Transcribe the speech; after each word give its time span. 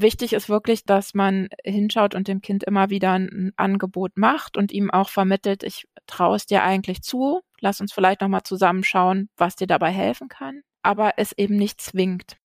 Wichtig 0.00 0.32
ist 0.32 0.48
wirklich, 0.48 0.84
dass 0.84 1.12
man 1.12 1.48
hinschaut 1.64 2.14
und 2.14 2.28
dem 2.28 2.40
Kind 2.40 2.62
immer 2.62 2.88
wieder 2.88 3.14
ein 3.14 3.52
Angebot 3.56 4.16
macht 4.16 4.56
und 4.56 4.70
ihm 4.70 4.92
auch 4.92 5.08
vermittelt, 5.08 5.64
ich 5.64 5.88
traue 6.06 6.36
es 6.36 6.46
dir 6.46 6.62
eigentlich 6.62 7.02
zu, 7.02 7.40
lass 7.58 7.80
uns 7.80 7.92
vielleicht 7.92 8.20
nochmal 8.20 8.44
zusammenschauen, 8.44 9.28
was 9.36 9.56
dir 9.56 9.66
dabei 9.66 9.90
helfen 9.90 10.28
kann, 10.28 10.62
aber 10.84 11.14
es 11.16 11.32
eben 11.32 11.56
nicht 11.56 11.80
zwingt. 11.80 12.36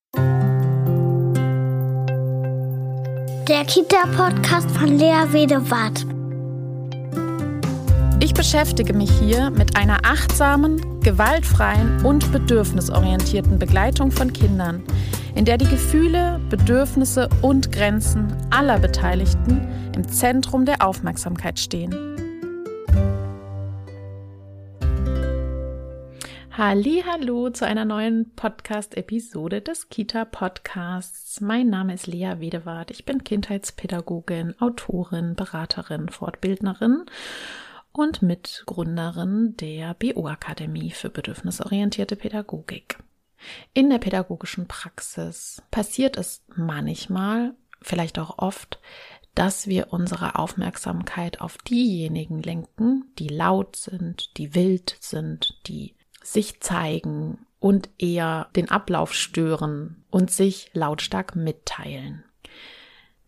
Der 3.47 3.65
Kita-Podcast 3.67 4.71
von 4.71 4.97
Lea 4.97 5.31
Wedewart. 5.31 6.22
Ich 8.23 8.33
beschäftige 8.33 8.93
mich 8.93 9.11
hier 9.19 9.49
mit 9.49 9.75
einer 9.75 9.97
achtsamen, 10.05 11.01
gewaltfreien 11.01 12.05
und 12.05 12.31
bedürfnisorientierten 12.31 13.59
Begleitung 13.59 14.11
von 14.11 14.31
Kindern, 14.31 14.81
in 15.35 15.43
der 15.43 15.57
die 15.57 15.67
Gefühle, 15.67 16.39
Bedürfnisse 16.49 17.27
und 17.41 17.73
Grenzen 17.73 18.33
aller 18.49 18.79
Beteiligten 18.79 19.67
im 19.93 20.07
Zentrum 20.07 20.63
der 20.63 20.87
Aufmerksamkeit 20.87 21.59
stehen. 21.59 21.93
Hallo 26.55 27.49
zu 27.49 27.65
einer 27.65 27.83
neuen 27.83 28.31
Podcast-Episode 28.37 29.59
des 29.59 29.89
Kita-Podcasts. 29.89 31.41
Mein 31.41 31.69
Name 31.69 31.95
ist 31.95 32.07
Lea 32.07 32.35
Wedewart. 32.37 32.89
Ich 32.89 33.03
bin 33.03 33.25
Kindheitspädagogin, 33.25 34.55
Autorin, 34.61 35.35
Beraterin, 35.35 36.07
Fortbildnerin 36.07 37.03
und 37.93 38.21
Mitgründerin 38.21 39.55
der 39.57 39.93
BO-Akademie 39.93 40.91
für 40.91 41.09
bedürfnisorientierte 41.09 42.15
Pädagogik. 42.15 42.97
In 43.73 43.89
der 43.89 43.99
pädagogischen 43.99 44.67
Praxis 44.67 45.61
passiert 45.69 46.17
es 46.17 46.43
manchmal, 46.55 47.53
vielleicht 47.81 48.19
auch 48.19 48.37
oft, 48.39 48.79
dass 49.35 49.67
wir 49.67 49.91
unsere 49.91 50.37
Aufmerksamkeit 50.37 51.41
auf 51.41 51.57
diejenigen 51.57 52.41
lenken, 52.41 53.11
die 53.19 53.27
laut 53.27 53.75
sind, 53.75 54.37
die 54.37 54.53
wild 54.55 54.95
sind, 54.99 55.59
die 55.67 55.95
sich 56.21 56.61
zeigen 56.61 57.45
und 57.59 57.89
eher 57.97 58.49
den 58.55 58.69
Ablauf 58.69 59.13
stören 59.13 60.03
und 60.09 60.31
sich 60.31 60.69
lautstark 60.73 61.35
mitteilen. 61.35 62.23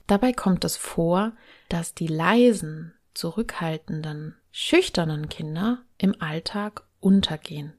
Dabei 0.07 0.33
kommt 0.33 0.63
es 0.63 0.77
vor, 0.77 1.33
dass 1.69 1.95
die 1.95 2.07
leisen, 2.07 2.93
zurückhaltenden, 3.13 4.35
schüchternen 4.57 5.27
Kinder 5.27 5.79
im 5.97 6.21
Alltag 6.21 6.87
untergehen. 7.01 7.73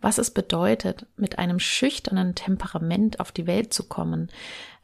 Was 0.00 0.18
es 0.18 0.30
bedeutet, 0.30 1.06
mit 1.16 1.40
einem 1.40 1.58
schüchternen 1.58 2.36
Temperament 2.36 3.18
auf 3.18 3.32
die 3.32 3.48
Welt 3.48 3.74
zu 3.74 3.88
kommen, 3.88 4.30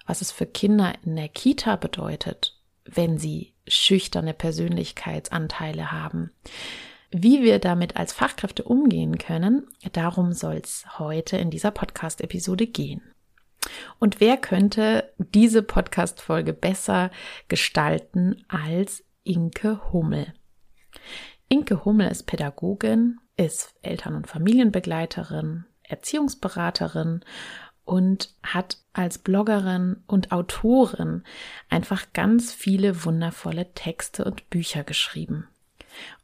was 0.07 0.23
es 0.23 0.33
für 0.33 0.45
Kinder 0.45 0.93
in 1.05 1.15
der 1.15 1.29
Kita 1.29 1.77
bedeutet, 1.77 2.59
wenn 2.85 3.17
sie 3.17 3.55
schüchterne 3.69 4.35
Persönlichkeitsanteile 4.35 5.93
haben. 5.93 6.33
Wie 7.13 7.45
wir 7.45 7.61
damit 7.61 7.97
als 7.97 8.13
Fachkräfte 8.13 8.65
umgehen 8.65 9.17
können, 9.17 9.69
darum 9.93 10.33
soll 10.33 10.57
es 10.57 10.85
heute 10.99 11.37
in 11.37 11.49
dieser 11.49 11.71
Podcast-Episode 11.71 12.67
gehen. 12.67 13.03
Und 14.01 14.19
wer 14.19 14.37
könnte 14.37 15.13
diese 15.19 15.63
Podcast-Folge 15.63 16.53
besser 16.53 17.13
gestalten 17.47 18.45
als 18.49 19.05
Inke 19.23 19.93
Hummel. 19.93 20.35
Inke 21.49 21.85
Hummel 21.85 22.11
ist 22.11 22.25
Pädagogin, 22.25 23.21
ist 23.37 23.75
Eltern- 23.83 24.15
und 24.15 24.27
Familienbegleiterin, 24.27 25.65
Erziehungsberaterin 25.83 27.21
und 27.85 28.35
hat 28.43 28.79
als 28.93 29.19
Bloggerin 29.19 30.03
und 30.07 30.33
Autorin 30.33 31.23
einfach 31.69 32.13
ganz 32.13 32.53
viele 32.53 33.05
wundervolle 33.05 33.73
Texte 33.75 34.25
und 34.25 34.49
Bücher 34.51 34.85
geschrieben. 34.85 35.49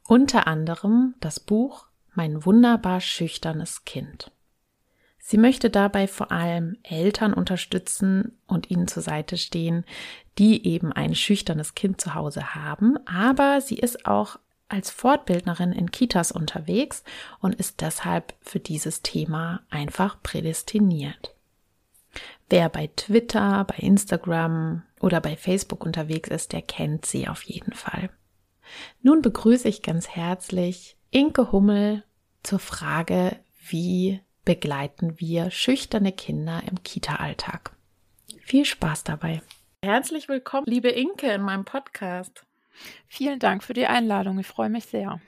Unter 0.07 0.47
anderem 0.47 1.15
das 1.19 1.39
Buch 1.39 1.87
Mein 2.13 2.43
wunderbar 2.43 2.99
schüchternes 2.99 3.85
Kind. 3.85 4.31
Sie 5.17 5.37
möchte 5.37 5.69
dabei 5.69 6.07
vor 6.07 6.31
allem 6.31 6.75
Eltern 6.83 7.33
unterstützen 7.33 8.37
und 8.47 8.69
ihnen 8.69 8.89
zur 8.89 9.01
Seite 9.01 9.37
stehen, 9.37 9.85
die 10.37 10.67
eben 10.67 10.91
ein 10.91 11.15
schüchternes 11.15 11.73
Kind 11.73 12.01
zu 12.01 12.15
Hause 12.15 12.53
haben, 12.53 12.97
aber 13.07 13.61
sie 13.61 13.77
ist 13.77 14.05
auch 14.05 14.39
als 14.71 14.89
Fortbildnerin 14.89 15.71
in 15.71 15.91
Kitas 15.91 16.31
unterwegs 16.31 17.03
und 17.39 17.55
ist 17.55 17.81
deshalb 17.81 18.33
für 18.41 18.59
dieses 18.59 19.01
Thema 19.01 19.61
einfach 19.69 20.21
prädestiniert. 20.21 21.35
Wer 22.49 22.69
bei 22.69 22.87
Twitter, 22.95 23.63
bei 23.65 23.75
Instagram 23.75 24.83
oder 24.99 25.21
bei 25.21 25.37
Facebook 25.37 25.85
unterwegs 25.85 26.29
ist, 26.29 26.51
der 26.51 26.61
kennt 26.61 27.05
sie 27.05 27.27
auf 27.27 27.43
jeden 27.43 27.73
Fall. 27.73 28.09
Nun 29.01 29.21
begrüße 29.21 29.67
ich 29.67 29.81
ganz 29.81 30.09
herzlich 30.09 30.97
Inke 31.09 31.51
Hummel 31.51 32.03
zur 32.43 32.59
Frage, 32.59 33.37
wie 33.67 34.21
begleiten 34.43 35.19
wir 35.19 35.51
schüchterne 35.51 36.11
Kinder 36.11 36.61
im 36.69 36.83
Kita-Alltag. 36.83 37.75
Viel 38.41 38.65
Spaß 38.65 39.03
dabei. 39.03 39.41
Herzlich 39.83 40.27
willkommen, 40.29 40.65
liebe 40.67 40.89
Inke, 40.89 41.31
in 41.31 41.41
meinem 41.41 41.65
Podcast. 41.65 42.45
Vielen 43.07 43.39
Dank 43.39 43.63
für 43.63 43.73
die 43.73 43.87
Einladung. 43.87 44.39
Ich 44.39 44.47
freue 44.47 44.69
mich 44.69 44.85
sehr. 44.85 45.21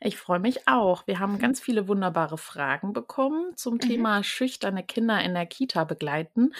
Ich 0.00 0.16
freue 0.16 0.40
mich 0.40 0.68
auch. 0.68 1.06
Wir 1.06 1.18
haben 1.18 1.38
ganz 1.38 1.60
viele 1.60 1.88
wunderbare 1.88 2.38
Fragen 2.38 2.92
bekommen 2.92 3.56
zum 3.56 3.74
mhm. 3.74 3.80
Thema 3.80 4.22
schüchterne 4.22 4.82
Kinder 4.82 5.22
in 5.22 5.34
der 5.34 5.46
Kita 5.46 5.84
begleiten. 5.84 6.54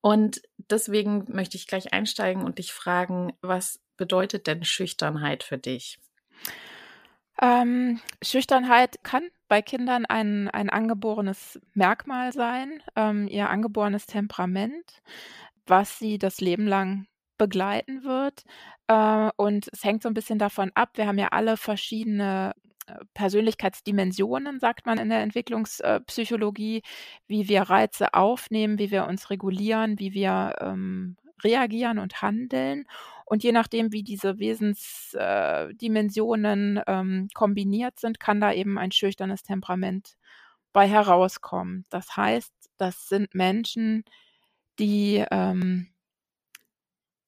Und 0.00 0.42
deswegen 0.56 1.24
möchte 1.28 1.56
ich 1.56 1.66
gleich 1.66 1.92
einsteigen 1.92 2.42
und 2.42 2.58
dich 2.58 2.72
fragen, 2.72 3.32
was 3.42 3.80
bedeutet 3.96 4.46
denn 4.46 4.64
Schüchternheit 4.64 5.42
für 5.42 5.58
dich? 5.58 5.98
Ähm, 7.40 8.00
Schüchternheit 8.22 9.02
kann 9.02 9.28
bei 9.48 9.62
Kindern 9.62 10.04
ein, 10.06 10.48
ein 10.48 10.70
angeborenes 10.70 11.60
Merkmal 11.74 12.32
sein, 12.32 12.82
ähm, 12.96 13.28
ihr 13.28 13.48
angeborenes 13.48 14.06
Temperament, 14.06 15.02
was 15.66 15.98
sie 15.98 16.18
das 16.18 16.40
Leben 16.40 16.66
lang 16.66 17.06
begleiten 17.40 18.04
wird. 18.04 18.44
Äh, 18.86 19.30
und 19.36 19.68
es 19.72 19.82
hängt 19.82 20.02
so 20.02 20.10
ein 20.10 20.14
bisschen 20.14 20.38
davon 20.38 20.70
ab. 20.74 20.90
Wir 20.96 21.06
haben 21.06 21.18
ja 21.18 21.28
alle 21.28 21.56
verschiedene 21.56 22.52
äh, 22.86 22.96
Persönlichkeitsdimensionen, 23.14 24.60
sagt 24.60 24.84
man 24.84 24.98
in 24.98 25.08
der 25.08 25.22
Entwicklungspsychologie, 25.22 26.82
wie 27.26 27.48
wir 27.48 27.62
Reize 27.62 28.12
aufnehmen, 28.12 28.78
wie 28.78 28.90
wir 28.90 29.06
uns 29.06 29.30
regulieren, 29.30 29.98
wie 29.98 30.12
wir 30.12 30.54
ähm, 30.60 31.16
reagieren 31.42 31.98
und 31.98 32.20
handeln. 32.20 32.84
Und 33.24 33.42
je 33.42 33.52
nachdem, 33.52 33.90
wie 33.92 34.02
diese 34.02 34.38
Wesensdimensionen 34.38 36.76
äh, 36.76 36.84
ähm, 36.86 37.28
kombiniert 37.32 37.98
sind, 37.98 38.20
kann 38.20 38.40
da 38.40 38.52
eben 38.52 38.78
ein 38.78 38.92
schüchternes 38.92 39.42
Temperament 39.42 40.18
bei 40.74 40.86
herauskommen. 40.86 41.86
Das 41.88 42.18
heißt, 42.18 42.52
das 42.76 43.08
sind 43.08 43.34
Menschen, 43.34 44.04
die 44.78 45.24
ähm, 45.30 45.89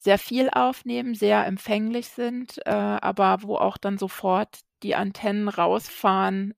sehr 0.03 0.19
viel 0.19 0.51
aufnehmen, 0.51 1.15
sehr 1.15 1.47
empfänglich 1.47 2.09
sind, 2.09 2.59
äh, 2.67 2.71
aber 2.71 3.43
wo 3.43 3.57
auch 3.57 3.77
dann 3.77 3.99
sofort 3.99 4.61
die 4.83 4.97
Antennen 4.97 5.49
rausfahren 5.49 6.55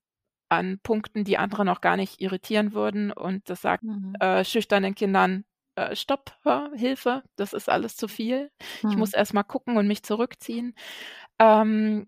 an 0.49 0.79
Punkten, 0.83 1.25
die 1.25 1.37
andere 1.37 1.65
noch 1.65 1.83
gar 1.83 1.97
nicht 1.97 2.23
irritieren 2.23 2.73
würden. 2.73 3.13
Und 3.13 3.51
das 3.51 3.61
sagt 3.61 3.83
mhm. 3.83 4.15
äh, 4.19 4.45
schüchternen 4.45 4.95
Kindern, 4.95 5.45
äh, 5.77 5.95
Stopp, 5.95 6.33
hör, 6.43 6.71
Hilfe, 6.75 7.23
das 7.37 7.53
ist 7.53 7.69
alles 7.69 7.97
zu 7.97 8.09
viel. 8.09 8.51
Hm. 8.81 8.91
Ich 8.91 8.97
muss 8.97 9.13
erst 9.13 9.35
mal 9.35 9.43
gucken 9.43 9.77
und 9.77 9.89
mich 9.89 10.03
zurückziehen. 10.03 10.75
Ähm, 11.39 12.07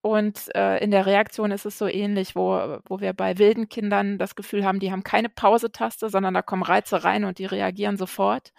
und 0.00 0.54
äh, 0.54 0.78
in 0.82 0.90
der 0.90 1.06
Reaktion 1.06 1.50
ist 1.50 1.66
es 1.66 1.76
so 1.76 1.86
ähnlich, 1.86 2.36
wo, 2.36 2.78
wo 2.86 3.00
wir 3.00 3.12
bei 3.12 3.36
wilden 3.38 3.68
Kindern 3.68 4.16
das 4.16 4.36
Gefühl 4.36 4.64
haben, 4.64 4.78
die 4.78 4.92
haben 4.92 5.02
keine 5.02 5.28
Pause-Taste, 5.28 6.08
sondern 6.08 6.34
da 6.34 6.42
kommen 6.42 6.62
Reize 6.62 7.02
rein 7.04 7.24
und 7.24 7.38
die 7.38 7.46
reagieren 7.46 7.96
sofort. 7.96 8.52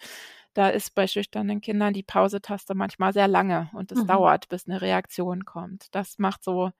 Da 0.60 0.68
ist 0.68 0.94
bei 0.94 1.06
schüchternen 1.06 1.62
Kindern 1.62 1.94
die 1.94 2.02
Pause-Taste 2.02 2.74
manchmal 2.74 3.14
sehr 3.14 3.28
lange 3.28 3.70
und 3.72 3.92
es 3.92 4.02
mhm. 4.02 4.08
dauert, 4.08 4.50
bis 4.50 4.68
eine 4.68 4.82
Reaktion 4.82 5.46
kommt. 5.46 5.86
Das 5.94 6.18
macht 6.18 6.44
so 6.44 6.70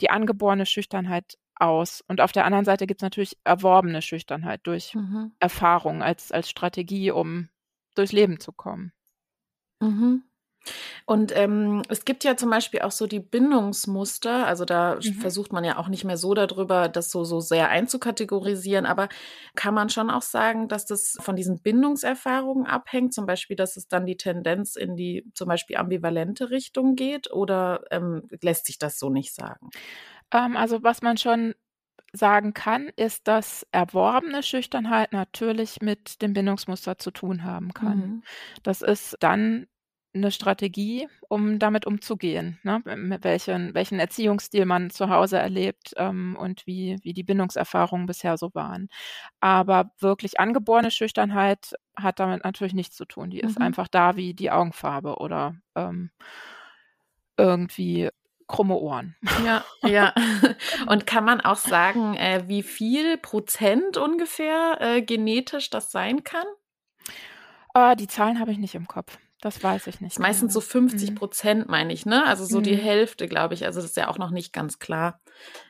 die 0.00 0.10
angeborene 0.10 0.66
Schüchternheit 0.66 1.38
aus. 1.54 2.02
Und 2.08 2.20
auf 2.20 2.32
der 2.32 2.46
anderen 2.46 2.64
Seite 2.64 2.88
gibt 2.88 3.00
es 3.00 3.04
natürlich 3.04 3.38
erworbene 3.44 4.02
Schüchternheit 4.02 4.62
durch 4.64 4.92
mhm. 4.96 5.30
Erfahrung 5.38 6.02
als, 6.02 6.32
als 6.32 6.50
Strategie, 6.50 7.12
um 7.12 7.48
durchs 7.94 8.10
Leben 8.10 8.40
zu 8.40 8.50
kommen. 8.50 8.92
Mhm. 9.78 10.24
Und 11.06 11.34
ähm, 11.36 11.82
es 11.88 12.04
gibt 12.04 12.24
ja 12.24 12.36
zum 12.36 12.50
Beispiel 12.50 12.80
auch 12.80 12.90
so 12.90 13.06
die 13.06 13.20
Bindungsmuster, 13.20 14.46
also 14.46 14.64
da 14.64 14.96
mhm. 14.96 15.14
versucht 15.14 15.52
man 15.52 15.64
ja 15.64 15.78
auch 15.78 15.88
nicht 15.88 16.04
mehr 16.04 16.16
so 16.16 16.34
darüber, 16.34 16.88
das 16.88 17.10
so, 17.10 17.24
so 17.24 17.40
sehr 17.40 17.70
einzukategorisieren, 17.70 18.86
aber 18.86 19.08
kann 19.54 19.74
man 19.74 19.88
schon 19.88 20.10
auch 20.10 20.22
sagen, 20.22 20.68
dass 20.68 20.86
das 20.86 21.16
von 21.20 21.36
diesen 21.36 21.60
Bindungserfahrungen 21.60 22.66
abhängt, 22.66 23.14
zum 23.14 23.26
Beispiel, 23.26 23.56
dass 23.56 23.76
es 23.76 23.88
dann 23.88 24.06
die 24.06 24.16
Tendenz 24.16 24.76
in 24.76 24.96
die 24.96 25.24
zum 25.34 25.48
Beispiel 25.48 25.76
ambivalente 25.76 26.50
Richtung 26.50 26.94
geht 26.94 27.30
oder 27.30 27.84
ähm, 27.90 28.28
lässt 28.42 28.66
sich 28.66 28.78
das 28.78 28.98
so 28.98 29.10
nicht 29.10 29.34
sagen? 29.34 29.70
Ähm, 30.32 30.56
also 30.56 30.82
was 30.82 31.02
man 31.02 31.16
schon 31.16 31.54
sagen 32.12 32.54
kann, 32.54 32.88
ist, 32.96 33.28
dass 33.28 33.66
erworbene 33.72 34.42
Schüchternheit 34.42 35.12
natürlich 35.12 35.80
mit 35.80 36.22
dem 36.22 36.32
Bindungsmuster 36.32 36.98
zu 36.98 37.10
tun 37.10 37.44
haben 37.44 37.74
kann. 37.74 37.98
Mhm. 37.98 38.22
Das 38.62 38.82
ist 38.82 39.16
dann 39.20 39.66
eine 40.14 40.30
Strategie, 40.32 41.08
um 41.28 41.58
damit 41.58 41.86
umzugehen, 41.86 42.58
ne? 42.64 42.82
Mit 42.96 43.24
welchen 43.24 43.74
welchen 43.74 44.00
Erziehungsstil 44.00 44.64
man 44.66 44.90
zu 44.90 45.10
Hause 45.10 45.38
erlebt, 45.38 45.92
ähm, 45.96 46.36
und 46.40 46.66
wie 46.66 46.96
wie 47.02 47.12
die 47.14 47.24
Bindungserfahrungen 47.24 48.06
bisher 48.06 48.36
so 48.38 48.50
waren. 48.54 48.88
Aber 49.40 49.92
wirklich 50.00 50.40
angeborene 50.40 50.90
Schüchternheit 50.90 51.74
hat 51.96 52.20
damit 52.20 52.44
natürlich 52.44 52.74
nichts 52.74 52.96
zu 52.96 53.04
tun. 53.06 53.30
Die 53.30 53.40
ist 53.40 53.58
Mhm. 53.58 53.64
einfach 53.66 53.88
da 53.88 54.16
wie 54.16 54.34
die 54.34 54.50
Augenfarbe 54.50 55.16
oder, 55.18 55.56
ähm, 55.76 56.10
irgendwie 57.36 58.08
krumme 58.46 58.76
Ohren. 58.76 59.16
Ja, 59.36 59.64
ja. 59.82 60.14
Und 60.86 61.06
kann 61.06 61.24
man 61.24 61.40
auch 61.40 61.56
sagen, 61.56 62.14
äh, 62.14 62.44
wie 62.46 62.62
viel 62.62 63.18
Prozent 63.18 63.96
ungefähr 63.96 64.78
äh, 64.80 65.02
genetisch 65.02 65.70
das 65.70 65.92
sein 65.92 66.24
kann? 66.24 66.46
Äh, 67.74 67.96
die 67.96 68.06
Zahlen 68.08 68.40
habe 68.40 68.52
ich 68.52 68.58
nicht 68.58 68.74
im 68.74 68.86
Kopf. 68.88 69.18
Das 69.42 69.62
weiß 69.62 69.86
ich 69.86 70.00
nicht 70.00 70.14
ist 70.14 70.18
meistens 70.18 70.52
so 70.52 70.60
genau. 70.60 70.62
50 70.62 71.14
Mhm. 71.14 71.14
Prozent, 71.14 71.68
meine 71.68 71.92
ich, 71.92 72.06
ne? 72.06 72.24
Also 72.26 72.44
so 72.44 72.60
die 72.60 72.76
Mhm. 72.76 72.78
Hälfte, 72.78 73.28
glaube 73.28 73.54
ich. 73.54 73.64
Also 73.66 73.80
das 73.80 73.90
ist 73.90 73.96
ja 73.96 74.08
auch 74.08 74.18
noch 74.18 74.30
nicht 74.30 74.52
ganz 74.52 74.78
klar. 74.78 75.20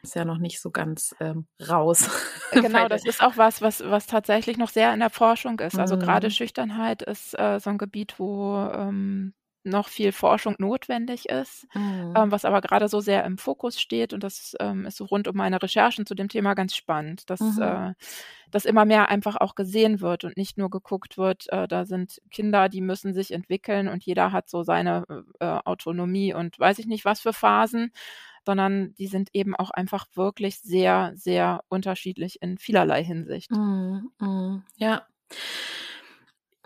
Ist 0.02 0.14
ja 0.14 0.24
noch 0.24 0.38
nicht 0.38 0.60
so 0.60 0.70
ganz 0.70 1.14
ähm, 1.20 1.46
raus. 1.68 2.08
Genau, 2.60 2.88
das 2.88 3.04
ist 3.04 3.20
auch 3.20 3.36
was, 3.36 3.60
was 3.60 3.80
was 3.84 4.06
tatsächlich 4.06 4.56
noch 4.56 4.70
sehr 4.70 4.92
in 4.94 5.00
der 5.00 5.10
Forschung 5.10 5.60
ist. 5.60 5.78
Also, 5.78 5.96
Mhm. 5.96 6.30
Schüchternheit 6.30 7.02
ist, 7.02 7.38
äh, 7.38 7.60
so 7.60 7.68
'n 7.70 7.78
Gebiet, 7.78 8.18
wo, 8.18 8.56
ähm, 8.72 9.34
noch 9.68 9.88
viel 9.88 10.12
Forschung 10.12 10.56
notwendig 10.58 11.28
ist, 11.28 11.66
Mhm. 11.74 12.12
ähm, 12.16 12.32
was 12.32 12.44
aber 12.44 12.60
grade 12.60 12.88
so 12.88 13.00
sehr 13.00 13.24
im 13.24 13.38
Fokus 13.38 13.80
steht 13.80 14.12
und 14.12 14.24
das, 14.24 14.54
ähm, 14.60 14.86
ist 14.86 14.96
so 14.98 15.04
rund 15.06 15.28
um 15.28 15.36
meine 15.36 15.62
Recherchen 15.62 16.06
zu 16.06 16.14
dem 16.14 16.28
Thema 16.28 16.54
ganz 16.54 16.74
spannend, 16.76 17.30
dass, 17.30 17.40
Mhm. 17.40 17.62
äh 17.62 17.94
dass 18.50 18.64
immer 18.64 18.84
mehr 18.86 19.08
einfach 19.10 19.36
auch 19.36 19.54
gesehen 19.54 20.00
wird 20.00 20.24
und 20.24 20.36
nicht 20.36 20.56
nur 20.58 20.70
geguckt 20.70 21.18
wird, 21.18 21.50
äh, 21.52 21.68
da 21.68 21.84
sind 21.84 22.20
Kinder, 22.30 22.68
die 22.68 22.80
müssen 22.80 23.12
sich 23.14 23.32
entwickeln 23.32 23.88
und 23.88 24.04
jeder 24.04 24.32
hat 24.32 24.48
so 24.48 24.62
seine, 24.62 25.04
äh, 25.40 25.44
äh, 25.44 25.60
Autonomie 25.64 26.32
und 26.34 26.58
weiß 26.58 26.78
ich 26.78 26.86
nicht 26.86 27.04
was 27.04 27.20
für 27.20 27.32
Phasen, 27.34 27.92
sondern 28.46 28.94
die 28.94 29.06
sind 29.08 29.28
eben 29.34 29.54
auch 29.54 29.70
einfach 29.70 30.06
wirklich 30.14 30.60
sehr, 30.60 31.12
sehr 31.14 31.62
unterschiedlich 31.68 32.40
in 32.42 32.58
vielerlei 32.58 33.04
Hinsicht. 33.04 33.50
Mhm, 33.50 34.10
mhm, 34.20 34.62
ja. 34.76 35.06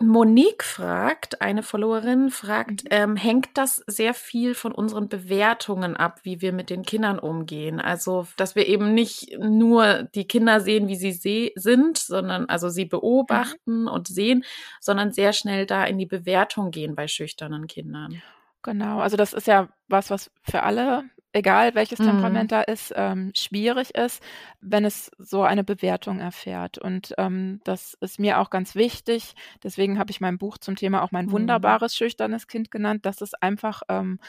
Monique 0.07 0.63
fragt, 0.63 1.41
eine 1.41 1.63
Followerin 1.63 2.29
fragt, 2.29 2.83
Mhm. 2.83 2.87
ähm, 2.91 3.15
hängt 3.15 3.49
das 3.55 3.83
sehr 3.87 4.13
viel 4.13 4.55
von 4.55 4.71
unseren 4.71 5.09
Bewertungen 5.09 5.95
ab, 5.97 6.19
wie 6.23 6.41
wir 6.41 6.53
mit 6.53 6.69
den 6.69 6.83
Kindern 6.83 7.19
umgehen? 7.19 7.79
Also, 7.79 8.27
dass 8.37 8.55
wir 8.55 8.67
eben 8.67 8.93
nicht 8.93 9.37
nur 9.39 10.03
die 10.15 10.27
Kinder 10.27 10.59
sehen, 10.61 10.87
wie 10.87 10.95
sie 10.95 11.51
sind, 11.55 11.97
sondern 11.97 12.45
also 12.49 12.69
sie 12.69 12.85
Mhm. 12.85 12.89
beobachten 12.89 13.87
und 13.87 14.07
sehen, 14.07 14.43
sondern 14.79 15.11
sehr 15.11 15.33
schnell 15.33 15.65
da 15.65 15.83
in 15.85 15.97
die 15.97 16.05
Bewertung 16.05 16.71
gehen 16.71 16.95
bei 16.95 17.07
schüchternen 17.07 17.67
Kindern. 17.67 18.23
Genau, 18.63 18.99
also 18.99 19.17
das 19.17 19.33
ist 19.33 19.47
ja 19.47 19.69
was, 19.89 20.09
was 20.09 20.31
für 20.43 20.63
alle, 20.63 21.03
egal 21.33 21.75
welches 21.75 21.99
Mhm. 21.99 22.49
Temperament 22.49 22.51
da 22.51 22.61
ist, 22.61 22.93
ähm, 22.95 23.31
schwierig 23.35 23.95
ist, 23.95 24.23
wenn 24.61 24.85
es 24.85 25.11
so 25.17 25.43
eine 25.43 25.63
Bewertung 25.63 26.19
erfährt. 26.19 26.77
Und, 26.77 27.13
ähm, 27.17 27.61
das 27.65 27.95
ist 28.01 28.19
mir 28.19 28.39
auch 28.39 28.49
ganz 28.51 28.75
wichtig. 28.75 29.35
Deswegen 29.63 29.99
habe 29.99 30.11
ich 30.11 30.21
mein 30.21 30.37
Buch 30.37 30.57
zum 30.59 30.75
Thema 30.75 31.01
auch 31.03 31.11
mein 31.11 31.31
Mhm. 31.31 31.63
wunderbares 31.73 31.95
schüchternes 31.95 32.47
Kind 32.47 32.71
genannt, 32.71 33.05
dass 33.05 33.21
es 33.21 33.33
einfach, 33.35 33.81
ähm, 33.89 34.19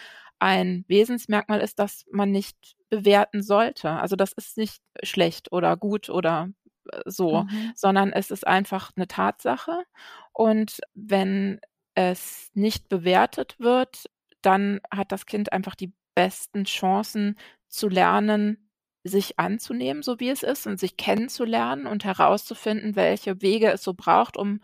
ein 0.40 0.84
Wesensmerkmal 0.88 1.60
ist, 1.60 1.78
das 1.78 2.04
man 2.10 2.30
nicht 2.30 2.76
bewerten 2.90 3.42
sollte. 3.42 3.90
Also, 3.90 4.16
das 4.16 4.32
ist 4.32 4.56
nicht 4.58 4.82
schlecht 5.02 5.52
oder 5.52 5.76
gut 5.76 6.10
oder, 6.10 6.48
äh, 6.92 7.00
so, 7.06 7.44
Mhm. 7.44 7.74
sondern 7.74 8.12
es 8.12 8.30
ist 8.30 8.46
einfach 8.46 8.90
'ne 8.96 9.06
Tatsache. 9.08 9.84
Und 10.32 10.80
wenn 10.94 11.60
es 11.94 12.50
nicht 12.54 12.88
bewertet 12.88 13.56
wird, 13.60 14.06
dann 14.42 14.80
hat 14.92 15.12
das 15.12 15.26
Kind 15.26 15.52
einfach 15.52 15.74
die 15.76 15.92
besten 16.14 16.64
Chancen 16.64 17.37
zu 17.69 17.88
lernen, 17.88 18.70
sich 19.05 19.38
anzunehmen, 19.38 20.02
so 20.02 20.20
wie 20.20 20.31
es 20.31 20.43
ist 20.43 20.66
und 20.66 20.81
sich 20.81 20.96
kennenzulernen 20.96 21.87
und 21.87 22.05
herauszufinden, 22.05 22.96
welche 22.96 23.43
Wege 23.43 23.70
es 23.72 23.82
so 23.82 23.94
braucht, 23.94 24.37
um 24.37 24.61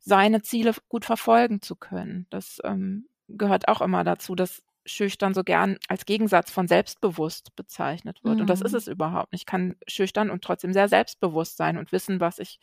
seine 0.00 0.42
Ziele 0.42 0.72
gut 0.88 1.04
verfolgen 1.04 1.60
zu 1.62 1.76
können. 1.76 2.26
Das, 2.30 2.60
ähm, 2.64 3.06
gehört 3.28 3.68
auch 3.68 3.80
immer 3.80 4.04
dazu, 4.04 4.34
dass 4.34 4.62
schüchtern 4.84 5.32
so 5.32 5.44
gern 5.44 5.78
als 5.88 6.04
Gegensatz 6.06 6.50
von 6.50 6.66
selbstbewusst 6.68 7.54
bezeichnet 7.56 8.24
wird. 8.24 8.40
Und 8.40 8.50
das 8.50 8.60
ist 8.60 8.72
Mhm. 8.72 8.76
es 8.76 8.88
überhaupt 8.88 9.32
nicht. 9.32 9.42
Ich 9.42 9.46
kann 9.46 9.76
schüchtern 9.86 10.28
und 10.30 10.42
trotzdem 10.44 10.72
sehr 10.72 10.88
selbstbewusst 10.88 11.56
sein 11.56 11.78
und 11.78 11.92
wissen, 11.92 12.20
was 12.20 12.38
ich 12.40 12.58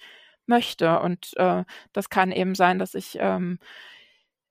möchte. 0.46 1.00
Und, 1.00 1.32
äh, 1.38 1.64
das 1.94 2.10
kann 2.10 2.32
eben 2.32 2.56
sein, 2.56 2.78
dass 2.78 2.94
ich, 2.94 3.18
ähm, 3.20 3.60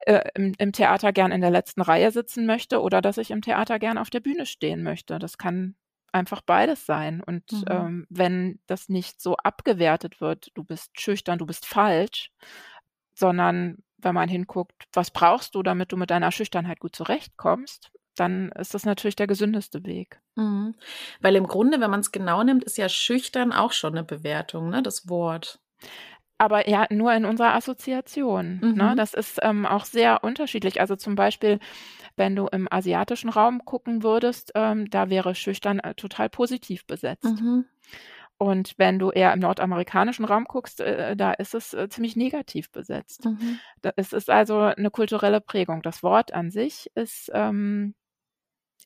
äh, 0.08 0.31
im 0.34 0.55
im 0.58 0.72
Theater 0.72 1.12
gern 1.12 1.32
in 1.32 1.43
der 1.43 1.50
letzten 1.50 1.82
Reihe 1.82 2.10
sitzen 2.12 2.46
möchte 2.46 2.82
oder 2.82 3.02
dass 3.02 3.19
ich 3.19 3.31
im 3.32 3.43
Theater 3.43 3.78
gern 3.78 3.99
auf 3.99 4.10
der 4.10 4.20
Bühne 4.20 4.46
stehen 4.46 4.82
möchte. 4.82 5.19
Das 5.20 5.38
kann 5.38 5.76
einfach 6.12 6.40
beides 6.43 6.87
sein. 6.87 7.22
Und, 7.22 7.44
Mhm. 7.50 7.69
ähm, 7.69 8.06
wenn 8.10 8.60
das 8.66 8.88
nicht 8.88 9.20
so 9.22 9.37
abgewertet 9.37 10.20
wird: 10.22 10.50
„Du 10.55 10.64
bist 10.64 11.00
schüchtern, 11.00 11.38
du 11.38 11.46
bist 11.46 11.66
falsch“, 11.66 12.32
sondern 13.14 13.78
wenn 13.99 14.14
man 14.14 14.28
hinguckt: 14.31 14.84
„Was 14.94 15.10
brauchst 15.12 15.55
du, 15.56 15.62
damit 15.64 15.93
du 15.93 15.96
mit 15.99 16.11
deiner 16.11 16.32
Schüchternheit 16.32 16.81
gut 16.81 16.96
zurechtkommst?“, 16.96 17.90
dann 18.16 18.50
ist 18.52 18.75
das 18.75 18.84
natürlich 18.87 19.16
der 19.16 19.26
gesündeste 19.28 19.84
Weg. 19.87 20.20
Mhm. 20.37 20.75
Weil 21.20 21.37
im 21.37 21.46
Grunde, 21.46 21.81
wenn 21.81 21.90
man's 21.90 22.12
genau 22.12 22.43
nimmt, 22.43 22.64
ist 22.64 22.78
ja 22.78 22.88
schüchtern 22.88 23.52
auch 23.52 23.72
schon 23.72 23.94
'ne 23.94 24.04
Bewertung, 24.04 24.70
ne, 24.70 24.82
das 24.82 25.08
Wort. 25.08 25.61
Aber 26.40 26.69
ja, 26.69 26.87
nur 26.90 27.12
in 27.14 27.25
unserer 27.25 27.55
Assoziation, 27.55 28.64
ne? 28.73 28.94
Mhm. 28.94 28.96
Das 28.96 29.12
ist, 29.12 29.40
ähm, 29.43 29.67
auch 29.67 29.85
sehr 29.85 30.23
unterschiedlich. 30.23 30.81
Also, 30.81 30.94
zum 30.94 31.17
Beispiel, 31.17 31.58
wenn 32.17 32.37
du 32.37 32.46
im 32.49 32.69
asiatischen 32.70 33.31
Raum 33.31 33.64
gucken 33.64 34.02
würdest, 34.05 34.52
ähm, 34.55 34.90
da 34.90 35.11
wäre 35.11 35.35
schüchtern, 35.35 35.81
äh, 35.81 35.94
total 35.94 36.29
positiv 36.31 36.87
besetzt. 36.87 37.43
Mhm. 37.43 37.64
Und 38.38 38.75
wenn 38.79 38.99
du 39.00 39.11
eher 39.11 39.32
im 39.35 39.40
nordamerikanischen 39.40 40.25
Raum 40.26 40.44
guckst, 40.44 40.81
äh, 40.81 41.17
da 41.17 41.32
ist 41.32 41.55
es, 41.55 41.75
äh, 41.75 41.88
ziemlich 41.88 42.17
negativ 42.17 42.70
besetzt. 42.73 43.25
Mhm. 43.25 43.61
Da 43.82 43.93
es 43.96 44.12
ist 44.12 44.31
also 44.31 44.73
'ne 44.76 44.90
kulturelle 44.90 45.40
Prägung. 45.40 45.82
Das 45.82 46.02
Wort 46.05 46.35
an 46.35 46.50
sich 46.50 46.90
ist, 46.94 47.31
ähm, 47.35 47.94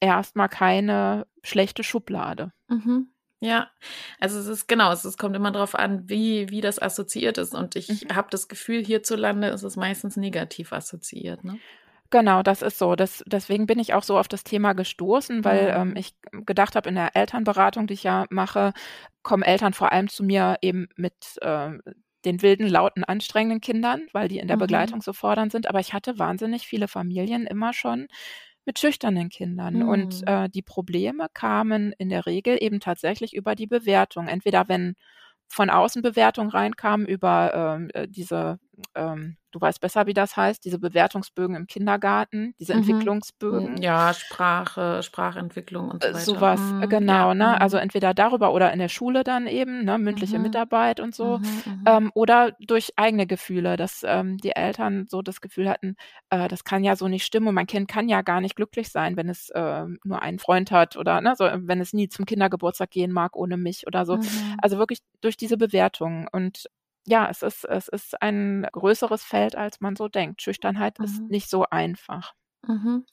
erst 0.00 0.36
mal 0.36 0.48
keine 0.48 1.26
schlechte 1.44 1.84
Schublade. 1.84 2.52
Mhm. 2.70 3.12
Ja, 3.44 3.70
also 4.20 4.38
es 4.38 4.46
ist 4.46 4.68
genau, 4.68 4.92
es 4.92 5.16
kommt 5.18 5.34
immer 5.34 5.50
drauf 5.50 5.74
an, 5.74 6.08
wie 6.08 6.48
wie 6.50 6.60
das 6.60 6.80
assoziiert 6.80 7.38
ist. 7.38 7.54
Und 7.54 7.74
ich 7.76 8.06
Mhm. 8.06 8.12
habe 8.12 8.28
das 8.30 8.46
Gefühl, 8.48 8.84
hierzulande 8.84 9.48
ist 9.48 9.64
es 9.64 9.74
meistens 9.76 10.16
negativ 10.16 10.72
assoziiert, 10.72 11.42
ne? 11.44 11.60
Genau, 12.10 12.42
das 12.42 12.60
ist 12.60 12.78
so. 12.78 12.94
Das 12.94 13.24
deswegen 13.26 13.66
bin 13.66 13.78
ich 13.78 13.94
auch 13.94 14.02
so 14.02 14.18
auf 14.18 14.28
das 14.28 14.44
Thema 14.44 14.74
gestoßen, 14.74 15.44
weil, 15.44 15.72
ähm, 15.74 15.94
Mhm. 15.94 15.96
ich 15.96 16.14
gedacht 16.44 16.76
habe, 16.76 16.88
in 16.88 16.94
der 16.94 17.16
Elternberatung, 17.16 17.86
die 17.86 17.94
ich 17.94 18.02
ja 18.02 18.26
mache, 18.30 18.72
kommen 19.22 19.42
Eltern 19.42 19.72
vor 19.72 19.92
allem 19.92 20.08
zu 20.08 20.22
mir 20.22 20.56
eben 20.60 20.88
mit, 20.96 21.14
äh, 21.40 21.70
den 22.26 22.42
wilden, 22.42 22.68
lauten, 22.68 23.02
anstrengenden 23.02 23.60
Kindern, 23.62 24.06
weil 24.12 24.28
die 24.28 24.38
in 24.38 24.46
der 24.46 24.56
Mhm. 24.56 24.58
Begleitung 24.58 25.00
so 25.02 25.12
fordernd 25.14 25.52
sind. 25.52 25.68
Aber 25.68 25.80
ich 25.80 25.92
hatte 25.94 26.18
wahnsinnig 26.18 26.66
viele 26.66 26.86
Familien 26.86 27.46
immer 27.46 27.72
schon 27.72 28.06
mit 28.66 28.78
schüchternen 28.78 29.28
Kindern. 29.28 29.82
Und, 29.82 30.20
Mhm. 30.20 30.26
äh, 30.26 30.48
die 30.48 30.62
Probleme 30.62 31.26
kamen 31.32 31.92
in 31.98 32.08
der 32.08 32.26
Regel 32.26 32.58
eben 32.60 32.80
tatsächlich 32.80 33.34
über 33.34 33.54
die 33.54 33.66
Bewertung. 33.66 34.28
Entweder 34.28 34.68
wenn 34.68 34.94
von 35.48 35.70
außen 35.70 36.02
Bewertungen 36.02 36.50
reinkamen 36.50 37.06
über, 37.06 37.76
ähm, 37.76 37.90
äh, 37.94 38.08
diese, 38.08 38.58
ähm 38.94 39.36
du 39.52 39.60
weißt 39.60 39.80
besser, 39.82 40.06
wie 40.06 40.14
das 40.14 40.36
heißt, 40.36 40.64
diese 40.64 40.78
Bewertungsbögen 40.78 41.56
im 41.56 41.66
Kindergarten, 41.66 42.54
diese 42.58 42.72
Mhm. 42.72 43.12
Entwicklungsbögen. 43.52 43.76
Hm, 43.76 43.76
ja, 43.82 44.12
Sprache 44.14 45.02
Sprachentwicklung 45.02 45.90
und 45.90 46.02
so 46.02 46.12
Äh, 46.12 46.14
weiter. 46.14 46.18
so 46.18 46.40
was, 46.40 46.74
äh, 46.80 46.88
Mhm, 46.88 46.88
genau, 46.88 47.32
ja, 47.34 47.34
ne? 47.34 47.60
Also, 47.60 47.76
mhm. 47.76 47.78
entweder 47.78 48.12
darüber 48.14 48.52
oder 48.52 48.72
in 48.72 48.78
der 48.80 48.88
Schule 48.88 49.22
dann 49.24 49.46
eben, 49.46 49.84
ne, 49.84 49.98
mündliche 49.98 50.38
Mhm. 50.38 50.40
Mitarbeit 50.40 50.98
und 51.00 51.14
so, 51.14 51.38
Mhm, 51.38 51.62
mhm. 51.66 51.86
ähm, 51.86 52.10
oder 52.14 52.52
durch 52.60 52.90
eigene 52.96 53.26
Gefühle, 53.26 53.76
dass, 53.76 54.02
ähm, 54.04 54.36
die 54.38 54.50
Eltern 54.56 55.06
so 55.08 55.22
das 55.22 55.40
Gefühl 55.40 55.68
hatten, 55.68 55.94
äh, 56.30 56.48
das 56.48 56.64
kann 56.64 56.82
ja 56.82 56.96
so 56.96 57.06
nicht 57.08 57.24
stimmen 57.24 57.46
und 57.48 57.54
mein 57.54 57.66
Kind 57.68 57.86
kann 57.88 58.08
ja 58.08 58.22
gar 58.22 58.40
nicht 58.40 58.56
glücklich 58.56 58.88
sein, 58.90 59.16
wenn 59.16 59.28
es, 59.28 59.50
ähm, 59.54 59.98
nur 60.04 60.22
einen 60.22 60.38
Freund 60.40 60.70
hat 60.72 60.96
oder, 60.96 61.20
ne, 61.20 61.34
so 61.36 61.44
wenn 61.54 61.80
es 61.80 61.92
nie 61.92 62.08
zum 62.08 62.24
Kindergeburtstag 62.26 62.90
gehen 62.90 63.12
mag 63.12 63.36
ohne 63.36 63.56
mich 63.56 63.86
oder 63.86 64.04
so. 64.04 64.18
Also, 64.58 64.78
wirklich 64.78 65.00
durch 65.20 65.36
diese 65.36 65.56
Bewertung. 65.56 66.26
Und 66.32 66.66
ja, 67.06 67.28
es 67.30 67.42
ist 67.42 67.64
es 67.64 67.88
ist 67.88 68.20
ein 68.22 68.66
größeres 68.72 69.24
Feld, 69.24 69.56
als 69.56 69.80
man 69.80 69.96
so 69.96 70.08
denkt. 70.08 70.42
Schüchternheit 70.42 70.98
ist 71.00 71.22
Mhm. 71.22 71.30
nicht 71.30 71.50
so 71.50 71.64
einfach. 71.70 72.34
Mhm. 72.68 73.04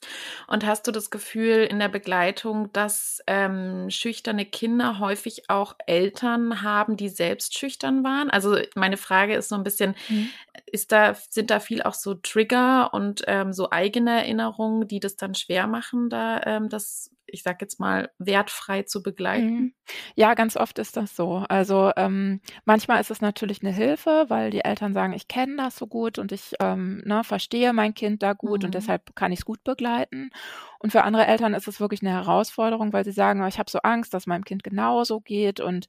Und 0.48 0.66
hast 0.66 0.86
du 0.86 0.92
das 0.92 1.10
Gefühl 1.10 1.64
in 1.70 1.78
der 1.80 1.88
Begleitung, 1.88 2.72
dass, 2.72 3.20
ähm, 3.28 3.90
schüchterne 3.90 4.46
Kinder 4.46 4.98
häufig 5.00 5.50
auch 5.50 5.76
Eltern 5.86 6.62
haben, 6.62 6.96
die 6.96 7.08
selbst 7.08 7.58
schüchtern 7.58 8.04
waren? 8.04 8.30
Also, 8.30 8.58
meine 8.76 8.96
Frage 8.96 9.34
ist 9.36 9.48
so 9.50 9.56
'n 9.56 9.64
bisschen, 9.64 9.94
Mhm. 10.08 10.30
ist 10.66 10.92
da 10.92 11.14
sind 11.14 11.50
da 11.50 11.60
viel 11.60 11.82
auch 11.82 11.94
so 11.94 12.14
Trigger 12.14 12.94
und, 12.94 13.24
ähm, 13.28 13.52
so 13.52 13.70
eigene 13.70 14.12
Erinnerungen, 14.22 14.88
die 14.88 15.00
das 15.00 15.16
dann 15.16 15.34
schwer 15.34 15.66
machen, 15.68 16.10
da, 16.10 16.40
ähm, 16.46 16.68
das 16.68 17.10
ich 17.32 17.42
sag 17.42 17.60
jetzt 17.60 17.80
mal, 17.80 18.10
wertfrei 18.18 18.82
zu 18.82 19.02
begleiten? 19.02 19.54
Mhm. 19.54 19.74
Ja, 20.14 20.34
ganz 20.34 20.56
oft 20.56 20.78
ist 20.78 20.96
das 20.96 21.16
so. 21.16 21.44
Also 21.48 21.92
ähm, 21.96 22.40
manchmal 22.64 23.00
ist 23.00 23.10
es 23.10 23.20
natürlich 23.20 23.62
eine 23.62 23.72
Hilfe, 23.72 24.26
weil 24.28 24.50
die 24.50 24.64
Eltern 24.64 24.94
sagen, 24.94 25.12
ich 25.12 25.28
kenne 25.28 25.56
das 25.56 25.76
so 25.76 25.86
gut 25.86 26.18
und 26.18 26.32
ich 26.32 26.54
ähm, 26.60 27.02
ne, 27.04 27.24
verstehe 27.24 27.72
mein 27.72 27.94
Kind 27.94 28.22
da 28.22 28.32
gut 28.32 28.62
mhm. 28.62 28.66
und 28.66 28.74
deshalb 28.74 29.14
kann 29.16 29.32
ich 29.32 29.40
es 29.40 29.44
gut 29.44 29.64
begleiten. 29.64 30.30
Und 30.82 30.92
für 30.92 31.04
andere 31.04 31.26
Eltern 31.26 31.52
ist 31.52 31.68
es 31.68 31.78
wirklich 31.78 32.00
eine 32.00 32.10
Herausforderung, 32.10 32.94
weil 32.94 33.04
sie 33.04 33.12
sagen, 33.12 33.46
ich 33.46 33.58
habe 33.58 33.70
so 33.70 33.80
Angst, 33.80 34.14
dass 34.14 34.26
meinem 34.26 34.44
Kind 34.44 34.64
genauso 34.64 35.20
geht 35.20 35.60
und 35.60 35.86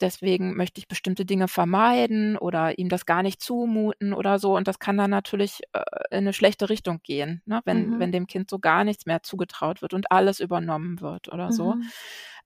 deswegen 0.00 0.56
möchte 0.56 0.80
ich 0.80 0.88
bestimmte 0.88 1.24
Dinge 1.24 1.46
vermeiden 1.46 2.36
oder 2.36 2.76
ihm 2.76 2.88
das 2.88 3.06
gar 3.06 3.22
nicht 3.22 3.40
zumuten 3.40 4.12
oder 4.12 4.40
so. 4.40 4.56
Und 4.56 4.66
das 4.66 4.80
kann 4.80 4.96
dann 4.96 5.10
natürlich 5.10 5.60
äh, 5.72 5.82
in 6.10 6.18
eine 6.18 6.32
schlechte 6.32 6.70
Richtung 6.70 7.00
gehen, 7.04 7.40
ne? 7.46 7.60
wenn, 7.64 7.90
mhm. 7.90 8.00
wenn 8.00 8.10
dem 8.10 8.26
Kind 8.26 8.50
so 8.50 8.58
gar 8.58 8.82
nichts 8.82 9.06
mehr 9.06 9.22
zugetraut 9.22 9.80
wird 9.80 9.94
und 9.94 10.10
alles 10.10 10.40
übernommen 10.40 11.00
wird 11.00 11.32
oder 11.32 11.52
so. 11.52 11.74
Mhm. 11.74 11.88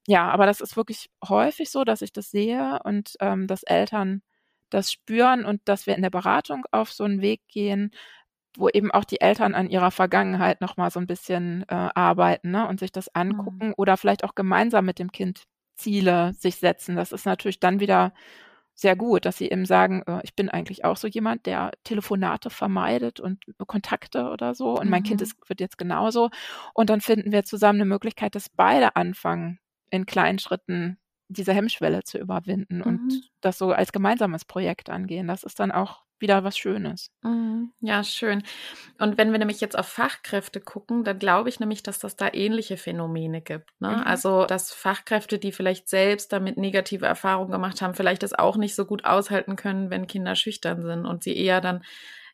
Ja, 0.07 0.29
aber 0.29 0.45
das 0.45 0.61
ist 0.61 0.77
wirklich 0.77 1.09
häufig 1.27 1.71
so, 1.71 1.83
dass 1.85 2.03
ich 2.03 2.13
das 2.13 2.31
sehe 2.31 2.79
und 2.85 3.15
ähm, 3.21 3.47
dass 3.47 3.63
Eltern 3.63 4.21
das 4.69 4.93
spüren 4.93 5.47
und 5.47 5.63
dass 5.65 5.87
wir 5.87 5.97
in 5.97 6.03
der 6.03 6.11
Beratung 6.11 6.65
auf 6.73 6.93
so 6.93 7.05
einen 7.05 7.23
Weg 7.23 7.41
gehen, 7.49 7.91
wo 8.59 8.69
eben 8.69 8.91
auch 8.91 9.05
die 9.05 9.21
Eltern 9.21 9.55
an 9.55 9.69
ihrer 9.69 9.91
Vergangenheit 9.91 10.61
noch 10.61 10.77
mal 10.77 10.91
so 10.91 11.01
ein 11.01 11.07
bisschen 11.07 11.63
äh, 11.69 11.89
arbeiten 11.95 12.51
ne, 12.51 12.67
und 12.69 12.81
sich 12.81 12.93
das 12.93 13.15
angucken 13.15 13.69
mhm. 13.69 13.75
oder 13.77 13.97
vielleicht 13.97 14.25
auch 14.25 14.35
gemeinsam 14.35 14.85
mit 14.85 14.99
dem 14.99 15.13
Kind 15.13 15.45
Ziele 15.75 16.33
sich 16.35 16.57
setzen. 16.57 16.97
Das 16.97 17.13
ist 17.13 17.27
natürlich 17.27 17.61
dann 17.61 17.81
wieder 17.81 18.13
sehr 18.75 18.95
gut, 18.95 19.25
dass 19.25 19.39
sie 19.39 19.49
eben 19.49 19.65
sagen, 19.65 20.03
äh, 20.07 20.21
ich 20.23 20.35
bin 20.35 20.49
eigentlich 20.49 20.85
auch 20.85 20.97
so 20.97 21.09
jemand, 21.09 21.47
der 21.47 21.73
Telefonate 21.85 22.51
vermeidet 22.51 23.21
und 23.21 23.43
Kontakte 23.67 24.31
oder 24.31 24.55
so 24.55 24.75
und 24.79 24.85
mhm. 24.85 24.91
mein 24.91 25.03
Kind 25.03 25.21
mhm. 25.21 25.25
ist, 25.25 25.49
wird 25.49 25.61
jetzt 25.61 25.79
genauso 25.79 26.31
und 26.75 26.91
dann 26.91 27.01
finden 27.01 27.33
wir 27.33 27.45
zusammen 27.45 27.81
eine 27.81 27.89
Möglichkeit, 27.89 28.35
dass 28.35 28.49
beide 28.49 28.97
anfangen, 28.97 29.59
in 29.91 30.05
kleinen 30.05 30.39
Schritten 30.39 30.99
diese 31.29 31.53
Hemmschwelle 31.53 32.03
zu 32.05 32.19
überwinden 32.19 32.79
mhm. 32.79 32.83
und 32.83 33.31
das 33.41 33.59
so 33.59 33.73
als 33.73 33.93
gemeinsames 33.93 34.45
Projekt 34.45 34.91
angehen. 34.91 35.27
Das 35.27 35.43
ist 35.43 35.59
dann 35.59 35.73
auch 35.73 36.06
wieder 36.19 36.45
was 36.45 36.57
Schönes. 36.57 37.11
Mhm. 37.23 37.73
Ja, 37.81 38.03
schön. 38.05 38.43
Und 38.99 39.19
wenn 39.19 39.33
wir 39.33 39.39
nämlich 39.39 39.61
jetzt 39.61 39.79
auf 39.79 39.87
Fachkräfte 39.89 40.61
gucken, 40.61 41.05
dann 41.05 41.19
glaube 41.19 41.49
ich 41.49 41.61
nämlich, 41.61 41.83
dass 41.83 41.99
das 41.99 42.17
da 42.17 42.29
ähnliche 42.33 42.77
Phänomene 42.77 43.43
gibt. 43.43 43.71
Ne? 43.81 43.89
Mhm. 43.89 44.03
Also, 44.05 44.47
dass 44.47 44.73
Fachkräfte, 44.73 45.39
die 45.39 45.53
vielleicht 45.53 45.89
selbst 45.89 46.33
damit 46.33 46.57
negative 46.57 47.07
Erfahrungen 47.07 47.51
gemacht 47.51 47.83
haben, 47.83 47.95
vielleicht 47.95 48.23
das 48.23 48.33
auch 48.33 48.57
nicht 48.57 48.75
so 48.75 48.87
gut 48.87 49.05
aushalten 49.05 49.57
können, 49.57 49.91
wenn 49.91 50.07
Kinder 50.07 50.37
schüchtern 50.37 50.83
sind 50.83 51.07
und 51.07 51.23
sie 51.23 51.37
eher 51.37 51.61
dann 51.61 51.83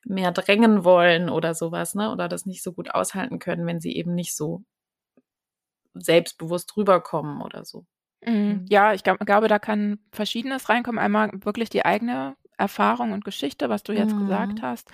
mehr 0.05 0.33
drängen 0.33 0.85
wollen 0.85 1.29
oder 1.29 1.55
sowas, 1.55 1.95
ne? 1.95 2.11
Oder 2.11 2.29
das 2.29 2.47
nicht 2.47 2.63
so 2.63 2.73
gut 2.73 2.91
aushalten 2.95 3.39
können, 3.39 3.67
wenn 3.67 3.81
sie 3.81 3.95
eben 3.97 4.15
nicht 4.15 4.37
so 4.37 4.65
selbstbewusst 5.95 6.77
rüberkommen 6.77 7.43
oder 7.43 7.65
so. 7.65 7.87
Mhm. 8.25 8.33
mhm. 8.33 8.67
Ja, 8.69 8.95
ich 8.95 9.03
glaube, 9.05 9.49
da 9.49 9.59
kann 9.59 9.99
Verschiedenes 10.13 10.69
reinkommen. 10.69 10.99
Einmal 10.99 11.31
wirklich 11.45 11.71
die 11.71 11.85
eigene 11.85 12.37
Erfahrung 12.59 13.13
und 13.13 13.25
Geschichte, 13.25 13.69
was 13.69 13.83
du 13.83 13.93
jetzt 13.93 14.15
mhm. 14.15 14.21
gesagt 14.21 14.63
hast. 14.63 14.91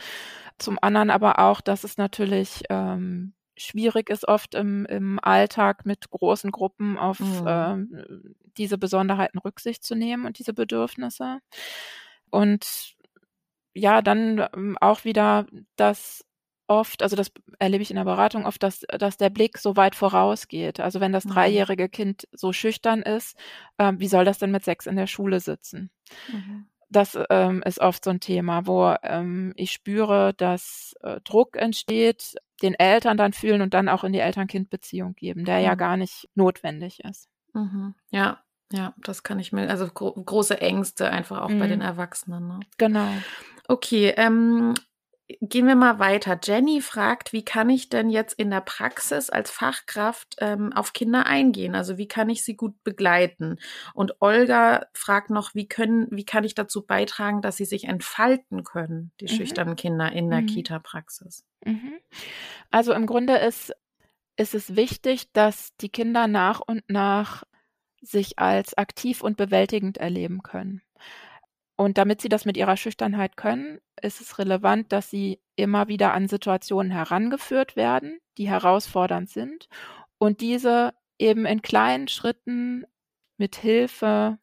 Zum 0.58 0.78
anderen 0.80 1.10
aber 1.10 1.38
auch, 1.38 1.60
dass 1.60 1.84
es 1.84 1.98
natürlich 1.98 2.62
ähm, 2.68 3.34
schwierig 3.56 4.10
ist, 4.10 4.26
oft 4.26 4.54
im, 4.54 4.86
im 4.86 5.18
Alltag 5.22 5.86
mit 5.86 6.10
großen 6.10 6.50
Gruppen 6.50 6.98
auf 6.98 7.20
mhm. 7.20 7.44
ähm, 7.46 8.34
diese 8.56 8.78
Besonderheiten 8.78 9.38
Rücksicht 9.38 9.84
zu 9.84 9.94
nehmen 9.94 10.26
und 10.26 10.38
diese 10.38 10.52
Bedürfnisse. 10.52 11.38
Und 12.30 12.96
ja, 13.74 14.02
dann 14.02 14.46
ähm, 14.54 14.76
auch 14.80 15.04
wieder 15.04 15.46
das 15.76 16.24
oft, 16.66 17.02
also 17.02 17.16
das 17.16 17.32
erlebe 17.58 17.82
ich 17.82 17.90
in 17.90 17.96
der 17.96 18.04
Beratung 18.04 18.44
oft, 18.44 18.62
dass, 18.62 18.80
dass 18.98 19.16
der 19.16 19.30
Blick 19.30 19.58
so 19.58 19.76
weit 19.76 19.94
vorausgeht. 19.94 20.80
Also 20.80 21.00
wenn 21.00 21.12
das 21.12 21.24
mhm. 21.24 21.30
dreijährige 21.30 21.88
Kind 21.88 22.28
so 22.32 22.52
schüchtern 22.52 23.02
ist, 23.02 23.36
äh, 23.78 23.92
wie 23.96 24.08
soll 24.08 24.24
das 24.24 24.38
denn 24.38 24.50
mit 24.50 24.64
sechs 24.64 24.86
in 24.86 24.96
der 24.96 25.06
Schule 25.06 25.40
sitzen? 25.40 25.90
Mhm. 26.30 26.68
Das 26.90 27.18
ähm, 27.28 27.62
ist 27.64 27.80
oft 27.80 28.04
so 28.04 28.11
ein 28.11 28.21
Thema, 28.21 28.66
wo 28.66 28.95
ähm, 29.02 29.52
ich 29.57 29.73
spüre, 29.73 30.33
dass 30.35 30.95
äh, 31.02 31.21
Druck 31.23 31.57
entsteht, 31.57 32.37
den 32.62 32.75
Eltern 32.75 33.16
dann 33.16 33.33
fühlen 33.33 33.61
und 33.61 33.75
dann 33.75 33.88
auch 33.88 34.04
in 34.04 34.12
die 34.12 34.21
Eltern-Kind-Beziehung 34.21 35.14
geben, 35.14 35.45
der 35.45 35.59
mhm. 35.59 35.64
ja 35.64 35.75
gar 35.75 35.97
nicht 35.97 36.28
notwendig 36.35 37.00
ist. 37.04 37.28
Mhm. 37.52 37.95
Ja, 38.11 38.42
ja, 38.73 38.95
das 38.99 39.23
kann 39.23 39.38
ich 39.38 39.52
mir, 39.52 39.68
also 39.71 39.87
gro 39.88 40.12
große 40.12 40.61
Ängste 40.61 41.11
einfach 41.11 41.40
auch 41.40 41.49
bei 41.49 41.66
den 41.66 41.78
mhm. 41.78 41.85
Erwachsenen. 41.85 42.49
Ne? 42.49 42.61
Genau. 42.76 43.09
Okay, 43.66 44.14
ähm, 44.16 44.75
Gehen 45.42 45.66
wir 45.66 45.76
mal 45.76 45.99
weiter. 45.99 46.38
Jenny 46.42 46.80
fragt, 46.80 47.35
wie 47.35 47.44
kann 47.44 47.68
ich 47.68 47.90
denn 47.90 48.08
jetzt 48.08 48.32
in 48.38 48.49
der 48.49 48.62
Praxis 48.62 49.28
als 49.28 49.50
Fachkraft 49.50 50.37
ähm, 50.38 50.73
auf 50.73 50.94
Kinder 50.94 51.26
eingehen? 51.26 51.75
Also 51.75 51.99
wie 51.99 52.08
kann 52.08 52.30
ich 52.30 52.42
sie 52.42 52.56
gut 52.56 52.82
begleiten? 52.82 53.58
Und 53.92 54.23
Olga 54.23 54.87
fragt 54.94 55.28
noch, 55.28 55.54
wie 55.54 55.68
können, 55.68 56.06
wie 56.11 56.25
kann 56.25 56.44
ich 56.44 56.54
dazu 56.54 56.87
beitragen, 56.87 57.42
dass 57.42 57.58
sie 57.58 57.66
sich 57.66 57.85
entfalten 57.85 58.64
können, 58.64 59.12
die 59.20 59.26
mhm. 59.26 59.37
schüchternen 59.37 59.76
Kinder 59.76 60.11
in 60.11 60.30
der 60.30 60.40
mhm. 60.40 60.47
Kita-Praxis? 60.47 61.44
Mhm. 61.62 61.99
Also 62.70 62.94
im 62.94 63.04
Grunde 63.04 63.37
ist, 63.37 63.75
ist 64.37 64.54
es 64.54 64.76
wichtig, 64.76 65.30
dass 65.35 65.76
die 65.76 65.90
Kinder 65.90 66.26
nach 66.26 66.61
und 66.61 66.88
nach 66.88 67.44
sich 68.00 68.38
als 68.38 68.78
aktiv 68.78 69.23
und 69.23 69.37
bewältigend 69.37 69.99
erleben 69.99 70.42
können. 70.42 70.80
Und 71.80 71.97
damit 71.97 72.20
sie 72.20 72.28
das 72.28 72.44
mit 72.44 72.56
ihrer 72.56 72.76
Schüchternheit 72.76 73.37
können, 73.37 73.78
ist 74.02 74.20
es 74.20 74.40
relevant, 74.40 74.92
dass 74.92 75.11
sie 75.11 75.40
immer 75.54 75.87
wieder 75.87 76.12
an 76.12 76.26
Situationen 76.26 76.90
herangeführt 76.90 77.76
werden, 77.76 78.18
die 78.37 78.49
herausfordernd 78.49 79.30
sind 79.30 79.68
und 80.18 80.40
diese 80.40 80.92
eben 81.20 81.47
in 81.47 81.62
kleinen 81.62 82.08
Schritten 82.08 82.85
mit 83.37 83.54
Hilfe 83.54 84.40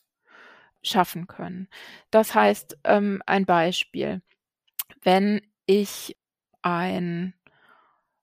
schaffen 0.81 1.27
können. 1.27 1.67
Das 2.09 2.33
heißt, 2.33 2.77
ähm, 2.85 3.21
ein 3.25 3.45
Beispiel, 3.45 4.21
wenn 5.01 5.41
ich 5.65 6.15
ein, 6.61 7.33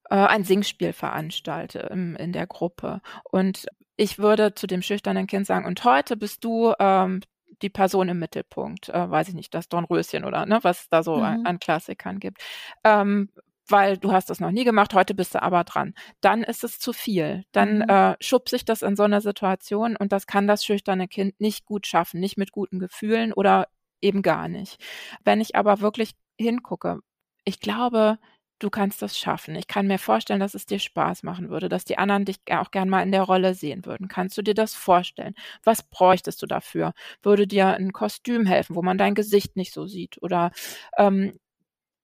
äh, 0.09 0.15
ein 0.15 0.45
Singspiel 0.45 0.95
veranstalte 0.95 1.81
im, 1.81 2.17
in 2.17 2.33
der 2.33 2.47
Gruppe 2.47 3.03
und 3.25 3.67
ich 3.97 4.19
würde 4.19 4.55
zu 4.55 4.67
dem 4.67 4.81
schüchternen 4.81 5.27
Kind 5.27 5.47
sagen, 5.47 5.67
und 5.67 5.85
heute 5.85 6.17
bist 6.17 6.45
du 6.45 6.73
ähm, 6.79 7.21
die 7.61 7.71
Person 7.71 8.09
im 8.09 8.19
Mittelpunkt, 8.19 8.89
äh, 8.89 9.11
weiß 9.11 9.29
ich 9.29 9.35
nicht, 9.35 9.55
das 9.55 9.69
Dornröschen 9.69 10.25
oder 10.25 10.47
ne, 10.47 10.59
was 10.63 10.83
es 10.83 10.89
da 10.89 11.03
so 11.03 11.17
mhm. 11.17 11.23
an, 11.23 11.47
an, 11.47 11.59
Klassikern 11.59 12.19
gibt. 12.19 12.43
Ähm, 12.85 13.29
weil 13.69 13.97
du 13.97 14.13
hast 14.13 14.29
das 14.31 14.41
noch 14.41 14.51
nie 14.51 14.65
gemacht, 14.65 14.95
heute 14.95 15.15
bist 15.15 15.35
du 15.35 15.43
aber 15.43 15.65
dran. 15.65 15.95
Dann 16.21 16.43
ist 16.43 16.65
es 16.65 16.79
zu 16.79 16.93
viel. 16.93 17.45
Dann 17.53 17.79
mhm. 17.79 17.89
äh, 17.89 18.17
schubst 18.21 18.51
sich 18.51 18.65
das 18.65 18.83
in 18.83 18.97
so 18.97 19.05
einer 19.05 19.21
Situation 19.21 19.97
und 19.97 20.13
das 20.13 20.27
kann 20.27 20.47
das 20.47 20.65
schüchterne 20.65 21.09
Kind 21.09 21.41
nicht 21.41 21.65
gut 21.65 21.87
schaffen, 21.87 22.21
nicht 22.21 22.37
mit 22.37 22.53
guten 22.53 22.79
Gefühlen 22.79 23.33
oder 23.33 23.69
eben 24.01 24.23
gar 24.23 24.49
nicht. 24.49 24.83
Wenn 25.25 25.41
ich 25.41 25.57
aber 25.57 25.81
wirklich 25.81 26.13
hingucke, 26.39 26.99
ich 27.45 27.61
glaube, 27.61 28.19
du 28.63 28.71
kannst 28.71 29.03
das 29.03 29.19
schaffen. 29.19 29.57
Ich 29.57 29.67
kann 29.67 29.87
mir 29.87 29.99
vorstellen, 29.99 30.41
dass 30.41 30.55
es 30.55 30.67
dir 30.67 30.79
Spaß 30.79 31.23
machen 31.23 31.51
würde, 31.51 31.69
dass 31.69 31.85
die 31.85 31.99
anderen 31.99 32.25
dich 32.25 32.39
auch 32.51 32.71
gern 32.71 32.89
mal 32.89 33.03
in 33.03 33.13
der 33.13 33.23
Rolle 33.23 33.55
sehen 33.55 33.85
würden. 33.85 34.09
Kannst 34.09 34.39
du 34.39 34.43
dir 34.43 34.55
das 34.55 34.75
vorstellen? 34.75 35.35
Was 35.65 35.83
bräuchtest 35.83 36.41
du 36.43 36.47
dafür? 36.47 36.93
Würde 37.23 37.47
dir 37.47 37.69
ein 37.69 37.93
Kostüm 37.93 38.47
helfen, 38.47 38.77
wo 38.77 38.83
man 38.83 38.99
dein 38.99 39.15
Gesicht 39.15 39.57
nicht 39.57 39.73
so 39.73 39.87
sieht? 39.87 40.23
Oder 40.23 40.53
ähm, 40.97 41.39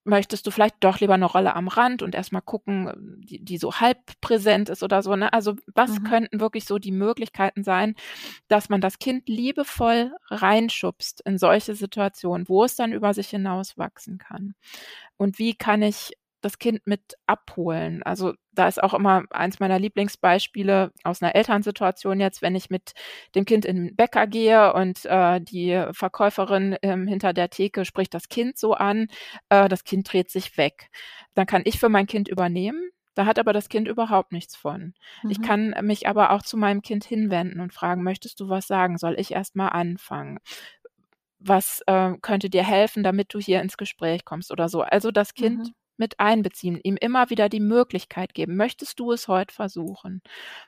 möchtest 0.08 0.46
du 0.46 0.50
vielleicht 0.50 0.76
doch 0.80 0.98
lieber 1.00 1.14
eine 1.14 1.26
Rolle 1.26 1.54
am 1.54 1.68
Rand 1.68 2.02
und 2.02 2.14
erstmal 2.14 2.42
gucken, 2.42 3.20
die, 3.24 3.44
die 3.44 3.58
so 3.58 3.74
halb 3.74 3.98
präsent 4.20 4.68
ist 4.70 4.82
oder 4.82 5.02
so. 5.02 5.14
Ne? 5.14 5.32
Also 5.32 5.54
was 5.74 6.00
mhm. 6.00 6.04
könnten 6.04 6.40
wirklich 6.40 6.64
so 6.64 6.78
die 6.78 6.92
Möglichkeiten 6.92 7.62
sein, 7.62 7.94
dass 8.48 8.68
man 8.68 8.80
das 8.80 8.98
Kind 8.98 9.28
liebevoll 9.28 10.12
reinschubst 10.28 11.20
in 11.20 11.38
solche 11.38 11.74
Situationen, 11.74 12.48
wo 12.48 12.64
es 12.64 12.74
dann 12.74 12.92
über 12.92 13.14
sich 13.14 13.28
hinaus 13.28 13.78
wachsen 13.78 14.18
kann? 14.18 14.54
Und 15.16 15.38
wie 15.38 15.54
kann 15.54 15.82
ich 15.82 16.12
das 16.40 16.58
Kind 16.58 16.86
mit 16.86 17.14
abholen. 17.26 18.02
Also 18.02 18.34
da 18.52 18.68
ist 18.68 18.82
auch 18.82 18.94
immer 18.94 19.24
eins 19.30 19.60
meiner 19.60 19.78
Lieblingsbeispiele 19.78 20.92
aus 21.04 21.22
einer 21.22 21.34
Elternsituation 21.34 22.20
jetzt, 22.20 22.42
wenn 22.42 22.54
ich 22.54 22.70
mit 22.70 22.92
dem 23.34 23.44
Kind 23.44 23.64
in 23.64 23.76
den 23.76 23.96
Bäcker 23.96 24.26
gehe 24.26 24.72
und 24.72 25.04
äh, 25.04 25.40
die 25.40 25.84
Verkäuferin 25.92 26.76
ähm, 26.82 27.06
hinter 27.06 27.32
der 27.32 27.50
Theke 27.50 27.84
spricht 27.84 28.14
das 28.14 28.28
Kind 28.28 28.58
so 28.58 28.74
an, 28.74 29.08
äh, 29.48 29.68
das 29.68 29.84
Kind 29.84 30.12
dreht 30.12 30.30
sich 30.30 30.56
weg. 30.56 30.90
Dann 31.34 31.46
kann 31.46 31.62
ich 31.64 31.78
für 31.78 31.88
mein 31.88 32.06
Kind 32.06 32.28
übernehmen. 32.28 32.90
Da 33.14 33.26
hat 33.26 33.40
aber 33.40 33.52
das 33.52 33.68
Kind 33.68 33.88
überhaupt 33.88 34.30
nichts 34.30 34.54
von. 34.54 34.94
Mhm. 35.24 35.30
Ich 35.30 35.42
kann 35.42 35.74
mich 35.82 36.06
aber 36.06 36.30
auch 36.30 36.42
zu 36.42 36.56
meinem 36.56 36.82
Kind 36.82 37.04
hinwenden 37.04 37.60
und 37.60 37.74
fragen, 37.74 38.04
möchtest 38.04 38.38
du 38.38 38.48
was 38.48 38.68
sagen? 38.68 38.96
Soll 38.96 39.16
ich 39.18 39.32
erst 39.32 39.56
mal 39.56 39.68
anfangen? 39.68 40.38
was 41.40 41.82
äh, 41.86 42.14
könnte 42.20 42.50
dir 42.50 42.64
helfen, 42.64 43.04
damit 43.04 43.32
du 43.32 43.38
hier 43.38 43.62
ins 43.62 43.76
Gespräch 43.76 44.24
kommst 44.24 44.50
oder 44.50 44.68
so. 44.68 44.82
Also 44.82 45.12
das 45.12 45.34
Kind 45.34 45.58
mhm 45.58 45.74
mit 45.98 46.20
einbeziehen, 46.20 46.78
ihm 46.82 46.96
immer 46.96 47.30
wieder 47.30 47.48
die 47.48 47.60
Möglichkeit 47.60 48.34
geben. 48.34 48.56
Möchtest 48.56 49.00
du 49.00 49.12
es 49.12 49.28
heute 49.28 49.54
versuchen? 49.54 50.22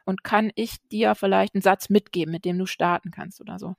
Und 0.05 0.25
kann 0.25 0.51
ich 0.57 0.77
dir 0.91 1.15
vielleicht 1.15 1.55
einen 1.55 1.63
Satz 1.63 1.89
mitgeben, 1.91 2.33
mit 2.33 2.45
dem 2.45 2.59
du 2.59 2.67
starten 2.67 3.11
kannst 3.11 3.41
oder 3.41 3.59
so? 3.59 3.75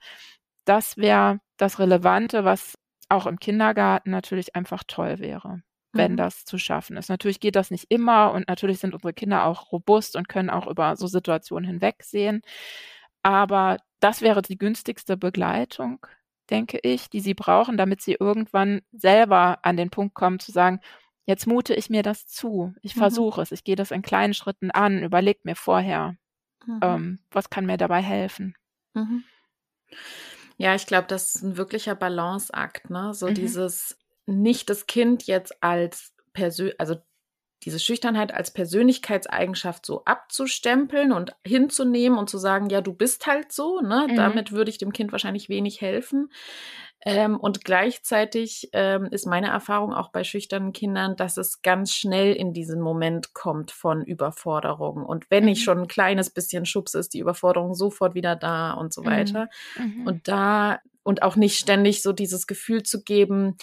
Das 0.65 0.97
wäre 0.97 1.39
das 1.57 1.79
Relevante, 1.79 2.45
was 2.45 2.77
auch 3.09 3.25
im 3.27 3.39
Kindergarten 3.39 4.11
natürlich 4.11 4.55
einfach 4.55 4.83
toll 4.87 5.19
wäre. 5.19 5.61
wenn 5.93 6.13
Mhm. 6.13 6.17
das 6.17 6.45
zu 6.45 6.57
schaffen 6.57 6.95
ist. 6.95 7.09
Natürlich 7.09 7.41
geht 7.41 7.57
das 7.57 7.69
nicht 7.69 7.87
immer 7.89 8.31
und 8.31 8.47
natürlich 8.47 8.79
sind 8.79 8.93
unsere 8.93 9.11
Kinder 9.13 9.43
auch 9.45 9.73
robust 9.73 10.15
und 10.15 10.29
können 10.29 10.49
auch 10.49 10.67
über 10.67 10.95
so 10.95 11.05
Situationen 11.07 11.67
hinwegsehen. 11.69 12.43
Aber 13.23 13.77
das 13.99 14.21
wäre 14.21 14.41
die 14.41 14.57
günstigste 14.57 15.17
Begleitung, 15.17 16.05
denke 16.49 16.79
ich, 16.83 17.09
die 17.09 17.19
sie 17.21 17.33
brauchen, 17.33 17.77
damit 17.77 18.01
sie 18.01 18.13
irgendwann 18.19 18.81
selber 18.91 19.59
an 19.63 19.77
den 19.77 19.89
Punkt 19.89 20.15
kommen 20.15 20.39
zu 20.39 20.51
sagen, 20.51 20.79
jetzt 21.25 21.47
mute 21.47 21.73
ich 21.75 21.89
mir 21.89 22.03
das 22.03 22.27
zu. 22.27 22.73
Ich 22.81 22.95
Mhm. 22.95 22.99
versuche 22.99 23.41
es. 23.41 23.51
Ich 23.51 23.63
gehe 23.63 23.75
das 23.75 23.91
in 23.91 24.01
kleinen 24.01 24.33
Schritten 24.33 24.71
an, 24.71 25.03
überlege 25.03 25.41
mir 25.43 25.55
vorher, 25.55 26.15
Mhm. 26.67 26.81
ähm, 26.81 27.19
was 27.31 27.49
kann 27.49 27.65
mir 27.67 27.77
dabei 27.77 28.01
helfen. 28.01 28.55
Mhm. 28.95 29.21
Ja, 30.57 30.75
ich 30.75 30.85
glaube, 30.85 31.07
das 31.07 31.35
ist 31.35 31.43
ein 31.43 31.57
wirklicher 31.57 31.95
Balanceakt, 31.95 32.89
ne? 32.89 33.13
So 33.13 33.29
Mhm. 33.29 33.35
dieses 33.35 33.97
nicht 34.25 34.69
das 34.69 34.85
Kind 34.87 35.23
jetzt 35.23 35.63
als 35.63 36.13
Persön 36.33 36.73
also 36.77 36.95
diese 37.63 37.79
Schüchternheit 37.79 38.33
als 38.33 38.51
Persönlichkeitseigenschaft 38.51 39.85
so 39.85 40.03
abzustempeln 40.05 41.11
und 41.11 41.35
hinzunehmen 41.45 42.17
und 42.19 42.29
zu 42.29 42.37
sagen, 42.39 42.69
ja, 42.69 42.81
du 42.81 42.93
bist 42.93 43.27
halt 43.27 43.51
so, 43.51 43.81
ne? 43.81 44.07
Mhm. 44.07 44.15
Damit 44.15 44.51
würde 44.51 44.71
ich 44.71 44.77
dem 44.79 44.93
Kind 44.93 45.11
wahrscheinlich 45.11 45.49
wenig 45.49 45.81
helfen. 45.81 46.31
Ähm, 47.03 47.37
und 47.39 47.63
gleichzeitig 47.65 48.69
ähm, 48.73 49.05
ist 49.05 49.25
meine 49.25 49.47
Erfahrung 49.47 49.93
auch 49.93 50.09
bei 50.11 50.23
schüchternen 50.23 50.71
Kindern, 50.71 51.15
dass 51.15 51.37
es 51.37 51.61
ganz 51.63 51.93
schnell 51.93 52.33
in 52.33 52.53
diesen 52.53 52.79
Moment 52.79 53.33
kommt 53.33 53.71
von 53.71 54.03
Überforderung. 54.03 55.03
Und 55.05 55.25
wenn 55.31 55.47
ich 55.47 55.59
Mhm. 55.59 55.63
schon 55.63 55.79
ein 55.81 55.87
kleines 55.87 56.29
bisschen 56.29 56.65
schubse, 56.65 56.99
ist 56.99 57.13
die 57.13 57.19
Überforderung 57.19 57.73
sofort 57.73 58.13
wieder 58.13 58.35
da 58.35 58.73
und 58.73 58.93
so 58.93 59.03
Mhm. 59.03 59.05
weiter. 59.05 59.49
Mhm. 59.75 60.03
Und 60.05 60.27
da 60.27 60.79
und 61.03 61.23
auch 61.23 61.35
nicht 61.35 61.57
ständig 61.57 62.03
so 62.03 62.13
dieses 62.13 62.45
Gefühl 62.45 62.83
zu 62.83 63.03
geben, 63.03 63.57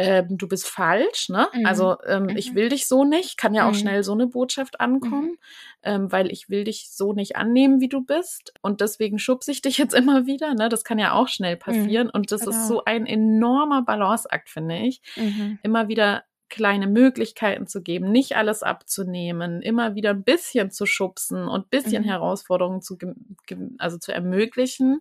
ähm, 0.00 0.38
du 0.38 0.48
bist 0.48 0.66
falsch, 0.66 1.28
ne? 1.28 1.48
Mhm. 1.52 1.60
Also 1.62 1.96
ähm, 2.06 2.32
ich 2.34 2.52
Mhm. 2.52 2.54
will 2.54 2.68
dich 2.70 2.86
so 2.88 3.04
nicht, 3.04 3.36
kann 3.36 3.54
ja 3.54 3.68
auch 3.68 3.74
Mhm. 3.74 3.74
schnell 3.74 4.02
so 4.02 4.12
eine 4.12 4.26
Botschaft 4.26 4.80
ankommen, 4.80 5.30
Mhm. 5.30 5.36
ähm, 5.82 6.10
weil 6.12 6.30
ich 6.32 6.48
will 6.48 6.64
dich 6.64 6.90
so 6.90 7.12
nicht 7.12 7.36
annehmen, 7.36 7.80
wie 7.80 7.88
du 7.88 8.02
bist 8.02 8.52
und 8.62 8.80
deswegen 8.80 9.18
schubse 9.18 9.52
ich 9.52 9.62
dich 9.62 9.78
jetzt 9.78 9.94
immer 9.94 10.26
wieder, 10.26 10.54
ne? 10.54 10.68
Das 10.68 10.84
kann 10.84 10.98
ja 10.98 11.12
auch 11.12 11.28
schnell 11.28 11.56
passieren 11.56 12.10
und 12.10 12.32
das 12.32 12.46
Genau. 12.46 12.46
ist 12.46 12.66
so 12.66 12.84
ein 12.84 13.06
enormer 13.06 13.82
Balanceakt, 13.82 14.48
finde 14.50 14.78
ich, 14.78 15.02
Mhm. 15.16 15.58
immer 15.62 15.88
wieder 15.88 16.24
kleine 16.48 16.88
Möglichkeiten 16.88 17.68
zu 17.68 17.80
geben, 17.82 18.10
nicht 18.10 18.36
alles 18.36 18.64
abzunehmen, 18.64 19.62
immer 19.62 19.94
wieder 19.94 20.10
ein 20.10 20.24
bisschen 20.24 20.72
zu 20.72 20.84
schubsen 20.84 21.46
und 21.46 21.66
ein 21.66 21.68
bisschen 21.70 22.02
Mhm. 22.02 22.04
Herausforderungen 22.04 22.82
zu, 22.82 22.98
also 23.78 23.98
zu 23.98 24.12
ermöglichen 24.12 25.00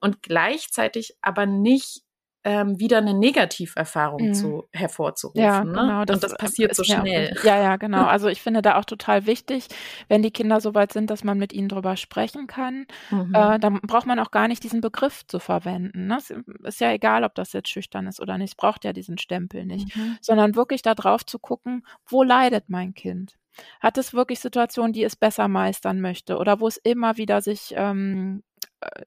und 0.00 0.22
gleichzeitig 0.22 1.16
aber 1.20 1.46
nicht 1.46 2.02
ähm, 2.44 2.78
wieder 2.80 2.98
eine 2.98 3.12
Negativerfahrung 3.14 4.28
Mhm. 4.28 4.34
zu, 4.34 4.68
hervorzurufen. 4.72 5.40
Ja, 5.42 5.62
ne? 5.64 5.72
genau. 5.72 6.00
und 6.00 6.22
das 6.22 6.36
passiert 6.36 6.74
so 6.74 6.82
auch 6.82 6.86
schnell. 6.86 7.28
wichtig. 7.30 7.44
Ja, 7.44 7.60
ja, 7.60 7.76
genau. 7.76 8.04
Also 8.10 8.28
ich 8.28 8.40
finde 8.42 8.62
da 8.62 8.76
auch 8.78 8.84
total 8.84 9.26
wichtig, 9.26 9.66
wenn 10.08 10.22
die 10.22 10.30
Kinder 10.30 10.60
so 10.60 10.74
weit 10.74 10.92
sind, 10.92 11.10
dass 11.10 11.22
man 11.24 11.38
mit 11.38 11.52
ihnen 11.52 11.68
drüber 11.68 11.96
sprechen 11.96 12.46
kann, 12.46 12.86
Mhm. 13.10 13.34
äh, 13.34 13.58
dann 13.58 13.80
braucht 13.82 14.06
man 14.06 14.18
auch 14.18 14.30
gar 14.30 14.48
nicht 14.48 14.62
diesen 14.64 14.80
Begriff 14.80 15.26
zu 15.26 15.38
verwenden. 15.38 16.06
Ne? 16.06 16.16
Es 16.18 16.30
ist 16.64 16.80
ja 16.80 16.92
egal, 16.92 17.24
ob 17.24 17.34
das 17.34 17.52
jetzt 17.52 17.68
schüchtern 17.68 18.06
ist 18.06 18.20
oder 18.20 18.38
nicht. 18.38 18.50
Es 18.50 18.56
braucht 18.56 18.84
ja 18.84 18.92
diesen 18.92 19.18
Stempel 19.18 19.66
nicht. 19.66 19.94
Mhm. 19.96 20.16
Sondern 20.20 20.54
wirklich 20.54 20.82
da 20.82 20.94
drauf 20.94 21.24
zu 21.26 21.38
gucken, 21.38 21.84
wo 22.08 22.22
leidet 22.22 22.68
mein 22.68 22.94
Kind? 22.94 23.36
Hat 23.80 23.98
es 23.98 24.14
wirklich 24.14 24.40
Situationen, 24.40 24.92
die 24.92 25.02
es 25.04 25.16
besser 25.16 25.48
meistern 25.48 26.00
möchte 26.00 26.38
oder 26.38 26.60
wo 26.60 26.68
es 26.68 26.76
immer 26.78 27.16
wieder 27.16 27.42
sich 27.42 27.74
ähm, 27.76 28.42
äh, 28.42 28.49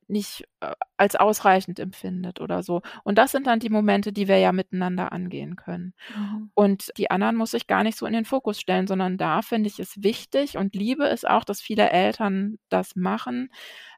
nicht 0.08 0.44
äh, 0.62 0.74
als 0.98 1.16
ausreichend 1.16 1.80
empfindet 1.80 2.40
oder 2.42 2.62
so. 2.64 2.82
Und 3.04 3.18
das 3.18 3.32
sind 3.32 3.48
dann 3.48 3.60
die 3.60 3.70
Momente, 3.70 4.14
die 4.14 4.28
wir 4.28 4.38
ja 4.38 4.52
miteinander 4.52 5.12
angehen 5.12 5.56
können. 5.56 5.94
Mhm. 6.16 6.52
Und 6.54 6.92
die 6.98 7.10
anderen 7.12 7.36
muss 7.36 7.54
ich 7.56 7.66
gar 7.68 7.84
nicht 7.84 7.98
so 7.98 8.06
in 8.06 8.14
den 8.14 8.26
Fokus 8.26 8.60
stellen, 8.60 8.88
sondern 8.88 9.18
da 9.18 9.42
finde 9.42 9.68
ich 9.70 9.80
es 9.80 10.04
wichtig 10.04 10.58
und 10.58 10.76
liebe 10.76 11.06
es 11.08 11.26
auch, 11.26 11.44
dass 11.44 11.60
viele 11.62 11.90
Eltern 11.90 12.60
das 12.70 12.96
machen, 12.96 13.50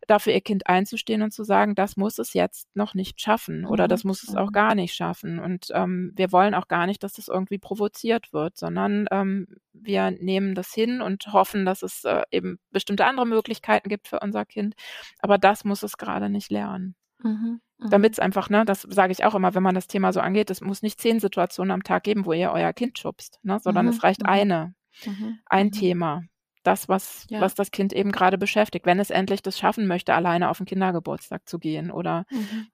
dafür 0.08 0.34
ihr 0.34 0.42
Kind 0.42 0.68
einzustehen 0.68 1.22
und 1.24 1.32
zu 1.34 1.44
sagen, 1.44 1.76
das 1.76 1.98
muss 1.98 2.20
es 2.20 2.34
jetzt 2.34 2.68
noch 2.76 2.94
nicht 2.94 3.20
schaffen 3.20 3.66
oder 3.66 3.86
Mhm. 3.86 3.90
das 3.90 4.04
muss 4.04 4.24
es 4.24 4.36
auch 4.36 4.50
Mhm. 4.50 4.54
gar 4.54 4.76
nicht 4.76 4.94
schaffen. 4.96 5.40
Und 5.40 5.68
ähm, 5.74 6.14
wir 6.16 6.32
wollen 6.32 6.54
auch 6.56 6.68
gar 6.68 6.86
nicht, 6.86 7.04
dass 7.04 7.14
das 7.14 7.28
irgendwie 7.28 7.58
provoziert 7.58 8.32
wird, 8.32 8.58
sondern 8.58 9.08
ähm, 9.12 9.48
wir 9.74 10.12
nehmen 10.12 10.56
das 10.56 10.74
hin 10.74 11.02
und 11.02 11.34
hoffen, 11.34 11.66
dass 11.66 11.82
es 11.84 12.04
äh, 12.06 12.22
eben 12.32 12.60
bestimmte 12.72 13.06
andere 13.06 13.26
Möglichkeiten 13.26 13.90
gibt 13.90 14.08
für 14.08 14.20
unser 14.22 14.46
Kind. 14.46 14.76
Aber 15.20 15.38
das 15.46 15.66
muss 15.66 15.84
es 15.84 15.98
gerade 15.98 16.30
nicht 16.30 16.52
lernen. 16.52 16.96
Mhm. 17.24 17.62
Mhm. 17.80 17.90
Damit 17.92 18.14
es 18.14 18.20
einfach, 18.20 18.50
ne, 18.50 18.66
das 18.66 18.82
sage 18.84 19.12
ich 19.14 19.26
auch 19.26 19.36
immer, 19.36 19.56
wenn 19.56 19.64
man 19.64 19.76
das 19.76 19.88
Thema 19.88 20.14
so 20.14 20.22
angeht, 20.22 20.50
es 20.52 20.62
muss 20.62 20.82
nicht 20.82 21.00
zehn 21.02 21.20
Situationen 21.22 21.72
am 21.72 21.84
Tag 21.84 22.04
geben, 22.04 22.26
wo 22.26 22.34
ihr 22.34 22.52
euer 22.52 22.74
Kind 22.74 23.00
schubst, 23.00 23.40
ne, 23.44 23.60
sondern 23.62 23.86
Mhm, 23.86 23.92
es 23.92 24.04
reicht 24.04 24.24
mhm. 24.24 24.30
eine, 24.30 24.76
Mhm. 25.06 25.40
ein 25.48 25.68
Mhm. 25.68 25.72
Thema. 25.72 26.24
Das, 26.64 26.90
was, 26.90 27.28
Ja. 27.30 27.42
was 27.42 27.56
das 27.56 27.72
Kind 27.72 27.94
eben 27.94 28.12
gerade 28.12 28.38
beschäftigt, 28.40 28.88
wenn 28.88 29.00
es 29.00 29.12
endlich 29.12 29.44
das 29.44 29.60
schaffen 29.60 29.88
möchte, 29.88 30.16
alleine 30.16 30.50
auf 30.50 30.58
den 30.58 30.66
Kindergeburtstag 30.66 31.48
zu 31.48 31.60
gehen 31.60 31.92
oder 31.92 32.26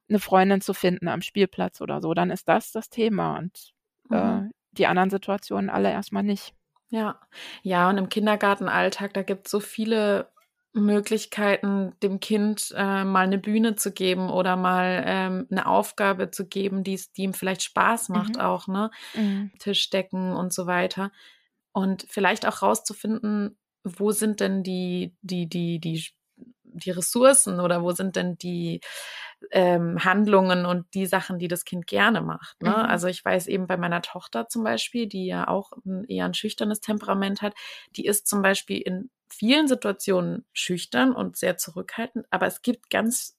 eine 0.09 0.19
Freundin 0.19 0.61
zu 0.61 0.73
finden 0.73 1.09
am 1.09 1.21
Spielplatz 1.21 1.81
oder 1.81 2.01
so, 2.01 2.13
dann 2.13 2.31
ist 2.31 2.47
das 2.49 2.71
das 2.71 2.89
Thema 2.89 3.37
und 3.37 3.73
äh, 4.11 4.41
die 4.73 4.87
anderen 4.87 5.09
Situationen 5.09 5.69
alle 5.69 5.91
erstmal 5.91 6.23
nicht. 6.23 6.53
Ja, 6.89 7.19
ja, 7.63 7.89
und 7.89 7.97
im 7.97 8.09
Kindergartenalltag, 8.09 9.13
da 9.13 9.23
gibt 9.23 9.47
es 9.47 9.51
so 9.51 9.59
viele 9.61 10.29
Möglichkeiten, 10.73 11.93
dem 12.01 12.19
Kind 12.21 12.73
äh, 12.77 13.03
mal 13.03 13.25
eine 13.25 13.37
Bühne 13.37 13.75
zu 13.75 13.91
geben 13.91 14.29
oder 14.29 14.55
mal 14.55 15.03
ähm, 15.05 15.47
eine 15.51 15.65
Aufgabe 15.65 16.31
zu 16.31 16.47
geben, 16.47 16.83
die's, 16.83 17.11
die 17.11 17.23
ihm 17.23 17.33
vielleicht 17.33 17.63
Spaß 17.63 18.09
macht, 18.09 18.35
Mhm. 18.35 18.41
auch, 18.41 18.67
ne? 18.67 18.89
Mhm. 19.13 19.51
Tischdecken 19.59 20.33
und 20.33 20.53
so 20.53 20.67
weiter. 20.67 21.11
Und 21.73 22.05
vielleicht 22.09 22.47
auch 22.47 22.61
rauszufinden, 22.61 23.57
wo 23.83 24.11
sind 24.11 24.39
denn 24.39 24.63
die, 24.63 25.15
die, 25.21 25.47
die, 25.49 25.79
die, 25.79 26.05
die 26.63 26.91
Ressourcen 26.91 27.59
oder 27.59 27.83
wo 27.83 27.91
sind 27.91 28.15
denn 28.15 28.37
die 28.37 28.81
ähm, 29.51 30.03
Handlungen 30.03 30.65
und 30.65 30.85
die 30.93 31.05
Sachen, 31.05 31.39
die 31.39 31.47
das 31.47 31.65
Kind 31.65 31.87
gerne 31.87 32.21
macht. 32.21 32.61
Ne? 32.61 32.69
Mhm. 32.69 32.75
Also 32.75 33.07
ich 33.07 33.23
weiß 33.23 33.47
eben 33.47 33.67
bei 33.67 33.77
meiner 33.77 34.01
Tochter 34.01 34.47
zum 34.47 34.63
Beispiel, 34.63 35.07
die 35.07 35.25
ja 35.25 35.47
auch 35.47 35.71
ein, 35.85 36.05
eher 36.05 36.25
ein 36.25 36.33
schüchternes 36.33 36.79
Temperament 36.81 37.41
hat, 37.41 37.53
die 37.95 38.05
ist 38.05 38.27
zum 38.27 38.41
Beispiel 38.41 38.79
in 38.81 39.09
vielen 39.33 39.67
Situationen 39.67 40.45
schüchtern 40.53 41.13
und 41.13 41.37
sehr 41.37 41.57
zurückhaltend, 41.57 42.25
aber 42.31 42.47
es 42.47 42.61
gibt 42.61 42.89
ganz 42.89 43.37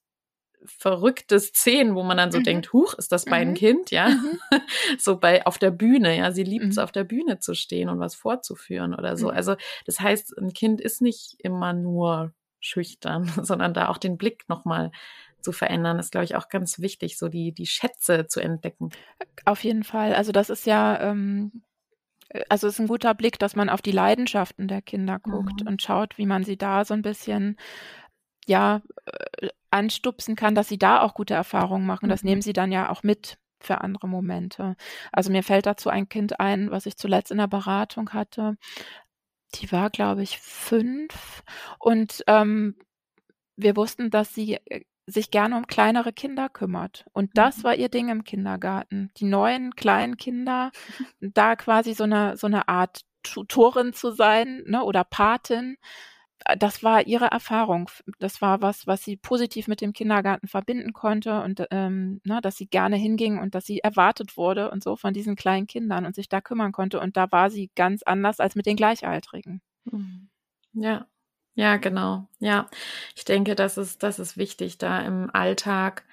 verrückte 0.65 1.39
Szenen, 1.39 1.95
wo 1.95 2.03
man 2.03 2.17
dann 2.17 2.31
so 2.31 2.39
Mhm. 2.39 2.43
denkt, 2.43 2.73
huch, 2.73 2.93
ist 2.93 3.11
das 3.11 3.25
mein 3.25 3.49
Mhm. 3.49 3.53
Kind, 3.53 3.91
ja? 3.91 4.09
Mhm. 4.09 4.39
so 4.99 5.17
bei 5.19 5.45
auf 5.45 5.57
der 5.57 5.71
Bühne, 5.71 6.17
ja, 6.17 6.31
sie 6.31 6.43
liebt 6.43 6.67
es 6.71 6.77
Mhm. 6.77 6.83
auf 6.83 6.91
der 6.93 7.03
Bühne 7.03 7.39
zu 7.39 7.53
stehen 7.53 7.89
und 7.89 7.99
was 7.99 8.15
vorzuführen 8.15 8.93
oder 8.95 9.17
so. 9.17 9.29
Also 9.29 9.55
das 9.85 9.99
heißt, 9.99 10.37
ein 10.37 10.53
Kind 10.53 10.79
ist 10.79 11.01
nicht 11.01 11.35
immer 11.39 11.73
nur 11.73 12.33
schüchtern, 12.61 13.25
sondern 13.43 13.73
da 13.73 13.89
auch 13.89 13.97
den 13.97 14.17
Blick 14.17 14.47
nochmal 14.47 14.91
zu 15.41 15.51
verändern, 15.51 15.99
ist, 15.99 16.11
glaube 16.11 16.23
ich, 16.25 16.35
auch 16.35 16.47
ganz 16.47 16.79
wichtig, 16.79 17.17
so 17.17 17.27
die, 17.27 17.51
die 17.51 17.65
Schätze 17.65 18.27
zu 18.27 18.39
entdecken. 18.39 18.89
Auf 19.45 19.63
jeden 19.65 19.83
Fall. 19.83 20.13
Also 20.15 20.31
das 20.31 20.49
ist 20.49 20.65
ja, 20.65 20.99
ähm, 21.01 21.51
äh, 21.53 21.59
also 22.49 22.67
es 22.67 22.75
ist 22.75 22.79
ein 22.79 22.87
guter 22.87 23.13
Blick, 23.13 23.39
dass 23.39 23.55
man 23.55 23.69
auf 23.69 23.81
die 23.81 23.91
Leidenschaften 23.91 24.67
der 24.67 24.81
Kinder 24.81 25.19
guckt 25.19 25.61
Mhm. 25.61 25.67
und 25.67 25.81
schaut, 25.81 26.17
wie 26.17 26.25
man 26.25 26.43
sie 26.43 26.57
da 26.57 26.85
so 26.85 26.93
ein 26.93 27.01
bisschen, 27.01 27.57
ja, 28.47 28.81
äh, 29.39 29.49
anstupsen 29.71 30.35
kann, 30.35 30.55
dass 30.55 30.67
sie 30.69 30.77
da 30.77 31.01
auch 31.01 31.13
gute 31.15 31.33
Erfahrungen 31.33 31.85
machen. 31.85 32.09
Das 32.09 32.23
Mhm. 32.23 32.29
nehmen 32.29 32.41
sie 32.41 32.53
dann 32.53 32.71
ja 32.71 32.89
auch 32.89 33.03
mit 33.03 33.37
für 33.61 33.81
andere 33.81 34.07
Momente. 34.09 34.75
Also 35.11 35.31
mir 35.31 35.43
fällt 35.43 35.65
dazu 35.65 35.89
ein 35.89 36.09
Kind 36.09 36.39
ein, 36.39 36.69
was 36.71 36.85
ich 36.85 36.97
zuletzt 36.97 37.31
in 37.31 37.37
der 37.37 37.47
Beratung 37.47 38.09
hatte. 38.11 38.57
Die 39.55 39.71
war, 39.71 39.89
glaube 39.89 40.23
ich, 40.23 40.39
fünf 40.39 41.43
und 41.79 42.23
ähm, 42.27 42.75
wir 43.55 43.75
wussten, 43.77 44.09
dass 44.11 44.33
sie 44.33 44.55
äh, 44.65 44.83
sich 45.07 45.31
gerne 45.31 45.57
um 45.57 45.67
kleinere 45.67 46.13
Kinder 46.13 46.49
kümmert. 46.49 47.05
Und 47.13 47.31
das 47.35 47.59
Mhm. 47.59 47.63
war 47.63 47.75
ihr 47.75 47.89
Ding 47.89 48.09
im 48.09 48.23
Kindergarten. 48.23 49.11
Die 49.17 49.25
neuen 49.25 49.75
kleinen 49.75 50.17
Kinder, 50.17 50.71
da 51.19 51.55
quasi 51.55 51.93
so 51.93 52.03
eine, 52.05 52.37
so 52.37 52.47
eine 52.47 52.67
Art 52.67 53.01
Tutorin 53.23 53.93
zu 53.93 54.11
sein, 54.11 54.63
ne, 54.65 54.83
oder 54.83 55.03
Patin. 55.03 55.77
Äh, 56.45 56.57
Das 56.57 56.83
war 56.83 57.07
ihre 57.07 57.27
Erfahrung. 57.27 57.89
Das 58.19 58.41
war 58.41 58.61
was, 58.61 58.87
was 58.87 59.03
sie 59.03 59.17
positiv 59.17 59.67
mit 59.67 59.81
dem 59.81 59.93
Kindergarten 59.93 60.47
verbinden 60.47 60.93
konnte 60.93 61.41
und 61.43 61.63
ähm, 61.71 62.21
ne, 62.25 62.41
dass 62.41 62.57
sie 62.57 62.67
gerne 62.67 62.95
hinging 62.97 63.39
und 63.39 63.55
dass 63.55 63.65
sie 63.65 63.79
erwartet 63.79 64.37
wurde 64.37 64.71
und 64.71 64.83
so 64.83 64.95
von 64.95 65.13
diesen 65.13 65.35
kleinen 65.35 65.67
Kindern 65.67 66.05
und 66.05 66.15
sich 66.15 66.29
da 66.29 66.41
kümmern 66.41 66.71
konnte. 66.71 66.99
Und 66.99 67.17
da 67.17 67.31
war 67.31 67.49
sie 67.49 67.71
ganz 67.75 68.03
anders 68.03 68.39
als 68.39 68.55
mit 68.55 68.65
den 68.65 68.75
Gleichaltrigen. 68.77 69.61
Mhm. 69.85 70.29
Ja, 70.73 71.07
ja, 71.55 71.77
genau. 71.77 72.27
Ja, 72.39 72.69
ich 73.15 73.25
denke, 73.25 73.55
das 73.55 73.77
ist, 73.77 74.03
das 74.03 74.19
ist 74.19 74.37
wichtig, 74.37 74.77
da 74.77 75.01
im 75.01 75.29
Alltag 75.33 76.03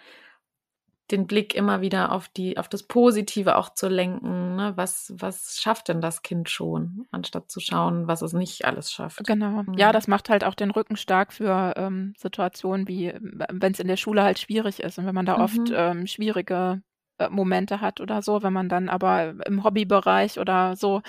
den 1.11 1.27
Blick 1.27 1.55
immer 1.57 1.81
wieder 1.81 2.13
auf 2.13 2.29
die, 2.29 2.57
auf 2.57 2.69
das 2.69 2.85
Positive 2.85 3.57
auch 3.57 3.71
zu 3.75 3.89
lenken. 3.89 4.55
Ne? 4.55 4.73
Was, 4.77 5.13
was 5.17 5.59
schafft 5.61 5.89
denn 5.89 6.01
das 6.01 6.23
Kind 6.23 6.49
schon, 6.49 7.07
anstatt 7.11 7.51
zu 7.51 7.59
schauen, 7.59 8.07
was 8.07 8.23
es 8.23 8.33
nicht 8.33 8.65
alles 8.65 8.93
schafft. 8.93 9.25
Genau. 9.25 9.65
Mhm. 9.65 9.75
Ja, 9.75 9.91
das 9.91 10.07
macht 10.07 10.29
halt 10.31 10.45
auch 10.45 10.55
den 10.55 10.71
Rücken 10.71 10.97
stark 10.97 11.33
für 11.33 11.75
ähm, 11.77 12.15
Situationen 12.17 12.87
wie, 12.87 13.13
wenn 13.21 13.73
es 13.73 13.81
in 13.81 13.89
der 13.89 13.97
Schule 13.97 14.23
halt 14.23 14.39
schwierig 14.39 14.81
ist 14.81 14.99
und 14.99 15.07
wenn 15.07 15.15
man 15.15 15.27
da 15.27 15.39
oft 15.39 15.57
Mhm. 15.57 15.75
ähm, 15.75 16.07
schwierige 16.07 16.81
Momente 17.29 17.81
hat 17.81 18.01
oder 18.01 18.23
so, 18.23 18.43
wenn 18.43 18.53
man 18.53 18.69
dann 18.69 18.89
aber 18.89 19.35
im 19.47 19.63
Hobbybereich 19.65 20.39
oder 20.39 20.75
so 20.77 21.03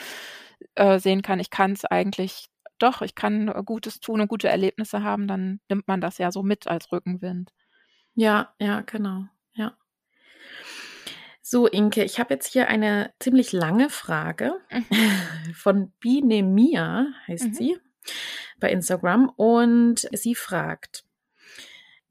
äh, 0.76 1.00
sehen 1.00 1.22
kann, 1.22 1.40
ich 1.40 1.50
kann 1.50 1.72
es 1.74 1.86
eigentlich 1.86 2.48
doch, 2.82 3.02
ich 3.02 3.16
kann 3.16 3.48
Gutes 3.66 4.00
tun 4.00 4.22
und 4.22 4.28
gute 4.28 4.50
Erlebnisse 4.50 5.04
haben, 5.04 5.28
dann 5.28 5.60
nimmt 5.70 5.88
man 5.88 6.02
das 6.02 6.18
ja 6.18 6.32
so 6.32 6.44
mit 6.44 6.68
als 6.68 6.92
Rückenwind. 6.92 7.52
Ja, 8.14 8.54
ja, 8.60 8.82
genau. 8.82 9.26
Ja. 9.54 9.78
So, 11.42 11.68
Inke, 11.68 12.04
ich 12.04 12.20
habe 12.20 12.34
jetzt 12.34 12.48
hier 12.48 12.68
eine 12.68 13.14
ziemlich 13.20 13.52
lange 13.52 13.90
Frage 13.90 14.54
mhm. 14.70 15.54
von 15.54 15.92
Binemia, 16.00 17.08
heißt 17.28 17.50
mhm. 17.50 17.54
sie, 17.54 17.78
bei 18.60 18.72
Instagram. 18.72 19.30
Und 19.30 20.08
sie 20.14 20.36
fragt, 20.36 21.04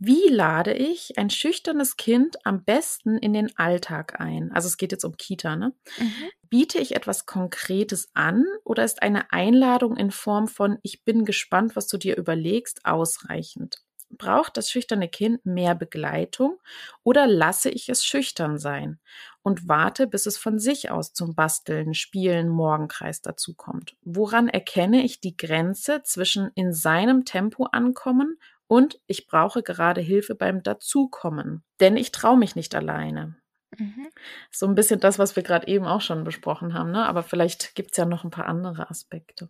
wie 0.02 0.28
lade 0.30 0.72
ich 0.72 1.18
ein 1.18 1.28
schüchternes 1.28 1.98
Kind 1.98 2.38
am 2.46 2.64
besten 2.64 3.18
in 3.18 3.34
den 3.34 3.54
Alltag 3.58 4.18
ein? 4.18 4.50
Also 4.50 4.66
es 4.66 4.78
geht 4.78 4.92
jetzt 4.92 5.04
um 5.04 5.18
Kita, 5.18 5.56
ne? 5.56 5.74
Mhm. 5.98 6.30
Biete 6.48 6.78
ich 6.78 6.96
etwas 6.96 7.26
Konkretes 7.26 8.08
an 8.14 8.46
oder 8.64 8.82
ist 8.82 9.02
eine 9.02 9.30
Einladung 9.30 9.98
in 9.98 10.10
Form 10.10 10.48
von 10.48 10.78
Ich 10.82 11.04
bin 11.04 11.26
gespannt, 11.26 11.76
was 11.76 11.86
du 11.86 11.98
dir 11.98 12.16
überlegst, 12.16 12.86
ausreichend? 12.86 13.82
Braucht 14.08 14.56
das 14.56 14.70
schüchterne 14.70 15.08
Kind 15.08 15.44
mehr 15.44 15.74
Begleitung 15.74 16.58
oder 17.04 17.26
lasse 17.26 17.68
ich 17.68 17.90
es 17.90 18.02
schüchtern 18.02 18.58
sein 18.58 18.98
und 19.42 19.68
warte, 19.68 20.06
bis 20.06 20.24
es 20.24 20.38
von 20.38 20.58
sich 20.58 20.90
aus 20.90 21.12
zum 21.12 21.34
Basteln, 21.34 21.92
Spielen, 21.92 22.48
Morgenkreis 22.48 23.20
dazukommt? 23.20 23.96
Woran 24.00 24.48
erkenne 24.48 25.04
ich 25.04 25.20
die 25.20 25.36
Grenze 25.36 26.02
zwischen 26.04 26.50
in 26.54 26.72
seinem 26.72 27.26
Tempo 27.26 27.66
ankommen 27.66 28.38
und 28.70 29.00
ich 29.08 29.26
brauche 29.26 29.64
gerade 29.64 30.00
Hilfe 30.00 30.36
beim 30.36 30.62
Dazukommen, 30.62 31.64
denn 31.80 31.96
ich 31.96 32.12
traue 32.12 32.38
mich 32.38 32.54
nicht 32.54 32.72
alleine. 32.76 33.34
Mhm. 33.76 34.06
So 34.52 34.64
ein 34.66 34.76
bisschen 34.76 35.00
das, 35.00 35.18
was 35.18 35.34
wir 35.34 35.42
gerade 35.42 35.66
eben 35.66 35.86
auch 35.86 36.00
schon 36.00 36.22
besprochen 36.22 36.72
haben, 36.72 36.92
ne? 36.92 37.04
aber 37.04 37.24
vielleicht 37.24 37.74
gibt 37.74 37.90
es 37.90 37.96
ja 37.96 38.04
noch 38.04 38.22
ein 38.22 38.30
paar 38.30 38.46
andere 38.46 38.88
Aspekte. 38.88 39.48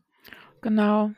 Genau. 0.62 1.10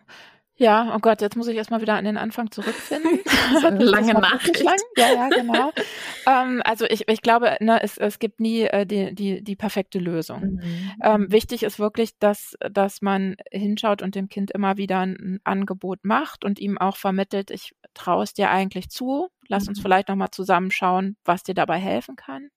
Ja, 0.56 0.94
oh 0.94 0.98
Gott, 0.98 1.20
jetzt 1.22 1.36
muss 1.36 1.48
ich 1.48 1.56
erstmal 1.56 1.80
wieder 1.80 1.94
an 1.94 2.04
den 2.04 2.16
Anfang 2.16 2.50
zurückfinden. 2.50 3.20
so 3.60 3.68
eine 3.68 3.78
lange 3.84 4.14
Nachricht. 4.14 4.62
Lang. 4.62 4.76
Ja, 4.96 5.12
ja, 5.12 5.28
genau. 5.28 5.72
ähm, 6.26 6.60
also 6.64 6.84
ich, 6.84 7.08
ich 7.08 7.22
glaube, 7.22 7.56
ne, 7.60 7.82
es, 7.82 7.98
es 7.98 8.18
gibt 8.18 8.38
nie 8.40 8.62
äh, 8.62 8.84
die, 8.84 9.14
die, 9.14 9.42
die 9.42 9.56
perfekte 9.56 9.98
Lösung. 9.98 10.60
Mhm. 10.60 10.92
Ähm, 11.02 11.32
wichtig 11.32 11.62
ist 11.62 11.78
wirklich, 11.78 12.18
dass, 12.18 12.54
dass 12.70 13.00
man 13.00 13.36
hinschaut 13.50 14.02
und 14.02 14.14
dem 14.14 14.28
Kind 14.28 14.50
immer 14.50 14.76
wieder 14.76 15.00
ein 15.00 15.40
Angebot 15.44 16.00
macht 16.04 16.44
und 16.44 16.58
ihm 16.58 16.78
auch 16.78 16.96
vermittelt, 16.96 17.50
ich 17.50 17.74
traue 17.94 18.24
es 18.24 18.34
dir 18.34 18.50
eigentlich 18.50 18.88
zu, 18.90 19.28
lass 19.48 19.64
mhm. 19.64 19.70
uns 19.70 19.80
vielleicht 19.80 20.08
nochmal 20.08 20.30
zusammenschauen, 20.30 21.16
was 21.24 21.42
dir 21.42 21.54
dabei 21.54 21.78
helfen 21.78 22.16
kann. 22.16 22.48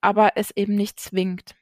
Aber 0.00 0.32
es 0.36 0.50
eben 0.52 0.74
nicht 0.74 0.98
zwingt. 0.98 1.54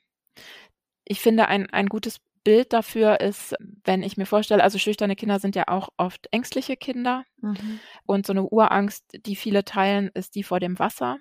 Ich 1.04 1.20
finde, 1.20 1.48
ein, 1.48 1.70
ein 1.70 1.88
gutes 1.88 2.20
Bild 2.44 2.72
dafür 2.72 3.20
ist, 3.20 3.54
wenn 3.84 4.02
ich 4.02 4.16
mir 4.16 4.26
vorstelle, 4.26 4.62
also 4.62 4.78
schüchterne 4.78 5.16
Kinder 5.16 5.38
sind 5.38 5.56
ja 5.56 5.64
auch 5.66 5.90
oft 5.96 6.28
ängstliche 6.30 6.76
Kinder. 6.76 7.24
Mhm. 7.40 7.80
Und 8.06 8.26
so 8.26 8.32
eine 8.32 8.44
Urangst, 8.44 9.04
die 9.26 9.36
viele 9.36 9.64
teilen, 9.64 10.10
ist 10.14 10.34
die 10.34 10.42
vor 10.42 10.60
dem 10.60 10.78
Wasser. 10.78 11.18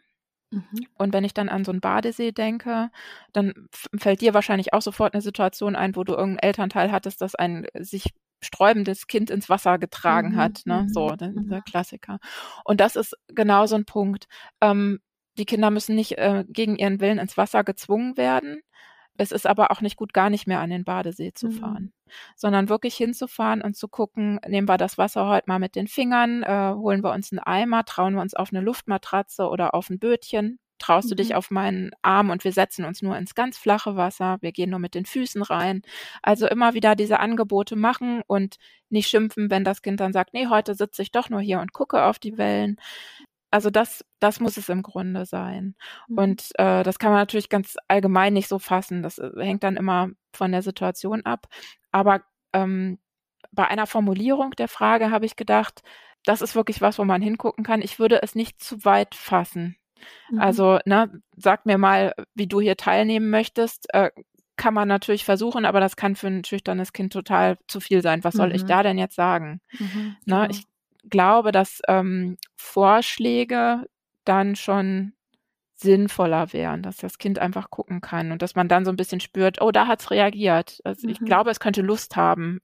Mhm. 0.51 0.87
Und 0.97 1.13
wenn 1.13 1.23
ich 1.23 1.33
dann 1.33 1.49
an 1.49 1.65
so 1.65 1.71
einen 1.71 1.81
Badesee 1.81 2.31
denke, 2.31 2.89
dann 3.33 3.67
fällt 3.97 4.21
dir 4.21 4.33
wahrscheinlich 4.33 4.73
auch 4.73 4.81
sofort 4.81 5.13
eine 5.13 5.21
Situation 5.21 5.75
ein, 5.75 5.95
wo 5.95 6.03
du 6.03 6.13
irgendeinen 6.13 6.49
Elternteil 6.49 6.91
hattest, 6.91 7.21
das 7.21 7.35
ein 7.35 7.67
sich 7.77 8.13
sträubendes 8.41 9.07
Kind 9.07 9.29
ins 9.29 9.49
Wasser 9.49 9.77
getragen 9.77 10.33
mhm. 10.33 10.37
hat. 10.37 10.61
Ne? 10.65 10.87
So, 10.89 11.09
mhm. 11.09 11.43
dieser 11.43 11.61
Klassiker. 11.61 12.19
Und 12.63 12.79
das 12.79 12.95
ist 12.95 13.15
genau 13.27 13.65
so 13.65 13.75
ein 13.75 13.85
Punkt. 13.85 14.27
Ähm, 14.61 14.99
die 15.37 15.45
Kinder 15.45 15.69
müssen 15.69 15.95
nicht 15.95 16.17
äh, 16.17 16.45
gegen 16.47 16.75
ihren 16.77 16.99
Willen 16.99 17.19
ins 17.19 17.37
Wasser 17.37 17.63
gezwungen 17.63 18.17
werden, 18.17 18.61
es 19.17 19.31
ist 19.31 19.47
aber 19.47 19.71
auch 19.71 19.81
nicht 19.81 19.97
gut, 19.97 20.13
gar 20.13 20.29
nicht 20.29 20.47
mehr 20.47 20.59
an 20.59 20.69
den 20.69 20.83
Badesee 20.83 21.33
zu 21.33 21.47
mhm. 21.47 21.51
fahren, 21.51 21.83
mhm. 21.83 22.11
sondern 22.35 22.69
wirklich 22.69 22.95
hinzufahren 22.95 23.61
und 23.61 23.75
zu 23.75 23.87
gucken, 23.87 24.39
nehmen 24.47 24.69
wir 24.69 24.77
das 24.77 24.97
Wasser 24.97 25.27
heute 25.27 25.45
mal 25.47 25.59
mit 25.59 25.75
den 25.75 25.87
Fingern, 25.87 26.43
äh, 26.43 26.73
holen 26.75 27.03
wir 27.03 27.11
uns 27.11 27.31
einen 27.31 27.39
Eimer, 27.39 27.83
trauen 27.85 28.13
wir 28.13 28.21
uns 28.21 28.35
auf 28.35 28.51
eine 28.51 28.61
Luftmatratze 28.61 29.49
oder 29.49 29.73
auf 29.73 29.89
ein 29.89 29.99
Bötchen, 29.99 30.59
traust 30.79 31.09
du 31.11 31.15
dich 31.15 31.29
mhm. 31.29 31.35
auf 31.35 31.51
meinen 31.51 31.91
Arm 32.01 32.29
und 32.29 32.43
wir 32.43 32.51
setzen 32.51 32.85
uns 32.85 33.01
nur 33.01 33.17
ins 33.17 33.35
ganz 33.35 33.57
flache 33.57 33.95
Wasser, 33.95 34.37
wir 34.41 34.51
gehen 34.51 34.69
nur 34.69 34.79
mit 34.79 34.95
den 34.95 35.05
Füßen 35.05 35.41
rein. 35.41 35.81
Also 36.21 36.47
immer 36.47 36.73
wieder 36.73 36.95
diese 36.95 37.19
Angebote 37.19 37.75
machen 37.75 38.21
und 38.27 38.57
nicht 38.89 39.09
schimpfen, 39.09 39.49
wenn 39.49 39.63
das 39.63 39.81
Kind 39.81 39.99
dann 39.99 40.13
sagt, 40.13 40.33
nee, 40.33 40.47
heute 40.47 40.75
sitze 40.75 41.01
ich 41.01 41.11
doch 41.11 41.29
nur 41.29 41.41
hier 41.41 41.59
und 41.59 41.73
gucke 41.73 42.03
auf 42.03 42.19
die 42.19 42.37
Wellen 42.37 42.77
also 43.51 43.69
das, 43.69 44.03
das 44.19 44.39
muss 44.39 44.57
es 44.57 44.69
im 44.69 44.83
Grunde 44.83 45.25
sein. 45.25 45.75
Mhm. 46.07 46.17
Und 46.17 46.59
äh, 46.59 46.83
das 46.83 46.99
kann 46.99 47.11
man 47.11 47.19
natürlich 47.19 47.49
ganz 47.49 47.75
allgemein 47.87 48.33
nicht 48.33 48.47
so 48.47 48.59
fassen. 48.59 49.03
Das 49.03 49.17
äh, 49.19 49.31
hängt 49.37 49.63
dann 49.63 49.77
immer 49.77 50.09
von 50.33 50.51
der 50.51 50.61
Situation 50.61 51.25
ab. 51.25 51.47
Aber 51.91 52.21
ähm, 52.53 52.99
bei 53.51 53.67
einer 53.67 53.87
Formulierung 53.87 54.51
der 54.51 54.67
Frage 54.67 55.11
habe 55.11 55.25
ich 55.25 55.35
gedacht, 55.35 55.81
das 56.25 56.41
ist 56.41 56.55
wirklich 56.55 56.81
was, 56.81 56.99
wo 56.99 57.05
man 57.05 57.21
hingucken 57.21 57.63
kann. 57.63 57.81
Ich 57.81 57.99
würde 57.99 58.21
es 58.21 58.35
nicht 58.35 58.61
zu 58.61 58.83
weit 58.85 59.15
fassen. 59.15 59.77
Mhm. 60.29 60.39
Also, 60.39 60.79
ne, 60.85 61.21
sag 61.35 61.65
mir 61.65 61.77
mal, 61.77 62.13
wie 62.33 62.47
du 62.47 62.61
hier 62.61 62.77
teilnehmen 62.77 63.29
möchtest. 63.29 63.93
Äh, 63.93 64.11
kann 64.57 64.73
man 64.73 64.87
natürlich 64.87 65.23
versuchen, 65.23 65.65
aber 65.65 65.79
das 65.79 65.95
kann 65.95 66.15
für 66.15 66.27
ein 66.27 66.43
schüchternes 66.43 66.91
Kind 66.91 67.13
total 67.13 67.57
zu 67.67 67.79
viel 67.79 68.01
sein. 68.01 68.23
Was 68.23 68.33
soll 68.33 68.49
mhm. 68.49 68.55
ich 68.55 68.65
da 68.65 68.81
denn 68.83 68.97
jetzt 68.97 69.15
sagen? 69.15 69.61
Mhm, 69.77 70.15
genau. 70.25 70.41
ne, 70.41 70.47
ich 70.49 70.65
glaube, 71.09 71.51
dass 71.51 71.81
ähm, 71.87 72.37
Vorschläge 72.55 73.85
dann 74.25 74.55
schon 74.55 75.13
sinnvoller 75.75 76.53
wären, 76.53 76.81
dass 76.81 76.97
das 76.97 77.19
Kind 77.19 77.37
einfach 77.37 77.69
gucken 77.69 78.01
kann 78.01 78.31
und 78.31 78.41
dass 78.41 78.55
man 78.55 78.67
dann 78.67 78.83
so 78.83 78.91
ein 78.91 78.97
bisschen 78.97 79.19
spürt, 79.19 79.61
oh, 79.61 79.71
da 79.71 79.87
hat's 79.87 80.09
reagiert. 80.09 80.81
Also 80.83 81.07
mhm. 81.07 81.13
ich 81.13 81.19
glaube, 81.19 81.51
es 81.51 81.59
könnte 81.59 81.83
Lust 81.83 82.15
haben, 82.15 82.59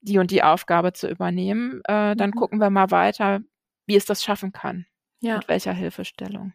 die 0.00 0.18
und 0.18 0.30
die 0.30 0.42
Aufgabe 0.42 0.94
zu 0.94 1.08
übernehmen. 1.08 1.82
Äh, 1.84 2.16
dann 2.16 2.30
mhm. 2.30 2.34
gucken 2.34 2.58
wir 2.58 2.70
mal 2.70 2.90
weiter, 2.90 3.40
wie 3.86 3.96
es 3.96 4.06
das 4.06 4.24
schaffen 4.24 4.52
kann. 4.52 4.86
Ja. 5.20 5.36
Mit 5.36 5.48
welcher 5.48 5.72
Hilfestellung. 5.72 6.52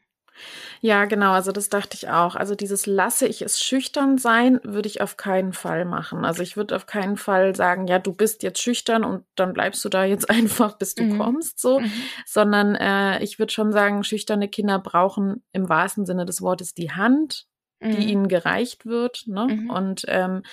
Ja, 0.81 1.05
genau, 1.05 1.31
also 1.31 1.51
das 1.51 1.69
dachte 1.69 1.95
ich 1.95 2.09
auch. 2.09 2.35
Also 2.35 2.55
dieses 2.55 2.85
lasse 2.85 3.27
ich 3.27 3.41
es 3.41 3.61
schüchtern 3.61 4.17
sein, 4.17 4.59
würde 4.63 4.87
ich 4.87 5.01
auf 5.01 5.17
keinen 5.17 5.53
Fall 5.53 5.85
machen. 5.85 6.25
Also 6.25 6.43
ich 6.43 6.57
würde 6.57 6.75
auf 6.75 6.85
keinen 6.85 7.17
Fall 7.17 7.55
sagen, 7.55 7.87
ja, 7.87 7.99
du 7.99 8.13
bist 8.13 8.43
jetzt 8.43 8.61
schüchtern 8.61 9.03
und 9.03 9.23
dann 9.35 9.53
bleibst 9.53 9.83
du 9.85 9.89
da 9.89 10.03
jetzt 10.03 10.29
einfach, 10.29 10.77
bis 10.77 10.95
du 10.95 11.03
mhm. 11.03 11.17
kommst, 11.17 11.59
so, 11.59 11.79
mhm. 11.79 11.91
sondern 12.25 12.75
äh, 12.75 13.23
ich 13.23 13.39
würde 13.39 13.53
schon 13.53 13.71
sagen, 13.71 14.03
schüchterne 14.03 14.49
Kinder 14.49 14.79
brauchen 14.79 15.43
im 15.53 15.69
wahrsten 15.69 16.05
Sinne 16.05 16.25
des 16.25 16.41
Wortes 16.41 16.73
die 16.73 16.91
Hand, 16.91 17.47
mhm. 17.79 17.91
die 17.91 18.05
ihnen 18.11 18.27
gereicht 18.27 18.85
wird, 18.85 19.23
ne? 19.27 19.47
Mhm. 19.47 19.69
Und 19.69 20.05
ähm, 20.07 20.43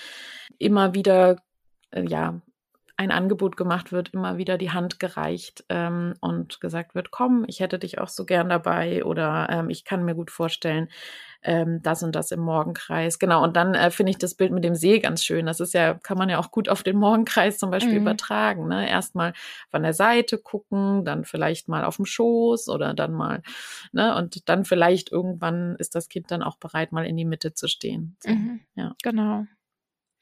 immer 0.57 0.93
wieder 0.93 1.37
äh, 1.91 2.05
ja, 2.07 2.41
ein 3.03 3.11
Angebot 3.11 3.57
gemacht 3.57 3.91
wird, 3.91 4.13
immer 4.13 4.37
wieder 4.37 4.57
die 4.57 4.71
Hand 4.71 4.99
gereicht 4.99 5.63
ähm, 5.69 6.13
und 6.21 6.61
gesagt 6.61 6.95
wird, 6.95 7.11
komm, 7.11 7.45
ich 7.47 7.59
hätte 7.59 7.79
dich 7.79 7.99
auch 7.99 8.07
so 8.07 8.25
gern 8.25 8.49
dabei 8.49 9.03
oder 9.05 9.47
ähm, 9.49 9.69
ich 9.69 9.85
kann 9.85 10.05
mir 10.05 10.15
gut 10.15 10.31
vorstellen, 10.31 10.89
ähm, 11.43 11.81
das 11.81 12.03
und 12.03 12.15
das 12.15 12.31
im 12.31 12.39
Morgenkreis. 12.39 13.19
Genau, 13.19 13.43
und 13.43 13.55
dann 13.55 13.75
äh, 13.75 13.91
finde 13.91 14.11
ich 14.11 14.17
das 14.17 14.35
Bild 14.35 14.51
mit 14.51 14.63
dem 14.63 14.75
See 14.75 14.99
ganz 14.99 15.23
schön. 15.23 15.45
Das 15.45 15.59
ist 15.59 15.73
ja, 15.73 15.93
kann 15.93 16.17
man 16.17 16.29
ja 16.29 16.39
auch 16.39 16.51
gut 16.51 16.69
auf 16.69 16.83
den 16.83 16.97
Morgenkreis 16.97 17.57
zum 17.57 17.69
Beispiel 17.69 17.93
mhm. 17.93 18.01
übertragen. 18.01 18.67
Ne? 18.67 18.89
Erstmal 18.89 19.33
von 19.69 19.83
der 19.83 19.93
Seite 19.93 20.37
gucken, 20.37 21.05
dann 21.05 21.25
vielleicht 21.25 21.67
mal 21.67 21.83
auf 21.83 21.97
dem 21.97 22.05
Schoß 22.05 22.69
oder 22.69 22.93
dann 22.93 23.13
mal, 23.13 23.41
ne, 23.91 24.15
und 24.15 24.47
dann 24.49 24.65
vielleicht 24.65 25.11
irgendwann 25.11 25.75
ist 25.77 25.95
das 25.95 26.09
Kind 26.09 26.31
dann 26.31 26.43
auch 26.43 26.57
bereit, 26.57 26.91
mal 26.91 27.05
in 27.05 27.17
die 27.17 27.25
Mitte 27.25 27.53
zu 27.53 27.67
stehen. 27.67 28.15
So, 28.19 28.31
mhm. 28.31 28.61
Ja. 28.75 28.95
Genau. 29.03 29.45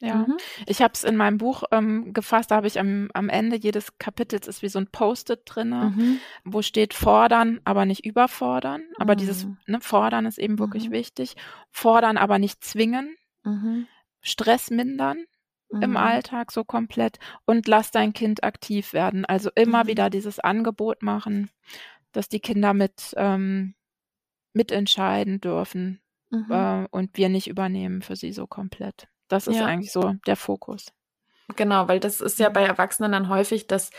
Ja, 0.04 0.16
mhm. 0.16 0.36
ich 0.66 0.82
habe 0.82 0.94
es 0.94 1.04
in 1.04 1.16
meinem 1.16 1.38
Buch 1.38 1.62
ähm, 1.70 2.12
gefasst, 2.12 2.50
da 2.50 2.56
habe 2.56 2.66
ich 2.66 2.80
am, 2.80 3.08
am 3.14 3.28
Ende 3.28 3.56
jedes 3.56 3.98
Kapitels 3.98 4.48
ist 4.48 4.60
wie 4.60 4.68
so 4.68 4.80
ein 4.80 4.88
Post-it 4.88 5.42
drin, 5.44 5.70
mhm. 5.70 6.18
wo 6.44 6.60
steht 6.60 6.92
fordern, 6.92 7.60
aber 7.62 7.86
nicht 7.86 8.04
überfordern. 8.04 8.82
Aber 8.98 9.14
mhm. 9.14 9.18
dieses 9.18 9.46
ne, 9.66 9.80
Fordern 9.80 10.26
ist 10.26 10.38
eben 10.38 10.58
wirklich 10.58 10.88
mhm. 10.88 10.94
wichtig. 10.94 11.36
Fordern, 11.70 12.16
aber 12.16 12.40
nicht 12.40 12.64
zwingen. 12.64 13.16
Mhm. 13.44 13.86
Stress 14.20 14.70
mindern 14.70 15.24
im 15.70 15.90
mhm. 15.90 15.96
Alltag 15.96 16.50
so 16.50 16.64
komplett 16.64 17.18
und 17.46 17.68
lass 17.68 17.92
dein 17.92 18.12
Kind 18.12 18.42
aktiv 18.42 18.92
werden. 18.92 19.24
Also 19.24 19.50
immer 19.54 19.86
wieder 19.86 20.10
dieses 20.10 20.40
Angebot 20.40 21.02
machen, 21.02 21.48
dass 22.10 22.28
die 22.28 22.40
Kinder 22.40 22.74
mit 22.74 23.14
ähm, 23.16 23.74
mitentscheiden 24.52 25.40
dürfen 25.40 26.00
äh, 26.50 26.86
und 26.90 27.16
wir 27.16 27.28
nicht 27.28 27.46
übernehmen 27.46 28.02
für 28.02 28.16
sie 28.16 28.32
so 28.32 28.46
komplett. 28.46 29.08
Das 29.32 29.46
ist 29.46 29.56
ja. 29.56 29.66
eigentlich 29.66 29.92
so 29.92 30.14
der 30.26 30.36
Fokus. 30.36 30.92
Genau, 31.56 31.88
weil 31.88 32.00
das 32.00 32.20
ist 32.20 32.38
ja 32.38 32.48
bei 32.48 32.64
Erwachsenen 32.64 33.12
dann 33.12 33.28
häufig, 33.28 33.66
dass, 33.66 33.90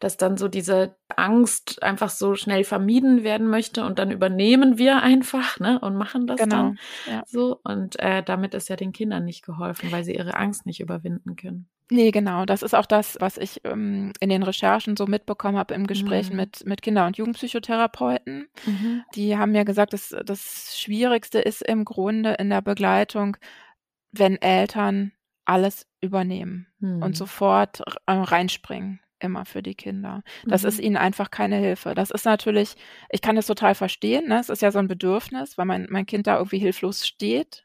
dass 0.00 0.16
dann 0.16 0.36
so 0.36 0.48
diese 0.48 0.96
Angst 1.16 1.82
einfach 1.82 2.10
so 2.10 2.34
schnell 2.34 2.64
vermieden 2.64 3.22
werden 3.22 3.48
möchte 3.48 3.84
und 3.84 3.98
dann 3.98 4.10
übernehmen 4.10 4.78
wir 4.78 5.02
einfach 5.02 5.58
ne, 5.60 5.78
und 5.80 5.96
machen 5.96 6.26
das 6.26 6.38
Genau, 6.38 6.56
dann 6.56 6.78
ja. 7.06 7.22
so. 7.26 7.60
Und 7.64 7.98
äh, 7.98 8.22
damit 8.22 8.54
ist 8.54 8.68
ja 8.68 8.76
den 8.76 8.92
Kindern 8.92 9.24
nicht 9.24 9.44
geholfen, 9.44 9.92
weil 9.92 10.04
sie 10.04 10.14
ihre 10.14 10.34
Angst 10.34 10.66
nicht 10.66 10.80
überwinden 10.80 11.36
können. 11.36 11.68
Nee, 11.90 12.10
genau. 12.10 12.44
Das 12.44 12.62
ist 12.62 12.74
auch 12.74 12.84
das, 12.84 13.16
was 13.20 13.38
ich 13.38 13.62
ähm, 13.64 14.12
in 14.20 14.28
den 14.28 14.42
Recherchen 14.42 14.94
so 14.96 15.06
mitbekommen 15.06 15.56
habe 15.56 15.72
im 15.72 15.86
Gespräch 15.86 16.28
Mhm. 16.30 16.36
mit, 16.36 16.66
mit 16.66 16.82
Kinder- 16.82 17.06
und 17.06 17.16
Jugendpsychotherapeuten. 17.16 18.48
Mhm. 18.66 19.04
Die 19.14 19.38
haben 19.38 19.52
mir 19.52 19.64
gesagt, 19.64 19.94
dass 19.94 20.14
das 20.24 20.78
Schwierigste 20.78 21.38
ist 21.38 21.62
im 21.62 21.86
Grunde 21.86 22.34
in 22.34 22.50
der 22.50 22.60
Begleitung, 22.60 23.38
wenn 24.12 24.36
Eltern 24.40 25.12
alles 25.44 25.86
übernehmen 26.00 26.66
Mhm. 26.80 27.02
und 27.02 27.16
sofort 27.16 27.80
r- 27.80 27.96
äh, 28.06 28.12
reinspringen, 28.12 29.00
immer 29.18 29.44
für 29.44 29.62
die 29.62 29.74
Kinder. 29.74 30.22
Das 30.46 30.64
ist 30.64 30.78
Mhm. 30.78 30.84
ihnen 30.84 30.96
einfach 30.96 31.30
keine 31.30 31.56
Hilfe. 31.56 31.94
Das 31.94 32.10
ist 32.10 32.24
natürlich, 32.24 32.74
ich 33.10 33.20
kann 33.22 33.36
das 33.36 33.46
total 33.46 33.74
verstehen, 33.74 34.28
ne? 34.28 34.38
Es 34.40 34.48
ist 34.48 34.62
ja 34.62 34.70
so 34.70 34.78
ein 34.78 34.88
Bedürfnis, 34.88 35.56
weil 35.58 35.64
mein, 35.66 35.86
mein 35.90 36.06
Kind 36.06 36.26
da 36.26 36.36
irgendwie 36.36 36.58
hilflos 36.58 37.06
steht. 37.06 37.64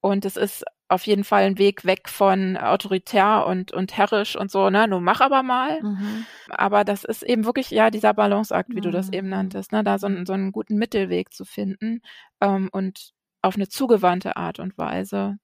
Und 0.00 0.24
es 0.24 0.36
ist 0.36 0.64
auf 0.90 1.06
jeden 1.06 1.24
Fall 1.24 1.42
ein 1.42 1.58
Weg 1.58 1.84
weg 1.84 2.08
von 2.08 2.56
autoritär 2.56 3.44
und, 3.46 3.72
und 3.72 3.96
herrisch 3.96 4.36
und 4.36 4.50
so, 4.50 4.70
ne? 4.70 4.86
Nun 4.86 5.02
mach 5.02 5.20
aber 5.20 5.42
mal. 5.42 5.82
Mhm. 5.82 6.24
Aber 6.50 6.84
das 6.84 7.04
ist 7.04 7.22
eben 7.22 7.44
wirklich, 7.44 7.70
ja, 7.70 7.90
dieser 7.90 8.14
Balanceakt, 8.14 8.74
wie 8.74 8.80
du 8.80 8.90
das 8.90 9.10
eben 9.10 9.26
Mhm. 9.26 9.32
nanntest, 9.32 9.72
ne? 9.72 9.82
Da 9.82 9.98
so, 9.98 10.06
einen- 10.06 10.24
so 10.24 10.32
einen 10.34 10.52
guten 10.52 10.76
Mittelweg 10.76 11.32
zu 11.32 11.44
finden 11.44 12.00
ähm, 12.40 12.68
und 12.72 13.10
auf 13.42 13.56
eine 13.56 13.68
zugewandte 13.68 14.36
Art 14.36 14.60
und 14.60 14.78
Weise, 14.78 15.38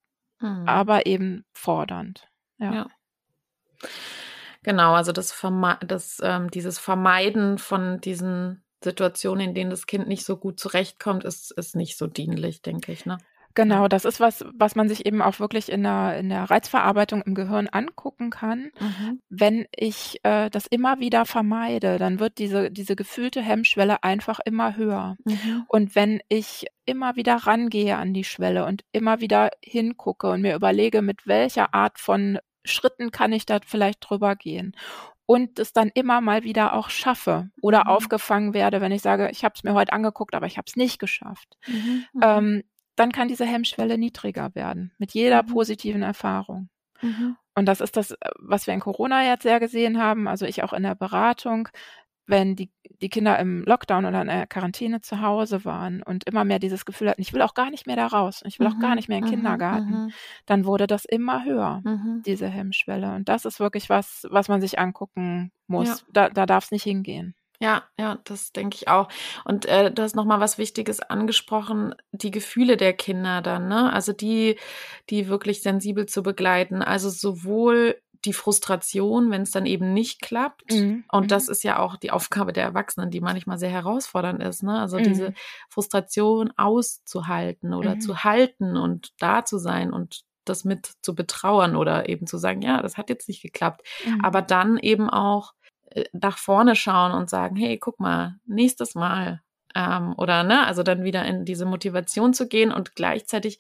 Mhm. 0.44 0.68
aber 0.68 1.06
eben 1.06 1.44
fordernd. 1.54 2.28
Ja. 2.58 2.74
Ja. 2.74 2.86
Genau, 4.62 4.92
also 4.92 5.12
das, 5.12 5.32
Verme 5.32 5.78
das 5.86 6.20
ähm, 6.22 6.50
dieses 6.50 6.78
Vermeiden 6.78 7.58
von 7.58 8.00
diesen 8.00 8.62
Situationen, 8.82 9.48
in 9.48 9.54
denen 9.54 9.70
das 9.70 9.86
Kind 9.86 10.06
nicht 10.06 10.24
so 10.24 10.36
gut 10.36 10.60
zurechtkommt, 10.60 11.24
ist, 11.24 11.50
ist 11.50 11.76
nicht 11.76 11.96
so 11.96 12.06
dienlich, 12.06 12.60
denke 12.60 12.92
ich. 12.92 13.06
Ne? 13.06 13.16
Genau, 13.54 13.86
das 13.86 14.04
ist 14.04 14.18
was, 14.18 14.44
was 14.52 14.74
man 14.74 14.88
sich 14.88 15.06
eben 15.06 15.22
auch 15.22 15.38
wirklich 15.38 15.70
in 15.70 15.84
der, 15.84 16.18
in 16.18 16.28
der 16.28 16.44
Reizverarbeitung 16.50 17.22
im 17.22 17.34
Gehirn 17.36 17.68
angucken 17.68 18.30
kann. 18.30 18.72
Mhm. 18.80 19.20
Wenn 19.28 19.66
ich 19.76 20.18
äh, 20.24 20.50
das 20.50 20.66
immer 20.66 20.98
wieder 20.98 21.24
vermeide, 21.24 21.98
dann 21.98 22.18
wird 22.18 22.38
diese, 22.38 22.70
diese 22.72 22.96
gefühlte 22.96 23.40
Hemmschwelle 23.42 24.02
einfach 24.02 24.40
immer 24.44 24.76
höher. 24.76 25.16
Mhm. 25.24 25.64
Und 25.68 25.94
wenn 25.94 26.20
ich 26.28 26.66
immer 26.84 27.14
wieder 27.14 27.36
rangehe 27.36 27.96
an 27.96 28.12
die 28.12 28.24
Schwelle 28.24 28.66
und 28.66 28.82
immer 28.92 29.20
wieder 29.20 29.50
hingucke 29.64 30.28
und 30.30 30.42
mir 30.42 30.56
überlege, 30.56 31.00
mit 31.00 31.26
welcher 31.26 31.74
Art 31.74 31.98
von 32.00 32.38
Schritten 32.64 33.12
kann 33.12 33.32
ich 33.32 33.46
da 33.46 33.58
vielleicht 33.64 33.98
drüber 34.00 34.34
gehen 34.36 34.74
und 35.26 35.58
es 35.58 35.72
dann 35.72 35.90
immer 35.94 36.20
mal 36.20 36.44
wieder 36.44 36.74
auch 36.74 36.90
schaffe 36.90 37.50
oder 37.62 37.82
Mhm. 37.84 37.90
aufgefangen 37.90 38.54
werde, 38.54 38.80
wenn 38.80 38.92
ich 38.92 39.02
sage, 39.02 39.28
ich 39.30 39.44
habe 39.44 39.54
es 39.56 39.62
mir 39.64 39.74
heute 39.74 39.92
angeguckt, 39.92 40.34
aber 40.34 40.46
ich 40.46 40.56
habe 40.58 40.66
es 40.68 40.76
nicht 40.76 40.98
geschafft, 40.98 41.56
Mhm. 41.66 42.04
ähm, 42.22 42.62
dann 42.96 43.12
kann 43.12 43.28
diese 43.28 43.44
Hemmschwelle 43.44 43.98
niedriger 43.98 44.54
werden 44.54 44.92
mit 44.98 45.12
jeder 45.12 45.42
Mhm. 45.42 45.46
positiven 45.48 46.02
Erfahrung. 46.02 46.68
Mhm. 47.02 47.36
Und 47.56 47.66
das 47.66 47.80
ist 47.80 47.96
das, 47.96 48.12
äh, 48.12 48.16
was 48.38 48.66
wir 48.66 48.74
in 48.74 48.80
Corona 48.80 49.24
jetzt 49.24 49.42
sehr 49.42 49.60
gesehen 49.60 49.98
haben, 50.00 50.26
also 50.28 50.46
ich 50.46 50.62
auch 50.62 50.72
in 50.72 50.82
der 50.82 50.94
Beratung, 50.94 51.68
wenn 52.26 52.56
die, 52.56 52.70
die 53.02 53.10
Kinder 53.10 53.38
im 53.38 53.62
Lockdown 53.64 54.06
oder 54.06 54.22
in 54.22 54.28
der 54.28 54.46
Quarantäne 54.46 55.02
zu 55.02 55.20
Hause 55.20 55.66
waren 55.66 56.02
und 56.02 56.24
immer 56.26 56.44
mehr 56.44 56.58
dieses 56.58 56.86
Gefühl 56.86 57.10
hatten, 57.10 57.20
ich 57.20 57.34
will 57.34 57.42
auch 57.42 57.52
gar 57.52 57.68
nicht 57.70 57.86
mehr 57.86 57.96
da 57.96 58.06
raus, 58.06 58.42
ich 58.46 58.58
will 58.58 58.66
auch 58.66 58.78
gar 58.78 58.90
Mhm. 58.90 58.96
nicht 58.96 59.08
mehr 59.08 59.18
in 59.18 59.24
den 59.24 59.30
Mhm. 59.30 59.34
Kindergarten, 59.34 59.90
Mhm. 60.06 60.12
dann 60.46 60.64
wurde 60.64 60.86
das 60.86 61.04
immer 61.04 61.44
höher, 61.44 61.82
Mhm. 61.84 62.22
diese 62.24 62.48
Hemmschwelle. 62.48 63.14
Und 63.14 63.28
das 63.28 63.44
ist 63.44 63.60
wirklich 63.60 63.90
was, 63.90 64.26
was 64.30 64.48
man 64.48 64.62
sich 64.62 64.78
angucken 64.78 65.52
muss. 65.66 65.88
Ja. 65.88 65.96
Da, 66.12 66.28
da 66.30 66.46
darf 66.46 66.64
es 66.64 66.70
nicht 66.70 66.84
hingehen. 66.84 67.34
Ja, 67.64 67.84
ja, 67.98 68.18
das 68.24 68.52
denke 68.52 68.76
ich 68.76 68.88
auch. 68.88 69.08
Und 69.46 69.64
äh, 69.64 69.90
du 69.90 70.02
hast 70.02 70.14
noch 70.14 70.26
mal 70.26 70.38
was 70.40 70.58
Wichtiges 70.58 71.00
angesprochen, 71.00 71.94
die 72.12 72.30
Gefühle 72.30 72.76
der 72.76 72.92
Kinder 72.92 73.40
dann, 73.40 73.68
ne? 73.68 73.90
Also 73.90 74.12
die, 74.12 74.58
die 75.08 75.28
wirklich 75.28 75.62
sensibel 75.62 76.04
zu 76.06 76.22
begleiten. 76.22 76.82
Also 76.82 77.08
sowohl 77.08 77.98
die 78.26 78.34
Frustration, 78.34 79.30
wenn 79.30 79.42
es 79.42 79.50
dann 79.50 79.64
eben 79.64 79.94
nicht 79.94 80.20
klappt. 80.20 80.62
Mhm. 80.70 81.04
Und 81.10 81.30
das 81.30 81.46
Mhm. 81.46 81.52
ist 81.52 81.62
ja 81.64 81.78
auch 81.78 81.96
die 81.96 82.10
Aufgabe 82.10 82.52
der 82.52 82.64
Erwachsenen, 82.64 83.10
die 83.10 83.20
manchmal 83.22 83.58
sehr 83.58 83.70
herausfordernd 83.70 84.42
ist, 84.42 84.62
ne? 84.62 84.78
Also 84.80 84.98
Mhm. 84.98 85.00
diese 85.00 85.32
Frustration 85.70 86.52
auszuhalten 86.58 87.72
oder 87.72 87.94
Mhm. 87.94 88.00
zu 88.00 88.24
halten 88.24 88.76
und 88.76 89.12
da 89.20 89.44
zu 89.46 89.56
sein 89.58 89.90
und 89.92 90.22
das 90.44 90.64
mit 90.64 90.92
zu 91.00 91.14
betrauern 91.14 91.76
oder 91.76 92.10
eben 92.10 92.26
zu 92.26 92.36
sagen, 92.36 92.60
ja, 92.60 92.82
das 92.82 92.98
hat 92.98 93.08
jetzt 93.08 93.28
nicht 93.28 93.40
geklappt 93.40 93.82
Mhm. 94.04 94.20
aber 94.20 94.42
dann 94.42 94.76
eben 94.76 95.08
auch 95.08 95.54
nach 96.12 96.38
vorne 96.38 96.76
schauen 96.76 97.12
und 97.12 97.30
sagen, 97.30 97.56
hey, 97.56 97.78
guck 97.78 98.00
mal, 98.00 98.36
nächstes 98.46 98.94
Mal. 98.94 99.40
Ähm, 99.74 100.14
oder 100.18 100.42
ne, 100.44 100.66
also 100.66 100.82
dann 100.82 101.04
wieder 101.04 101.24
in 101.24 101.44
diese 101.44 101.66
Motivation 101.66 102.32
zu 102.34 102.48
gehen 102.48 102.72
und 102.72 102.94
gleichzeitig 102.96 103.58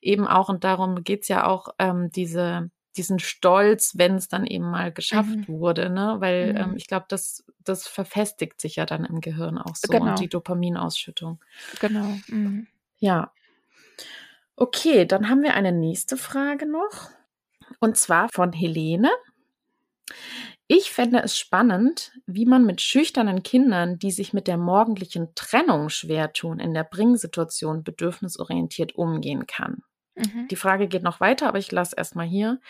eben 0.00 0.26
auch, 0.28 0.48
und 0.48 0.64
darum 0.64 1.02
geht's 1.04 1.28
ja 1.28 1.46
auch, 1.46 1.68
ähm, 1.78 2.10
diese, 2.12 2.70
diesen 2.96 3.18
Stolz, 3.18 3.92
wenn 3.96 4.14
es 4.16 4.28
dann 4.28 4.46
eben 4.46 4.70
mal 4.70 4.92
geschafft 4.92 5.38
Mhm. 5.38 5.48
wurde, 5.48 5.90
ne? 5.90 6.16
Weil 6.20 6.52
Mhm. 6.52 6.56
ähm, 6.60 6.74
ich 6.76 6.86
glaube, 6.86 7.06
das, 7.08 7.44
das 7.64 7.86
verfestigt 7.88 8.60
sich 8.60 8.76
ja 8.76 8.86
dann 8.86 9.04
im 9.04 9.20
Gehirn 9.20 9.58
auch 9.58 9.76
so 9.76 9.92
Genau. 9.92 10.12
und 10.12 10.20
die 10.20 10.28
Dopaminausschüttung. 10.28 11.40
Genau. 11.80 12.20
Mhm. 12.28 12.66
Ja. 12.98 13.32
Okay, 14.56 15.06
dann 15.06 15.28
haben 15.28 15.42
wir 15.42 15.54
eine 15.54 15.72
nächste 15.72 16.16
Frage 16.16 16.66
noch. 16.66 17.10
Und 17.80 17.96
zwar 17.96 18.28
von 18.32 18.52
Helene. 18.52 19.10
Ich 20.70 20.90
fände 20.92 21.22
es 21.22 21.36
spannend, 21.38 22.12
wie 22.26 22.46
man 22.46 22.64
mit 22.64 22.80
schüchternen 22.80 23.42
Kindern, 23.42 23.98
die 23.98 24.10
sich 24.10 24.32
mit 24.32 24.46
der 24.46 24.56
morgendlichen 24.58 25.34
Trennung 25.34 25.88
schwer 25.88 26.32
tun, 26.32 26.60
in 26.60 26.74
der 26.74 26.84
Bringsituation 26.84 27.84
bedürfnisorientiert 27.84 28.94
umgehen 28.94 29.46
kann. 29.46 29.82
Mhm. 30.18 30.48
Die 30.48 30.56
Frage 30.56 30.88
geht 30.88 31.02
noch 31.02 31.20
weiter, 31.20 31.48
aber 31.48 31.58
ich 31.58 31.70
lasse 31.72 31.94
erstmal 31.96 32.26
hier, 32.26 32.60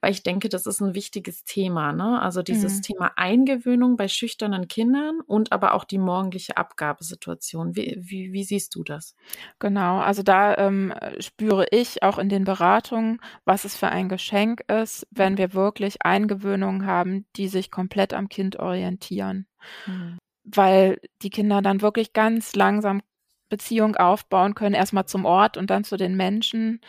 weil 0.00 0.12
ich 0.12 0.22
denke, 0.22 0.48
das 0.48 0.66
ist 0.66 0.80
ein 0.80 0.94
wichtiges 0.94 1.44
Thema. 1.44 1.92
Ne? 1.92 2.20
Also 2.20 2.42
dieses 2.42 2.78
Mhm. 2.78 2.82
Thema 2.82 3.12
Eingewöhnung 3.16 3.96
bei 3.96 4.08
schüchternen 4.08 4.68
Kindern 4.68 5.20
und 5.26 5.52
aber 5.52 5.74
auch 5.74 5.84
die 5.84 5.98
morgendliche 5.98 6.56
Abgabesituation. 6.56 7.76
Wie, 7.76 7.96
wie, 7.98 8.32
wie 8.32 8.44
siehst 8.44 8.74
du 8.74 8.84
das? 8.84 9.14
Genau, 9.58 9.98
also 9.98 10.22
da 10.22 10.56
ähm, 10.56 10.94
spüre 11.20 11.66
ich 11.70 12.02
auch 12.02 12.18
in 12.18 12.28
den 12.28 12.44
Beratungen, 12.44 13.20
was 13.44 13.64
es 13.64 13.76
für 13.76 13.88
ein 13.88 14.08
Geschenk 14.08 14.62
ist, 14.68 15.06
wenn 15.10 15.38
wir 15.38 15.54
wirklich 15.54 16.02
Eingewöhnungen 16.02 16.86
haben, 16.86 17.26
die 17.36 17.48
sich 17.48 17.70
komplett 17.70 18.14
am 18.14 18.28
Kind 18.28 18.58
orientieren. 18.58 19.46
Hm. 19.84 20.18
Weil 20.44 21.00
die 21.22 21.30
Kinder 21.30 21.62
dann 21.62 21.82
wirklich 21.82 22.12
ganz 22.12 22.54
langsam 22.54 23.02
Beziehung 23.48 23.96
aufbauen 23.96 24.54
können, 24.54 24.74
erstmal 24.74 25.06
zum 25.06 25.24
Ort 25.24 25.56
und 25.56 25.70
dann 25.70 25.84
zu 25.84 25.96
den 25.96 26.16
Menschen, 26.16 26.80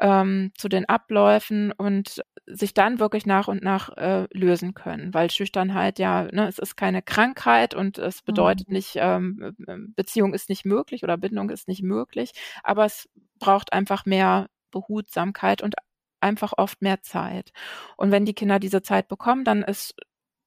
ähm, 0.00 0.52
zu 0.56 0.68
den 0.68 0.88
Abläufen 0.88 1.72
und 1.72 2.22
sich 2.46 2.74
dann 2.74 3.00
wirklich 3.00 3.26
nach 3.26 3.48
und 3.48 3.62
nach 3.62 3.88
äh, 3.96 4.26
lösen 4.32 4.74
können, 4.74 5.12
weil 5.14 5.30
Schüchternheit 5.30 5.98
ja, 5.98 6.24
ne, 6.32 6.46
es 6.46 6.58
ist 6.58 6.76
keine 6.76 7.02
Krankheit 7.02 7.74
und 7.74 7.98
es 7.98 8.22
bedeutet 8.22 8.68
Mhm. 8.68 8.72
nicht, 8.72 8.92
ähm, 8.96 9.56
Beziehung 9.96 10.32
ist 10.32 10.48
nicht 10.48 10.64
möglich 10.64 11.02
oder 11.02 11.16
Bindung 11.16 11.50
ist 11.50 11.66
nicht 11.68 11.82
möglich, 11.82 12.32
aber 12.62 12.84
es 12.84 13.08
braucht 13.40 13.72
einfach 13.72 14.06
mehr 14.06 14.48
Behutsamkeit 14.70 15.60
und 15.62 15.74
einfach 16.20 16.52
oft 16.56 16.82
mehr 16.82 17.02
Zeit. 17.02 17.50
Und 17.96 18.10
wenn 18.12 18.24
die 18.24 18.34
Kinder 18.34 18.58
diese 18.60 18.82
Zeit 18.82 19.08
bekommen, 19.08 19.44
dann 19.44 19.62
ist 19.62 19.94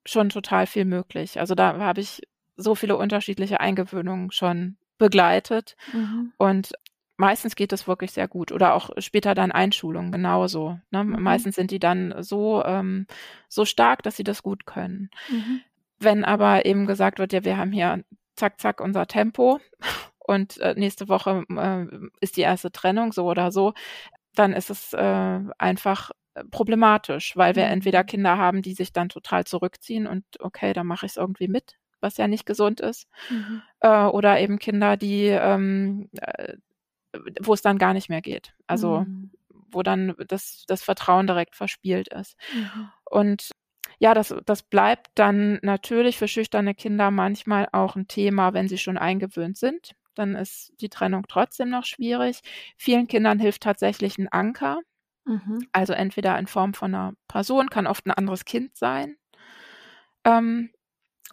schon 0.06 0.30
total 0.30 0.68
viel 0.68 0.86
möglich. 0.86 1.40
Also 1.40 1.56
da 1.56 1.78
habe 1.80 2.02
ich 2.02 2.22
so 2.58 2.76
viele 2.76 2.98
unterschiedliche 2.98 3.60
Eingewöhnungen 3.60 4.32
schon 4.32 4.78
begleitet 5.00 5.76
Mhm. 5.94 6.34
und 6.38 6.74
meistens 7.18 7.56
geht 7.56 7.74
es 7.74 7.88
wirklich 7.88 8.12
sehr 8.14 8.28
gut 8.30 8.52
oder 8.54 8.76
auch 8.76 8.92
später 9.00 9.36
dann 9.36 9.52
Einschulung 9.52 10.12
genauso. 10.12 10.80
Ne? 10.92 11.04
Mhm. 11.04 11.22
Meistens 11.24 11.56
sind 11.56 11.72
die 11.72 11.80
dann 11.80 12.16
so 12.24 12.64
ähm, 12.66 13.08
so 13.50 13.66
stark, 13.66 14.04
dass 14.04 14.18
sie 14.18 14.24
das 14.26 14.44
gut 14.44 14.66
können. 14.68 15.10
Mhm. 15.30 15.62
Wenn 16.00 16.26
aber 16.26 16.66
eben 16.66 16.86
gesagt 16.88 17.20
wird, 17.20 17.34
ja, 17.34 17.44
wir 17.46 17.58
haben 17.58 17.72
hier 17.74 18.04
zack 18.36 18.60
zack 18.62 18.82
unser 18.82 19.08
Tempo 19.08 19.60
und 20.20 20.58
äh, 20.60 20.76
nächste 20.78 21.10
Woche 21.10 21.44
äh, 21.50 21.86
ist 22.22 22.38
die 22.38 22.42
erste 22.42 22.72
Trennung 22.72 23.12
so 23.14 23.26
oder 23.26 23.52
so, 23.52 23.74
dann 24.36 24.54
ist 24.54 24.70
es 24.70 24.94
äh, 24.94 25.40
einfach 25.60 26.12
problematisch, 26.52 27.36
weil 27.38 27.56
wir 27.56 27.66
Mhm. 27.66 27.72
entweder 27.74 28.04
Kinder 28.06 28.38
haben, 28.38 28.62
die 28.62 28.74
sich 28.74 28.94
dann 28.94 29.10
total 29.10 29.46
zurückziehen 29.46 30.08
und 30.08 30.24
okay, 30.40 30.74
dann 30.74 30.88
mache 30.88 31.06
ich 31.06 31.14
es 31.14 31.18
irgendwie 31.18 31.48
mit, 31.50 31.78
was 32.02 32.18
ja 32.18 32.28
nicht 32.28 32.46
gesund 32.46 32.82
ist, 32.82 33.08
Mhm. 33.30 33.62
äh, 33.82 34.06
oder 34.06 34.40
eben 34.40 34.60
Kinder, 34.60 34.98
die 34.98 35.26
ähm, 35.28 36.10
äh, 36.22 36.56
wo 37.42 37.54
es 37.54 37.62
dann 37.62 37.78
gar 37.78 37.94
nicht 37.94 38.10
mehr 38.10 38.22
geht. 38.22 38.54
Also 38.68 39.02
Mhm. 39.02 39.32
wo 39.72 39.84
dann 39.84 40.16
das, 40.28 40.66
das 40.68 40.82
Vertrauen 40.84 41.28
direkt 41.28 41.56
verspielt 41.56 42.08
ist. 42.14 42.36
Mhm. 42.54 42.92
Und 43.06 43.52
ja, 44.00 44.14
das, 44.14 44.34
das 44.46 44.64
bleibt 44.64 45.08
dann 45.16 45.60
natürlich 45.62 46.18
für 46.18 46.28
schüchterne 46.28 46.74
Kinder 46.76 47.12
manchmal 47.12 47.68
auch 47.72 47.96
ein 47.96 48.08
Thema, 48.08 48.54
wenn 48.54 48.68
sie 48.68 48.78
schon 48.78 48.98
eingewöhnt 48.98 49.58
sind. 49.58 49.94
Dann 50.16 50.36
ist 50.36 50.74
die 50.82 50.90
Trennung 50.90 51.26
trotzdem 51.28 51.70
noch 51.70 51.86
schwierig. 51.86 52.42
Vielen 52.78 53.08
Kindern 53.08 53.40
hilft 53.40 53.64
tatsächlich 53.64 54.18
ein 54.18 54.28
Anker. 54.30 54.80
Mhm. 55.26 55.68
Also 55.72 55.94
entweder 55.94 56.38
in 56.40 56.48
Form 56.48 56.74
von 56.74 56.94
einer 56.96 57.14
Person, 57.28 57.70
kann 57.70 57.88
oft 57.88 58.06
ein 58.08 58.12
anderes 58.12 58.46
Kind 58.46 58.76
sein, 58.76 59.18
ähm, 60.26 60.70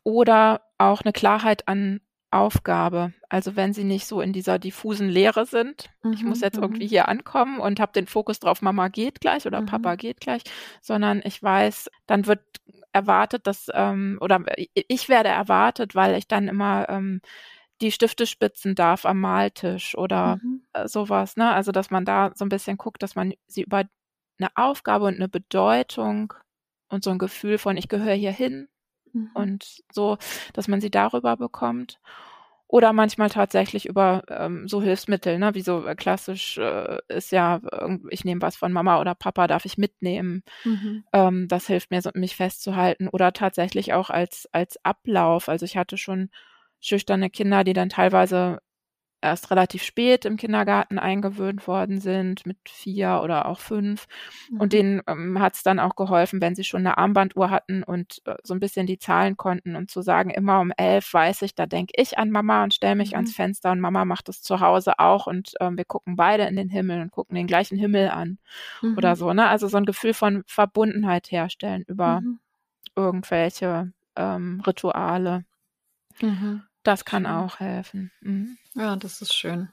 oder 0.07 0.63
auch 0.79 1.01
eine 1.03 1.13
Klarheit 1.13 1.67
an 1.67 2.01
Aufgabe. 2.31 3.13
Also 3.29 3.57
wenn 3.57 3.73
sie 3.73 3.83
nicht 3.83 4.07
so 4.07 4.21
in 4.21 4.33
dieser 4.33 4.61
diffusen 4.61 5.09
Leere 5.09 5.47
sind, 5.47 5.91
mhm, 6.05 6.13
ich 6.13 6.23
muss 6.23 6.43
jetzt 6.43 6.59
irgendwie 6.59 6.85
mhm. 6.85 6.89
hier 6.89 7.09
ankommen 7.09 7.59
und 7.59 7.81
habe 7.81 7.91
den 7.91 8.07
Fokus 8.07 8.39
drauf, 8.39 8.63
Mama 8.63 8.87
geht 8.87 9.21
gleich 9.21 9.47
oder 9.47 9.61
mhm. 9.61 9.67
Papa 9.67 9.97
geht 9.97 10.21
gleich, 10.21 10.43
sondern 10.81 11.23
ich 11.25 11.43
weiß, 11.43 11.91
dann 12.07 12.27
wird 12.27 12.41
erwartet, 12.93 13.49
dass, 13.49 13.67
ähm, 13.75 14.19
oder 14.21 14.45
ich 14.75 15.09
werde 15.09 15.29
erwartet, 15.29 15.97
weil 15.97 16.15
ich 16.15 16.29
dann 16.29 16.47
immer 16.47 16.89
ähm, 16.89 17.21
die 17.81 17.91
Stifte 17.91 18.29
spitzen 18.29 18.77
darf 18.77 19.07
am 19.07 19.21
Maltisch 19.21 19.99
oder 19.99 20.39
mhm. 20.41 20.63
äh, 20.73 20.87
sowas. 20.87 21.37
Ne? 21.37 21.51
Also 21.51 21.73
dass 21.73 21.91
man 21.91 22.05
da 22.05 22.31
so 22.37 22.45
ein 22.45 22.49
bisschen 22.49 22.77
guckt, 22.77 23.03
dass 23.03 23.17
man 23.17 23.35
sie 23.49 23.63
über 23.63 23.83
eine 24.39 24.51
Aufgabe 24.55 25.07
und 25.07 25.17
eine 25.17 25.29
Bedeutung 25.29 26.33
und 26.89 27.03
so 27.03 27.11
ein 27.11 27.19
Gefühl 27.19 27.59
von, 27.59 27.77
ich 27.77 27.89
gehöre 27.89 28.15
hier 28.15 28.31
hin, 28.31 28.69
mhm. 29.17 29.31
und 29.35 29.83
so, 29.93 30.19
dass 30.53 30.69
man 30.69 30.81
sie 30.81 30.91
darüber 30.91 31.37
bekommt. 31.37 31.99
Oder 32.69 32.93
manchmal 32.93 33.31
tatsächlich 33.31 33.87
über 33.87 34.25
ähm, 34.29 34.67
so 34.67 34.83
Hilfsmittel, 34.83 35.39
ne? 35.39 35.55
wie 35.55 35.61
so 35.61 35.87
äh, 35.87 35.95
klassisch 35.95 36.59
äh, 36.59 36.99
ist 37.07 37.31
ja, 37.31 37.61
ich 38.11 38.25
nehme 38.25 38.43
was 38.43 38.57
von 38.57 38.73
Mama 38.73 39.01
oder 39.01 39.15
Papa, 39.15 39.47
darf 39.47 39.65
ich 39.67 39.79
mitnehmen. 39.79 40.43
Mhm. 40.65 41.05
Ähm, 41.13 41.49
das 41.49 41.69
hilft 41.69 41.93
mir, 41.93 42.03
so, 42.03 42.11
mich 42.15 42.35
festzuhalten. 42.35 43.09
Oder 43.09 43.33
tatsächlich 43.33 43.93
auch 43.93 44.11
als, 44.11 44.49
als 44.51 44.85
Ablauf. 44.85 45.49
Also 45.49 45.65
ich 45.65 45.77
hatte 45.77 45.97
schon 45.97 46.31
schüchterne 46.81 47.31
Kinder, 47.31 47.63
die 47.63 47.73
dann 47.73 47.89
teilweise 47.89 48.59
erst 49.27 49.51
relativ 49.51 49.83
spät 49.83 50.25
im 50.25 50.37
Kindergarten 50.37 50.99
eingewöhnt 50.99 51.67
worden 51.67 52.01
sind, 52.01 52.47
mit 52.47 52.57
vier 52.69 53.21
oder 53.23 53.47
auch 53.47 53.61
fünf. 53.61 54.07
Mhm. 54.51 54.61
Und 54.61 54.73
denen 54.73 55.03
ähm, 55.07 55.39
hat 55.41 55.55
es 55.55 55.63
dann 55.63 55.81
auch 55.81 55.97
geholfen, 55.97 56.41
wenn 56.41 56.55
sie 56.55 56.65
schon 56.65 56.81
eine 56.81 56.97
Armbanduhr 56.97 57.51
hatten 57.51 57.83
und 57.83 58.23
äh, 58.25 58.37
so 58.43 58.55
ein 58.55 58.61
bisschen 58.61 58.87
die 58.87 58.99
Zahlen 58.99 59.37
konnten 59.37 59.77
und 59.77 59.91
zu 59.91 60.01
sagen, 60.01 60.31
immer 60.31 60.61
um 60.61 60.73
elf 60.77 61.13
weiß 61.13 61.43
ich, 61.43 61.55
da 61.55 61.67
denke 61.67 61.93
ich 61.97 62.19
an 62.19 62.31
Mama 62.31 62.65
und 62.65 62.75
stelle 62.75 62.95
mich 62.95 63.11
mhm. 63.11 63.17
ans 63.17 63.35
Fenster 63.35 63.73
und 63.73 63.81
Mama 63.81 64.05
macht 64.05 64.29
es 64.29 64.43
zu 64.43 64.61
Hause 64.61 64.99
auch 64.99 65.27
und 65.27 65.53
ähm, 65.61 65.77
wir 65.77 65.85
gucken 65.85 66.17
beide 66.17 66.45
in 66.45 66.57
den 66.57 66.69
Himmel 66.69 67.03
und 67.03 67.11
gucken 67.11 67.35
den 67.35 67.47
gleichen 67.47 67.77
Himmel 67.77 68.09
an 68.09 68.39
mhm. 68.81 68.97
oder 68.97 69.17
so. 69.17 69.33
Ne? 69.33 69.49
Also 69.49 69.69
so 69.69 69.77
ein 69.77 69.87
Gefühl 69.87 70.15
von 70.15 70.45
Verbundenheit 70.47 71.31
herstellen 71.31 71.85
über 71.87 72.21
mhm. 72.21 72.39
irgendwelche 72.95 73.93
ähm, 74.17 74.63
Rituale. 74.67 75.45
Mhm. 76.21 76.63
Das 76.87 77.05
kann 77.05 77.27
auch 77.27 77.59
helfen. 77.59 78.13
Mhm. 78.21 78.59
Ja, 78.75 78.95
das 78.95 79.21
ist 79.21 79.35
schön. 79.35 79.71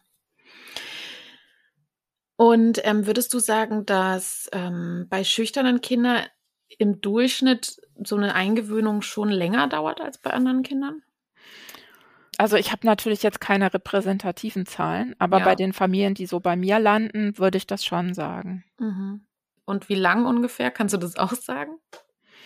Und 2.38 2.80
ähm, 2.84 3.06
würdest 3.06 3.32
du 3.36 3.40
sagen, 3.40 3.86
dass 3.86 4.50
ähm, 4.52 5.06
bei 5.10 5.24
schüchternen 5.24 5.82
Kindern 5.82 6.26
im 6.80 7.02
Durchschnitt 7.02 7.80
so 8.04 8.16
eine 8.16 8.34
Eingewöhnung 8.34 9.04
schon 9.04 9.30
länger 9.30 9.68
dauert 9.68 10.02
als 10.02 10.18
bei 10.18 10.32
anderen 10.32 10.64
Kindern? 10.64 11.04
Also 12.40 12.58
ich 12.58 12.72
habe 12.72 12.88
natürlich 12.88 13.22
jetzt 13.22 13.40
keine 13.40 13.72
repräsentativen 13.72 14.66
Zahlen, 14.66 15.16
aber 15.20 15.38
ja. 15.38 15.46
bei 15.46 15.54
den 15.54 15.72
Familien, 15.72 16.16
die 16.16 16.26
so 16.26 16.40
bei 16.40 16.56
mir 16.56 16.80
landen, 16.80 17.38
würde 17.38 17.60
ich 17.60 17.68
das 17.68 17.86
schon 17.86 18.16
sagen. 18.16 18.66
Mhm. 18.80 19.28
Und 19.66 19.88
wie 19.88 19.96
lang 19.96 20.26
ungefähr? 20.26 20.72
Kannst 20.72 20.96
du 20.96 20.98
das 20.98 21.16
auch 21.16 21.34
sagen? 21.34 21.78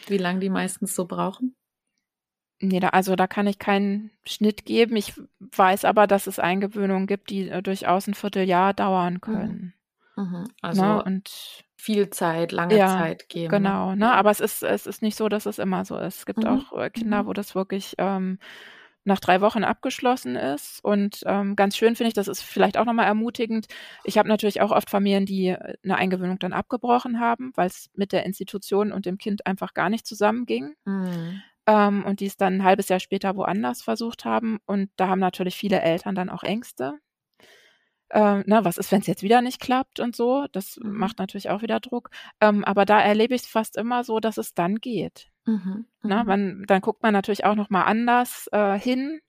Wie 0.08 0.18
lange 0.18 0.42
die 0.42 0.50
meistens 0.50 0.94
so 0.94 1.06
brauchen? 1.06 1.56
Nee, 2.60 2.80
da, 2.80 2.90
also 2.90 3.16
da 3.16 3.28
kann 3.28 3.46
ich 3.46 3.60
keinen 3.60 4.12
Schnitt 4.26 4.66
geben. 4.66 4.96
Ich 4.96 5.14
weiß 5.40 5.86
aber, 5.86 6.08
dass 6.08 6.26
es 6.26 6.40
Eingewöhnungen 6.40 7.06
gibt, 7.06 7.30
die 7.30 7.50
äh, 7.50 7.62
durchaus 7.62 8.08
ein 8.08 8.16
Vierteljahr 8.16 8.74
dauern 8.74 9.16
mhm. 9.16 9.22
können. 9.22 9.74
Mhm. 10.16 10.48
Also 10.62 10.84
ne? 10.84 11.04
und 11.04 11.64
viel 11.76 12.10
Zeit, 12.10 12.52
lange 12.52 12.76
ja, 12.76 12.88
Zeit 12.88 13.30
geben. 13.30 13.52
Ne? 13.52 13.60
Genau, 13.60 13.96
ne? 13.96 14.12
Aber 14.12 14.32
es 14.32 14.40
ist, 14.40 14.64
es 14.64 14.88
ist 14.88 15.04
nicht 15.04 15.16
so, 15.16 15.30
dass 15.30 15.46
es 15.46 15.60
immer 15.60 15.86
so 15.86 15.98
ist. 15.98 16.20
Es 16.20 16.26
gibt 16.26 16.40
mhm. 16.40 16.48
auch 16.48 16.78
äh, 16.80 16.90
Kinder, 16.90 17.24
mhm. 17.24 17.28
wo 17.28 17.34
das 17.34 17.54
wirklich 17.54 17.94
ähm, 18.00 18.40
nach 19.04 19.20
drei 19.20 19.40
Wochen 19.40 19.64
abgeschlossen 19.64 20.36
ist. 20.36 20.84
Und 20.84 21.22
ähm, 21.28 21.56
ganz 21.56 21.78
schön 21.78 21.96
finde 21.96 22.08
ich, 22.08 22.16
das 22.16 22.28
ist 22.28 22.42
vielleicht 22.42 22.78
auch 22.78 22.86
nochmal 22.86 23.06
ermutigend. 23.06 23.68
Ich 24.04 24.18
habe 24.18 24.28
natürlich 24.28 24.62
auch 24.62 24.72
oft 24.72 24.90
Familien, 24.90 25.28
die 25.28 25.50
äh, 25.50 25.76
eine 25.84 25.98
Eingewöhnung 25.98 26.40
dann 26.40 26.54
abgebrochen 26.54 27.20
haben, 27.20 27.52
weil 27.54 27.68
es 27.68 27.92
mit 27.94 28.12
der 28.12 28.26
Institution 28.26 28.92
und 28.92 29.06
dem 29.06 29.20
Kind 29.20 29.46
einfach 29.46 29.76
gar 29.76 29.92
nicht 29.92 30.08
zusammenging. 30.08 30.74
Mhm 30.86 31.44
ähm, 31.68 32.06
und 32.06 32.22
die 32.22 32.26
es 32.26 32.38
dann 32.38 32.56
ein 32.56 32.64
halbes 32.64 32.90
Jahr 32.90 33.00
später 33.00 33.36
woanders 33.36 33.82
versucht 33.82 34.26
haben. 34.26 34.60
Und 34.66 34.90
da 34.96 35.10
haben 35.10 35.20
natürlich 35.20 35.56
viele 35.56 35.82
Eltern 35.82 36.16
dann 36.16 36.30
auch 36.30 36.44
Ängste. 36.44 36.94
Ähm, 38.10 38.44
na, 38.48 38.64
was 38.64 38.78
ist, 38.78 38.90
wenn 38.94 39.02
es 39.02 39.08
jetzt 39.08 39.22
wieder 39.22 39.42
nicht 39.42 39.60
klappt 39.60 40.00
und 40.00 40.16
so? 40.16 40.48
Das 40.54 40.80
mhm. 40.82 40.98
macht 40.98 41.20
natürlich 41.20 41.50
auch 41.50 41.62
wieder 41.62 41.82
Druck. 41.82 42.10
Ähm, 42.40 42.64
aber 42.64 42.86
da 42.86 43.02
erlebe 43.02 43.36
ich 43.36 43.42
es 43.42 43.48
fast 43.48 43.76
immer 43.76 44.06
so, 44.06 44.22
dass 44.22 44.38
es 44.38 44.54
dann 44.54 44.78
geht. 44.78 45.30
Mhm. 45.46 45.86
Na, 46.04 46.24
mhm. 46.24 46.28
man, 46.28 46.64
dann 46.68 46.82
guckt 46.82 47.04
man 47.04 47.14
natürlich 47.14 47.44
auch 47.44 47.56
noch 47.56 47.70
mal 47.70 47.84
anders 47.84 48.48
äh, 48.54 48.80
hin 48.80 49.20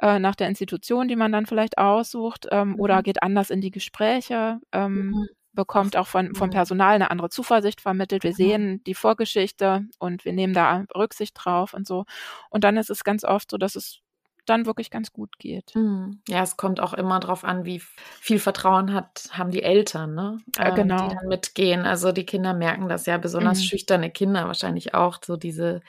äh, 0.00 0.20
nach 0.20 0.36
der 0.36 0.48
Institution, 0.48 1.08
die 1.08 1.16
man 1.16 1.32
dann 1.32 1.46
vielleicht 1.46 1.78
aussucht, 1.78 2.46
ähm, 2.52 2.70
mhm. 2.70 2.80
oder 2.80 3.02
geht 3.02 3.24
anders 3.24 3.50
in 3.50 3.60
die 3.60 3.72
Gespräche. 3.72 4.60
Ähm, 4.72 5.10
mhm 5.10 5.28
bekommt 5.52 5.96
auch 5.96 6.06
von, 6.06 6.34
vom 6.34 6.50
Personal 6.50 6.94
eine 6.94 7.10
andere 7.10 7.30
Zuversicht 7.30 7.80
vermittelt. 7.80 8.22
Wir 8.22 8.34
sehen 8.34 8.82
die 8.84 8.94
Vorgeschichte 8.94 9.86
und 9.98 10.24
wir 10.24 10.32
nehmen 10.32 10.54
da 10.54 10.84
Rücksicht 10.94 11.34
drauf 11.36 11.74
und 11.74 11.86
so. 11.86 12.04
Und 12.50 12.64
dann 12.64 12.76
ist 12.76 12.90
es 12.90 13.04
ganz 13.04 13.24
oft 13.24 13.50
so, 13.50 13.58
dass 13.58 13.74
es 13.74 14.00
dann 14.48 14.66
wirklich 14.66 14.90
ganz 14.90 15.12
gut 15.12 15.38
geht. 15.38 15.74
Hm. 15.74 16.20
Ja, 16.26 16.42
es 16.42 16.56
kommt 16.56 16.80
auch 16.80 16.94
immer 16.94 17.20
darauf 17.20 17.44
an, 17.44 17.64
wie 17.64 17.80
viel 18.20 18.38
Vertrauen 18.38 18.92
hat, 18.92 19.28
haben 19.32 19.50
die 19.50 19.62
Eltern, 19.62 20.14
ne? 20.14 20.38
Ähm, 20.58 20.74
genau. 20.74 21.08
Die 21.08 21.14
dann 21.14 21.28
mitgehen. 21.28 21.84
Also 21.84 22.12
die 22.12 22.24
Kinder 22.24 22.54
merken 22.54 22.88
das 22.88 23.06
ja, 23.06 23.18
besonders 23.18 23.58
mhm. 23.58 23.64
schüchterne 23.64 24.10
Kinder 24.10 24.46
wahrscheinlich 24.46 24.94
auch, 24.94 25.18
so 25.24 25.36
diese, 25.36 25.82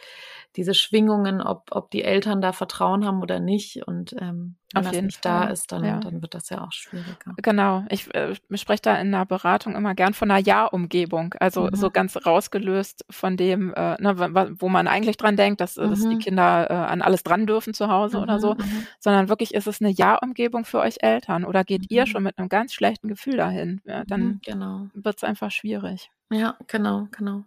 diese 0.56 0.74
Schwingungen, 0.74 1.42
ob, 1.42 1.68
ob 1.72 1.92
die 1.92 2.04
Eltern 2.04 2.42
da 2.42 2.54
Vertrauen 2.54 3.06
haben 3.06 3.22
oder 3.22 3.40
nicht. 3.40 3.86
Und 3.88 4.14
ähm, 4.20 4.56
wenn 4.74 4.86
Auf 4.86 4.92
das 4.92 5.02
nicht 5.02 5.24
Fall. 5.24 5.46
da 5.46 5.52
ist, 5.52 5.72
dann, 5.72 5.84
ja. 5.84 6.00
dann 6.00 6.22
wird 6.22 6.34
das 6.34 6.50
ja 6.50 6.64
auch 6.64 6.72
schwieriger. 6.72 7.34
Genau. 7.38 7.86
Ich 7.90 8.14
äh, 8.16 8.36
spreche 8.56 8.82
da 8.82 8.96
in 8.96 9.12
der 9.12 9.26
Beratung 9.26 9.76
immer 9.76 9.94
gern 9.94 10.14
von 10.14 10.30
einer 10.30 10.40
Ja-Umgebung. 10.44 11.36
Also 11.40 11.66
mhm. 11.66 11.76
so 11.76 11.92
ganz 11.92 12.18
rausgelöst 12.26 13.06
von 13.10 13.38
dem, 13.38 13.74
äh, 13.76 14.02
ne, 14.02 14.56
wo 14.60 14.70
man 14.70 14.88
eigentlich 14.88 15.18
dran 15.18 15.38
denkt, 15.38 15.62
dass, 15.62 15.78
mhm. 15.78 15.90
dass 15.92 16.02
die 16.02 16.16
mhm. 16.16 16.20
Kinder 16.20 16.70
äh, 16.70 16.74
an 16.74 17.02
alles 17.02 17.24
dran 17.24 17.46
dürfen 17.46 17.74
zu 17.74 17.88
Hause 17.88 18.18
mhm. 18.18 18.24
oder 18.24 18.40
so, 18.40 18.56
mhm. 18.56 18.88
sondern 19.00 19.30
wirklich 19.30 19.54
ist 19.54 19.68
es 19.68 19.82
eine 19.82 19.92
Ja-Umgebung 19.92 20.66
für 20.66 20.80
euch 20.80 20.98
Eltern. 21.02 21.46
Oder 21.46 21.64
geht 21.64 21.92
ihr 21.92 22.08
schon 22.08 22.24
mit 22.24 22.38
einem 22.38 22.50
ganz 22.50 22.74
schlechten 22.74 23.08
Gefühl 23.08 23.38
dahin? 23.38 23.82
Ja, 23.86 24.04
dann 24.04 24.40
genau. 24.44 24.88
wird 24.94 25.18
es 25.18 25.24
einfach 25.24 25.52
schwierig. 25.52 26.10
Ja, 26.32 26.58
genau, 26.68 27.08
genau. 27.12 27.44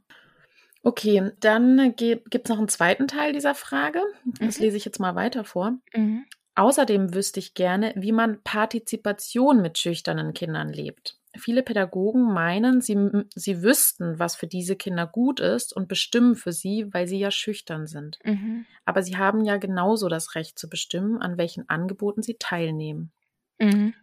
Okay, 0.82 1.30
dann 1.40 1.94
gibt 1.96 2.34
es 2.34 2.48
noch 2.48 2.58
einen 2.58 2.68
zweiten 2.68 3.06
Teil 3.06 3.32
dieser 3.32 3.54
Frage. 3.54 4.00
Das 4.40 4.58
mhm. 4.58 4.64
lese 4.64 4.76
ich 4.76 4.84
jetzt 4.84 4.98
mal 4.98 5.14
weiter 5.14 5.44
vor. 5.44 5.78
Mhm. 5.94 6.24
Außerdem 6.54 7.14
wüsste 7.14 7.40
ich 7.40 7.54
gerne, 7.54 7.92
wie 7.96 8.12
man 8.12 8.42
Partizipation 8.42 9.62
mit 9.62 9.78
schüchternen 9.78 10.34
Kindern 10.34 10.68
lebt. 10.68 11.18
Viele 11.38 11.62
Pädagogen 11.62 12.30
meinen, 12.30 12.82
sie, 12.82 13.24
sie 13.34 13.62
wüssten, 13.62 14.18
was 14.18 14.36
für 14.36 14.46
diese 14.46 14.76
Kinder 14.76 15.06
gut 15.06 15.40
ist 15.40 15.74
und 15.74 15.88
bestimmen 15.88 16.34
für 16.34 16.52
sie, 16.52 16.92
weil 16.92 17.06
sie 17.06 17.18
ja 17.18 17.30
schüchtern 17.30 17.86
sind. 17.86 18.18
Mhm. 18.22 18.66
Aber 18.84 19.02
sie 19.02 19.16
haben 19.16 19.44
ja 19.44 19.56
genauso 19.56 20.08
das 20.08 20.34
Recht 20.34 20.58
zu 20.58 20.68
bestimmen, 20.68 21.22
an 21.22 21.38
welchen 21.38 21.66
Angeboten 21.70 22.22
sie 22.22 22.36
teilnehmen. 22.38 23.12
Mhm. 23.58 23.94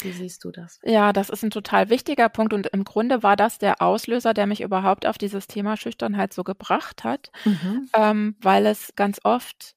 Wie 0.00 0.12
siehst 0.12 0.44
du 0.44 0.50
das? 0.50 0.80
Ja, 0.82 1.12
das 1.12 1.30
ist 1.30 1.44
ein 1.44 1.50
total 1.50 1.90
wichtiger 1.90 2.28
Punkt 2.28 2.52
und 2.52 2.66
im 2.68 2.84
Grunde 2.84 3.22
war 3.22 3.36
das 3.36 3.58
der 3.58 3.80
Auslöser, 3.80 4.34
der 4.34 4.46
mich 4.46 4.60
überhaupt 4.60 5.06
auf 5.06 5.18
dieses 5.18 5.46
Thema 5.46 5.76
Schüchternheit 5.76 6.32
so 6.32 6.44
gebracht 6.44 7.04
hat, 7.04 7.30
mhm. 7.44 7.88
ähm, 7.94 8.36
weil 8.40 8.66
es 8.66 8.94
ganz 8.96 9.20
oft 9.24 9.76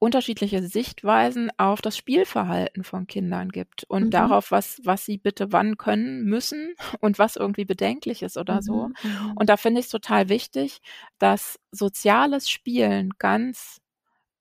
unterschiedliche 0.00 0.62
Sichtweisen 0.62 1.50
auf 1.56 1.80
das 1.80 1.96
Spielverhalten 1.96 2.84
von 2.84 3.06
Kindern 3.06 3.48
gibt 3.48 3.84
und 3.84 4.06
mhm. 4.06 4.10
darauf, 4.10 4.50
was, 4.50 4.80
was 4.84 5.04
sie 5.04 5.18
bitte 5.18 5.52
wann 5.52 5.76
können 5.76 6.24
müssen 6.24 6.74
und 7.00 7.18
was 7.18 7.36
irgendwie 7.36 7.64
bedenklich 7.64 8.22
ist 8.22 8.36
oder 8.36 8.56
mhm. 8.56 8.62
so. 8.62 8.88
Mhm. 9.02 9.32
Und 9.34 9.48
da 9.48 9.56
finde 9.56 9.80
ich 9.80 9.86
es 9.86 9.92
total 9.92 10.28
wichtig, 10.28 10.80
dass 11.18 11.58
soziales 11.72 12.48
Spielen 12.48 13.10
ganz 13.18 13.80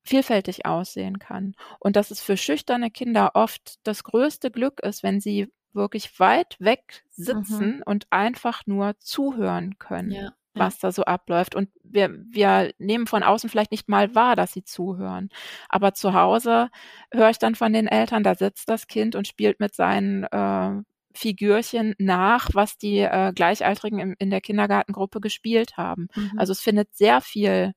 vielfältig 0.08 0.66
aussehen 0.66 1.20
kann. 1.20 1.56
Und 1.80 1.96
dass 1.96 2.12
es 2.12 2.22
für 2.22 2.38
schüchterne 2.38 2.90
Kinder 2.92 3.32
oft 3.36 3.76
das 3.84 4.04
größte 4.04 4.52
Glück 4.52 4.80
ist, 4.82 5.04
wenn 5.04 5.20
sie 5.20 5.52
wirklich 5.74 6.20
weit 6.20 6.56
weg 6.60 7.04
sitzen 7.12 7.78
mhm. 7.78 7.84
und 7.86 8.08
einfach 8.10 8.64
nur 8.66 8.98
zuhören 9.00 9.78
können, 9.78 10.12
ja, 10.12 10.32
was 10.54 10.80
da 10.80 10.92
so 10.92 11.04
abläuft. 11.04 11.56
Und 11.56 11.70
wir, 11.84 12.10
wir 12.30 12.74
nehmen 12.80 13.08
von 13.08 13.24
außen 13.24 13.50
vielleicht 13.50 13.72
nicht 13.72 13.90
mal 13.90 14.16
wahr, 14.16 14.36
dass 14.36 14.54
sie 14.54 14.64
zuhören. 14.64 15.30
Aber 15.70 15.94
zu 15.94 16.14
Hause 16.14 16.70
höre 17.14 17.30
ich 17.30 17.38
dann 17.38 17.56
von 17.56 17.74
den 17.74 17.88
Eltern, 17.88 18.24
da 18.24 18.36
sitzt 18.36 18.70
das 18.70 18.88
Kind 18.88 19.16
und 19.16 19.28
spielt 19.28 19.60
mit 19.60 19.76
seinen 19.76 20.24
äh, 20.24 20.82
Figürchen 21.14 21.96
nach, 21.98 22.50
was 22.54 22.78
die 22.78 23.00
äh, 23.00 23.34
Gleichaltrigen 23.34 24.00
in, 24.00 24.16
in 24.20 24.30
der 24.30 24.42
Kindergartengruppe 24.42 25.20
gespielt 25.20 25.78
haben. 25.78 26.08
Mhm. 26.16 26.34
Also 26.38 26.52
es 26.52 26.62
findet 26.62 26.96
sehr 26.96 27.22
viel 27.22 27.74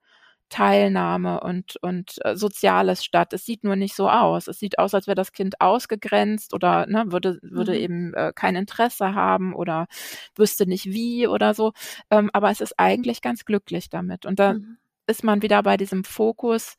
Teilnahme 0.51 1.41
und, 1.41 1.77
und 1.77 2.17
äh, 2.25 2.37
Soziales 2.37 3.05
statt. 3.05 3.33
Es 3.33 3.47
sieht 3.47 3.65
nur 3.65 3.77
nicht 3.77 3.95
so 3.95 4.11
aus. 4.11 4.49
Es 4.49 4.59
sieht 4.59 4.79
aus, 4.79 4.95
als 4.95 5.07
wäre 5.07 5.15
das 5.15 5.33
Kind 5.33 5.61
ausgegrenzt 5.61 6.53
oder 6.53 6.87
ne, 6.87 7.05
würde, 7.07 7.39
würde 7.43 7.73
mhm. 7.73 7.79
eben 7.79 8.15
äh, 8.15 8.33
kein 8.35 8.57
Interesse 8.57 9.15
haben 9.15 9.55
oder 9.55 9.87
wüsste 10.35 10.67
nicht 10.67 10.87
wie 10.87 11.27
oder 11.27 11.55
so. 11.55 11.73
Ähm, 12.11 12.31
aber 12.33 12.51
es 12.51 12.61
ist 12.61 12.79
eigentlich 12.79 13.23
ganz 13.23 13.45
glücklich 13.45 13.89
damit. 13.89 14.27
Und 14.27 14.39
da 14.39 14.55
mhm. 14.55 14.77
ist 15.07 15.25
man 15.25 15.41
wieder 15.41 15.63
bei 15.63 15.77
diesem 15.77 16.05
Fokus, 16.05 16.77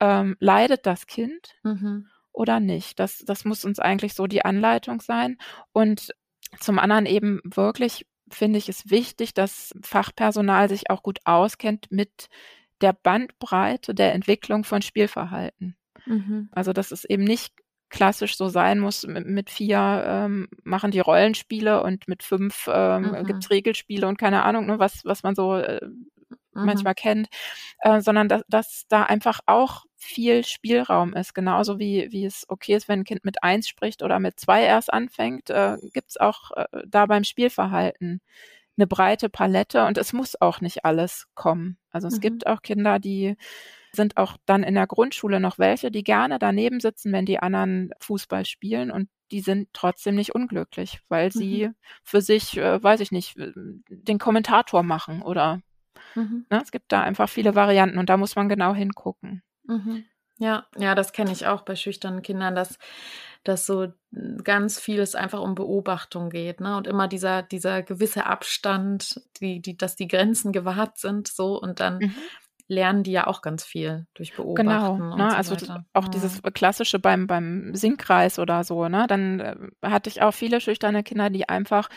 ähm, 0.00 0.36
leidet 0.40 0.84
das 0.84 1.06
Kind 1.06 1.54
mhm. 1.62 2.08
oder 2.32 2.58
nicht? 2.58 2.98
Das, 2.98 3.18
das 3.18 3.44
muss 3.44 3.64
uns 3.64 3.78
eigentlich 3.78 4.14
so 4.14 4.26
die 4.26 4.44
Anleitung 4.44 5.00
sein. 5.00 5.38
Und 5.72 6.12
zum 6.58 6.80
anderen 6.80 7.06
eben 7.06 7.40
wirklich 7.44 8.04
finde 8.28 8.58
ich 8.58 8.68
es 8.68 8.90
wichtig, 8.90 9.32
dass 9.32 9.72
Fachpersonal 9.82 10.68
sich 10.68 10.90
auch 10.90 11.02
gut 11.02 11.20
auskennt 11.24 11.86
mit 11.90 12.28
der 12.82 12.92
Bandbreite 12.92 13.94
der 13.94 14.12
Entwicklung 14.14 14.64
von 14.64 14.82
Spielverhalten. 14.82 15.76
Mhm. 16.06 16.48
Also 16.52 16.72
dass 16.72 16.90
es 16.90 17.04
eben 17.04 17.24
nicht 17.24 17.52
klassisch 17.88 18.36
so 18.36 18.48
sein 18.48 18.78
muss, 18.78 19.06
mit, 19.06 19.26
mit 19.26 19.50
vier 19.50 20.02
ähm, 20.06 20.48
machen 20.64 20.90
die 20.90 21.00
Rollenspiele 21.00 21.82
und 21.82 22.08
mit 22.08 22.22
fünf 22.22 22.68
ähm, 22.72 23.24
gibt 23.26 23.44
es 23.44 23.50
Regelspiele 23.50 24.08
und 24.08 24.18
keine 24.18 24.44
Ahnung, 24.44 24.66
ne, 24.66 24.78
was, 24.78 25.04
was 25.04 25.22
man 25.22 25.34
so 25.34 25.56
äh, 25.56 25.80
manchmal 26.54 26.94
kennt, 26.94 27.28
äh, 27.80 28.00
sondern 28.00 28.28
dass, 28.28 28.42
dass 28.48 28.84
da 28.88 29.04
einfach 29.04 29.40
auch 29.46 29.84
viel 29.96 30.44
Spielraum 30.44 31.14
ist, 31.14 31.34
genauso 31.34 31.78
wie, 31.78 32.08
wie 32.10 32.24
es 32.24 32.44
okay 32.48 32.74
ist, 32.74 32.88
wenn 32.88 33.00
ein 33.00 33.04
Kind 33.04 33.24
mit 33.24 33.42
eins 33.42 33.68
spricht 33.68 34.02
oder 34.02 34.18
mit 34.18 34.38
zwei 34.38 34.64
erst 34.64 34.92
anfängt, 34.92 35.50
äh, 35.50 35.76
gibt 35.92 36.10
es 36.10 36.16
auch 36.16 36.50
äh, 36.52 36.66
da 36.86 37.06
beim 37.06 37.24
Spielverhalten 37.24 38.20
eine 38.76 38.86
breite 38.86 39.28
Palette 39.28 39.84
und 39.86 39.98
es 39.98 40.12
muss 40.12 40.40
auch 40.40 40.60
nicht 40.60 40.84
alles 40.84 41.26
kommen. 41.34 41.78
Also 41.90 42.08
es 42.08 42.16
mhm. 42.16 42.20
gibt 42.20 42.46
auch 42.46 42.62
Kinder, 42.62 42.98
die 42.98 43.36
sind 43.92 44.16
auch 44.16 44.36
dann 44.46 44.62
in 44.62 44.74
der 44.74 44.86
Grundschule 44.86 45.38
noch 45.38 45.58
welche, 45.58 45.90
die 45.90 46.02
gerne 46.02 46.38
daneben 46.38 46.80
sitzen, 46.80 47.12
wenn 47.12 47.26
die 47.26 47.38
anderen 47.38 47.90
Fußball 48.00 48.46
spielen 48.46 48.90
und 48.90 49.08
die 49.30 49.40
sind 49.40 49.68
trotzdem 49.72 50.14
nicht 50.14 50.34
unglücklich, 50.34 51.00
weil 51.08 51.32
sie 51.32 51.68
mhm. 51.68 51.74
für 52.02 52.20
sich, 52.20 52.56
äh, 52.56 52.82
weiß 52.82 53.00
ich 53.00 53.12
nicht, 53.12 53.34
den 53.36 54.18
Kommentator 54.18 54.82
machen 54.82 55.22
oder 55.22 55.60
mhm. 56.14 56.46
ne, 56.50 56.60
es 56.62 56.70
gibt 56.70 56.92
da 56.92 57.02
einfach 57.02 57.28
viele 57.28 57.54
Varianten 57.54 57.98
und 57.98 58.08
da 58.08 58.16
muss 58.16 58.36
man 58.36 58.48
genau 58.48 58.74
hingucken. 58.74 59.42
Mhm. 59.64 60.04
Ja, 60.38 60.66
ja, 60.76 60.94
das 60.94 61.12
kenne 61.12 61.32
ich 61.32 61.46
auch 61.46 61.62
bei 61.62 61.76
schüchternen 61.76 62.22
Kindern, 62.22 62.54
dass, 62.54 62.78
dass 63.44 63.66
so 63.66 63.88
ganz 64.44 64.78
vieles 64.78 65.14
einfach 65.14 65.40
um 65.40 65.54
Beobachtung 65.54 66.30
geht, 66.30 66.60
ne? 66.60 66.76
Und 66.76 66.86
immer 66.86 67.08
dieser, 67.08 67.42
dieser 67.42 67.82
gewisse 67.82 68.26
Abstand, 68.26 69.20
die, 69.40 69.60
die, 69.60 69.76
dass 69.76 69.96
die 69.96 70.08
Grenzen 70.08 70.52
gewahrt 70.52 70.98
sind, 70.98 71.28
so 71.28 71.60
und 71.60 71.80
dann 71.80 71.98
mhm. 71.98 72.14
lernen 72.68 73.02
die 73.02 73.12
ja 73.12 73.26
auch 73.26 73.42
ganz 73.42 73.64
viel 73.64 74.06
durch 74.14 74.34
genau, 74.34 74.54
Beobachten. 74.54 75.10
Genau, 75.10 75.16
ne? 75.16 75.30
so 75.30 75.36
also 75.36 75.52
weiter. 75.54 75.84
auch 75.92 76.04
ja. 76.04 76.10
dieses 76.10 76.42
klassische 76.54 76.98
beim, 76.98 77.26
beim 77.26 77.74
Singkreis 77.74 78.38
oder 78.38 78.62
so, 78.64 78.88
ne? 78.88 79.06
Dann 79.08 79.40
äh, 79.40 79.56
hatte 79.82 80.08
ich 80.08 80.22
auch 80.22 80.32
viele 80.32 80.60
schüchterne 80.60 81.02
Kinder, 81.02 81.30
die 81.30 81.48
einfach 81.48 81.88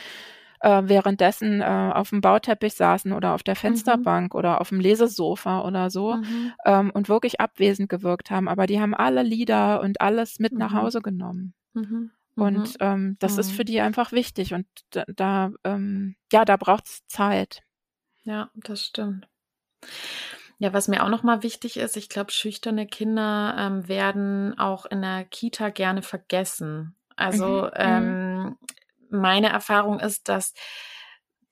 äh, 0.60 0.84
währenddessen 0.86 1.62
äh, 1.62 1.92
auf 1.94 2.10
dem 2.10 2.22
Bauteppich 2.22 2.74
saßen 2.74 3.14
oder 3.14 3.34
auf 3.34 3.44
der 3.44 3.56
mhm. 3.56 3.60
Fensterbank 3.60 4.34
mhm. 4.34 4.38
oder 4.38 4.62
auf 4.62 4.70
dem 4.70 4.80
Lesesofa 4.80 5.62
oder 5.62 5.90
so 5.90 6.16
mhm. 6.16 6.54
ähm, 6.66 6.92
und 6.92 7.10
wirklich 7.10 7.40
abwesend 7.40 7.90
gewirkt 7.90 8.32
haben. 8.32 8.48
Aber 8.48 8.68
die 8.68 8.80
haben 8.80 8.94
alle 8.94 9.24
Lieder 9.24 9.82
und 9.82 10.02
alles 10.02 10.40
mit 10.40 10.54
mhm. 10.54 10.60
nach 10.60 10.74
Hause 10.74 11.02
genommen. 11.02 11.54
Mhm. 11.74 12.12
Und 12.36 12.68
mhm. 12.68 12.76
ähm, 12.80 13.16
das 13.20 13.38
ist 13.38 13.52
für 13.52 13.64
die 13.64 13.80
einfach 13.80 14.12
wichtig 14.12 14.54
und 14.54 14.68
da, 14.90 15.06
da 15.08 15.52
ähm, 15.64 16.16
ja, 16.32 16.44
da 16.44 16.58
braucht 16.58 16.88
es 16.88 17.08
Zeit. 17.08 17.64
Ja, 18.24 18.50
das 18.56 18.86
stimmt. 18.86 19.28
Ja, 20.58 20.74
was 20.74 20.88
mir 20.88 21.04
auch 21.04 21.10
nochmal 21.10 21.44
wichtig 21.44 21.78
ist, 21.78 21.98
ich 21.98 22.10
glaube, 22.10 22.32
schüchterne 22.32 22.88
Kinder 22.88 23.56
ähm, 23.58 23.88
werden 23.88 24.58
auch 24.58 24.86
in 24.86 25.02
der 25.02 25.26
Kita 25.26 25.70
gerne 25.70 26.02
vergessen. 26.02 26.96
Also 27.16 27.70
ähm, 27.74 28.58
meine 29.16 29.50
Erfahrung 29.50 30.00
ist, 30.00 30.30
dass 30.30 30.54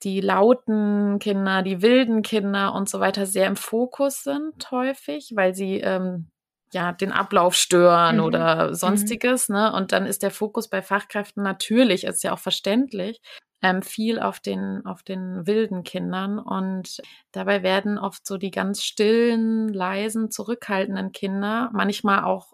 die 0.02 0.20
lauten 0.20 1.18
Kinder, 1.18 1.62
die 1.62 1.80
wilden 1.80 2.22
Kinder 2.22 2.74
und 2.74 2.88
so 2.88 3.00
weiter 3.00 3.26
sehr 3.26 3.46
im 3.46 3.56
Fokus 3.56 4.22
sind 4.22 4.70
häufig, 4.70 5.32
weil 5.34 5.54
sie 5.54 5.80
ähm, 5.80 6.28
ja 6.72 6.92
den 6.92 7.12
Ablauf 7.12 7.54
stören 7.54 8.16
mhm. 8.16 8.22
oder 8.22 8.68
mhm. 8.68 8.74
sonstiges. 8.74 9.48
Mhm. 9.48 9.54
Ne? 9.56 9.72
Und 9.72 9.92
dann 9.92 10.06
ist 10.06 10.22
der 10.22 10.30
Fokus 10.30 10.68
bei 10.68 10.82
Fachkräften 10.82 11.42
natürlich, 11.42 12.04
ist 12.04 12.22
ja 12.22 12.32
auch 12.32 12.38
verständlich, 12.38 13.20
ähm, 13.62 13.82
viel 13.82 14.20
auf 14.20 14.40
den 14.40 14.84
auf 14.84 15.02
den 15.02 15.46
wilden 15.46 15.84
Kindern 15.84 16.38
und 16.38 17.00
dabei 17.32 17.62
werden 17.62 17.98
oft 17.98 18.26
so 18.26 18.36
die 18.36 18.50
ganz 18.50 18.82
stillen, 18.82 19.68
leisen, 19.68 20.30
zurückhaltenden 20.30 21.12
Kinder 21.12 21.70
manchmal 21.72 22.24
auch 22.24 22.52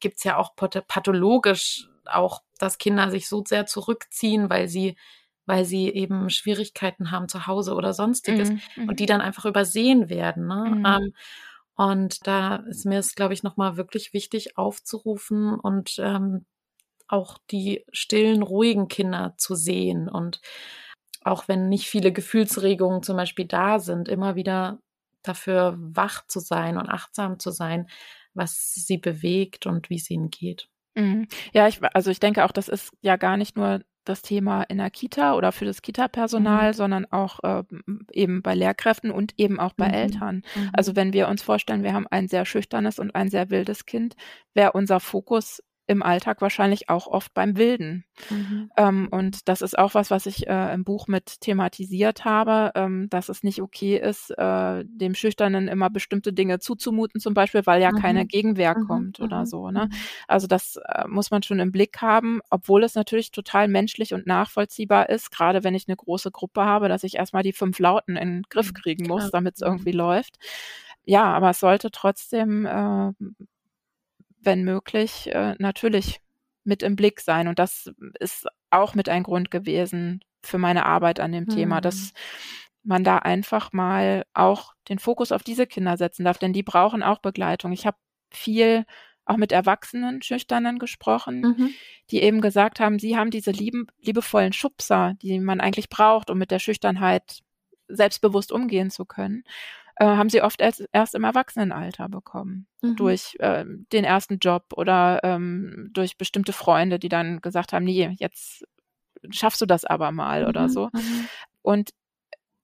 gibt's 0.00 0.24
ja 0.24 0.36
auch 0.36 0.56
pathologisch 0.56 1.89
auch, 2.06 2.42
dass 2.58 2.78
Kinder 2.78 3.10
sich 3.10 3.28
so 3.28 3.44
sehr 3.46 3.66
zurückziehen, 3.66 4.50
weil 4.50 4.68
sie 4.68 4.96
weil 5.46 5.64
sie 5.64 5.88
eben 5.88 6.30
Schwierigkeiten 6.30 7.10
haben 7.10 7.28
zu 7.28 7.48
Hause 7.48 7.74
oder 7.74 7.92
sonstiges 7.92 8.50
mhm, 8.50 8.60
und 8.76 8.86
mhm. 8.86 8.96
die 8.96 9.06
dann 9.06 9.20
einfach 9.20 9.46
übersehen 9.46 10.08
werden. 10.08 10.46
Ne? 10.46 10.64
Mhm. 10.76 10.86
Ähm, 10.86 11.14
und 11.74 12.26
da 12.26 12.56
ist 12.68 12.86
mir 12.86 13.00
es, 13.00 13.16
glaube 13.16 13.34
ich, 13.34 13.42
nochmal 13.42 13.76
wirklich 13.76 14.12
wichtig 14.12 14.56
aufzurufen 14.56 15.58
und 15.58 15.96
ähm, 15.98 16.46
auch 17.08 17.38
die 17.50 17.84
stillen, 17.90 18.42
ruhigen 18.42 18.86
Kinder 18.86 19.34
zu 19.38 19.56
sehen 19.56 20.08
und 20.08 20.40
auch 21.22 21.48
wenn 21.48 21.68
nicht 21.68 21.88
viele 21.88 22.12
Gefühlsregungen 22.12 23.02
zum 23.02 23.16
Beispiel 23.16 23.46
da 23.46 23.78
sind, 23.78 24.08
immer 24.08 24.36
wieder 24.36 24.78
dafür 25.22 25.76
wach 25.78 26.26
zu 26.26 26.40
sein 26.40 26.78
und 26.78 26.88
achtsam 26.88 27.38
zu 27.38 27.50
sein, 27.50 27.88
was 28.32 28.72
sie 28.72 28.98
bewegt 28.98 29.66
und 29.66 29.90
wie 29.90 29.96
es 29.96 30.08
ihnen 30.08 30.30
geht. 30.30 30.69
Mhm. 30.94 31.28
Ja, 31.52 31.68
ich, 31.68 31.80
also 31.94 32.10
ich 32.10 32.20
denke 32.20 32.44
auch, 32.44 32.52
das 32.52 32.68
ist 32.68 32.92
ja 33.00 33.16
gar 33.16 33.36
nicht 33.36 33.56
nur 33.56 33.80
das 34.04 34.22
Thema 34.22 34.62
in 34.64 34.78
der 34.78 34.90
Kita 34.90 35.34
oder 35.34 35.52
für 35.52 35.64
das 35.64 35.82
Kita-Personal, 35.82 36.68
mhm. 36.68 36.74
sondern 36.74 37.06
auch 37.12 37.40
äh, 37.42 37.62
eben 38.12 38.42
bei 38.42 38.54
Lehrkräften 38.54 39.10
und 39.10 39.34
eben 39.36 39.60
auch 39.60 39.74
bei 39.74 39.88
mhm. 39.88 39.94
Eltern. 39.94 40.42
Mhm. 40.54 40.70
Also 40.72 40.96
wenn 40.96 41.12
wir 41.12 41.28
uns 41.28 41.42
vorstellen, 41.42 41.82
wir 41.82 41.92
haben 41.92 42.06
ein 42.08 42.28
sehr 42.28 42.44
schüchternes 42.44 42.98
und 42.98 43.14
ein 43.14 43.28
sehr 43.28 43.50
wildes 43.50 43.86
Kind, 43.86 44.16
wäre 44.54 44.72
unser 44.72 45.00
Fokus 45.00 45.62
im 45.90 46.04
Alltag 46.04 46.40
wahrscheinlich 46.40 46.88
auch 46.88 47.08
oft 47.08 47.34
beim 47.34 47.56
Wilden. 47.56 48.04
Mhm. 48.30 48.70
Ähm, 48.76 49.08
und 49.10 49.48
das 49.48 49.60
ist 49.60 49.76
auch 49.76 49.94
was, 49.94 50.12
was 50.12 50.26
ich 50.26 50.46
äh, 50.46 50.72
im 50.72 50.84
Buch 50.84 51.08
mit 51.08 51.40
thematisiert 51.40 52.24
habe, 52.24 52.70
ähm, 52.76 53.08
dass 53.10 53.28
es 53.28 53.42
nicht 53.42 53.60
okay 53.60 53.96
ist, 53.96 54.30
äh, 54.38 54.84
dem 54.86 55.16
Schüchternen 55.16 55.66
immer 55.66 55.90
bestimmte 55.90 56.32
Dinge 56.32 56.60
zuzumuten, 56.60 57.20
zum 57.20 57.34
Beispiel, 57.34 57.66
weil 57.66 57.82
ja 57.82 57.90
mhm. 57.90 57.96
keine 57.96 58.24
Gegenwehr 58.24 58.78
mhm. 58.78 58.86
kommt 58.86 59.20
oder 59.20 59.40
mhm. 59.40 59.46
so. 59.46 59.70
Ne? 59.72 59.86
Mhm. 59.86 59.96
Also 60.28 60.46
das 60.46 60.76
äh, 60.76 61.08
muss 61.08 61.32
man 61.32 61.42
schon 61.42 61.58
im 61.58 61.72
Blick 61.72 62.00
haben, 62.00 62.40
obwohl 62.50 62.84
es 62.84 62.94
natürlich 62.94 63.32
total 63.32 63.66
menschlich 63.66 64.14
und 64.14 64.28
nachvollziehbar 64.28 65.08
ist, 65.08 65.32
gerade 65.32 65.64
wenn 65.64 65.74
ich 65.74 65.88
eine 65.88 65.96
große 65.96 66.30
Gruppe 66.30 66.64
habe, 66.64 66.88
dass 66.88 67.02
ich 67.02 67.16
erstmal 67.16 67.42
die 67.42 67.52
fünf 67.52 67.80
Lauten 67.80 68.16
in 68.16 68.28
den 68.28 68.42
Griff 68.48 68.68
mhm. 68.68 68.74
kriegen 68.74 69.08
muss, 69.08 69.32
damit 69.32 69.56
es 69.56 69.60
irgendwie 69.60 69.92
läuft. 69.92 70.38
Ja, 71.04 71.24
aber 71.24 71.50
es 71.50 71.58
sollte 71.58 71.90
trotzdem 71.90 72.64
äh, 72.66 73.12
wenn 74.40 74.64
möglich, 74.64 75.32
äh, 75.32 75.54
natürlich 75.58 76.20
mit 76.64 76.82
im 76.82 76.96
Blick 76.96 77.20
sein. 77.20 77.48
Und 77.48 77.58
das 77.58 77.90
ist 78.18 78.46
auch 78.70 78.94
mit 78.94 79.08
ein 79.08 79.22
Grund 79.22 79.50
gewesen 79.50 80.24
für 80.42 80.58
meine 80.58 80.86
Arbeit 80.86 81.20
an 81.20 81.32
dem 81.32 81.44
mhm. 81.44 81.50
Thema, 81.50 81.80
dass 81.80 82.12
man 82.82 83.04
da 83.04 83.18
einfach 83.18 83.72
mal 83.72 84.24
auch 84.32 84.74
den 84.88 84.98
Fokus 84.98 85.32
auf 85.32 85.42
diese 85.42 85.66
Kinder 85.66 85.96
setzen 85.96 86.24
darf, 86.24 86.38
denn 86.38 86.52
die 86.52 86.62
brauchen 86.62 87.02
auch 87.02 87.18
Begleitung. 87.18 87.72
Ich 87.72 87.86
habe 87.86 87.98
viel 88.30 88.86
auch 89.26 89.36
mit 89.36 89.52
Erwachsenen, 89.52 90.22
Schüchternen 90.22 90.78
gesprochen, 90.78 91.40
mhm. 91.40 91.74
die 92.10 92.22
eben 92.22 92.40
gesagt 92.40 92.80
haben, 92.80 92.98
sie 92.98 93.16
haben 93.16 93.30
diese 93.30 93.50
lieben, 93.50 93.86
liebevollen 94.00 94.52
Schubser, 94.52 95.14
die 95.20 95.38
man 95.38 95.60
eigentlich 95.60 95.88
braucht, 95.88 96.30
um 96.30 96.38
mit 96.38 96.50
der 96.50 96.58
Schüchternheit 96.58 97.40
selbstbewusst 97.88 98.50
umgehen 98.50 98.90
zu 98.90 99.04
können 99.04 99.44
äh, 100.00 100.06
haben 100.06 100.30
sie 100.30 100.40
oft 100.40 100.62
erst, 100.62 100.82
erst 100.92 101.14
im 101.14 101.24
Erwachsenenalter 101.24 102.08
bekommen. 102.08 102.66
Mhm. 102.80 102.96
Durch 102.96 103.36
äh, 103.38 103.66
den 103.92 104.04
ersten 104.04 104.38
Job 104.38 104.72
oder 104.74 105.20
ähm, 105.22 105.90
durch 105.92 106.16
bestimmte 106.16 106.54
Freunde, 106.54 106.98
die 106.98 107.10
dann 107.10 107.42
gesagt 107.42 107.74
haben, 107.74 107.84
nee, 107.84 108.16
jetzt 108.18 108.64
schaffst 109.28 109.60
du 109.60 109.66
das 109.66 109.84
aber 109.84 110.10
mal 110.10 110.42
mhm. 110.42 110.48
oder 110.48 110.68
so. 110.70 110.88
Mhm. 110.94 111.28
Und 111.60 111.90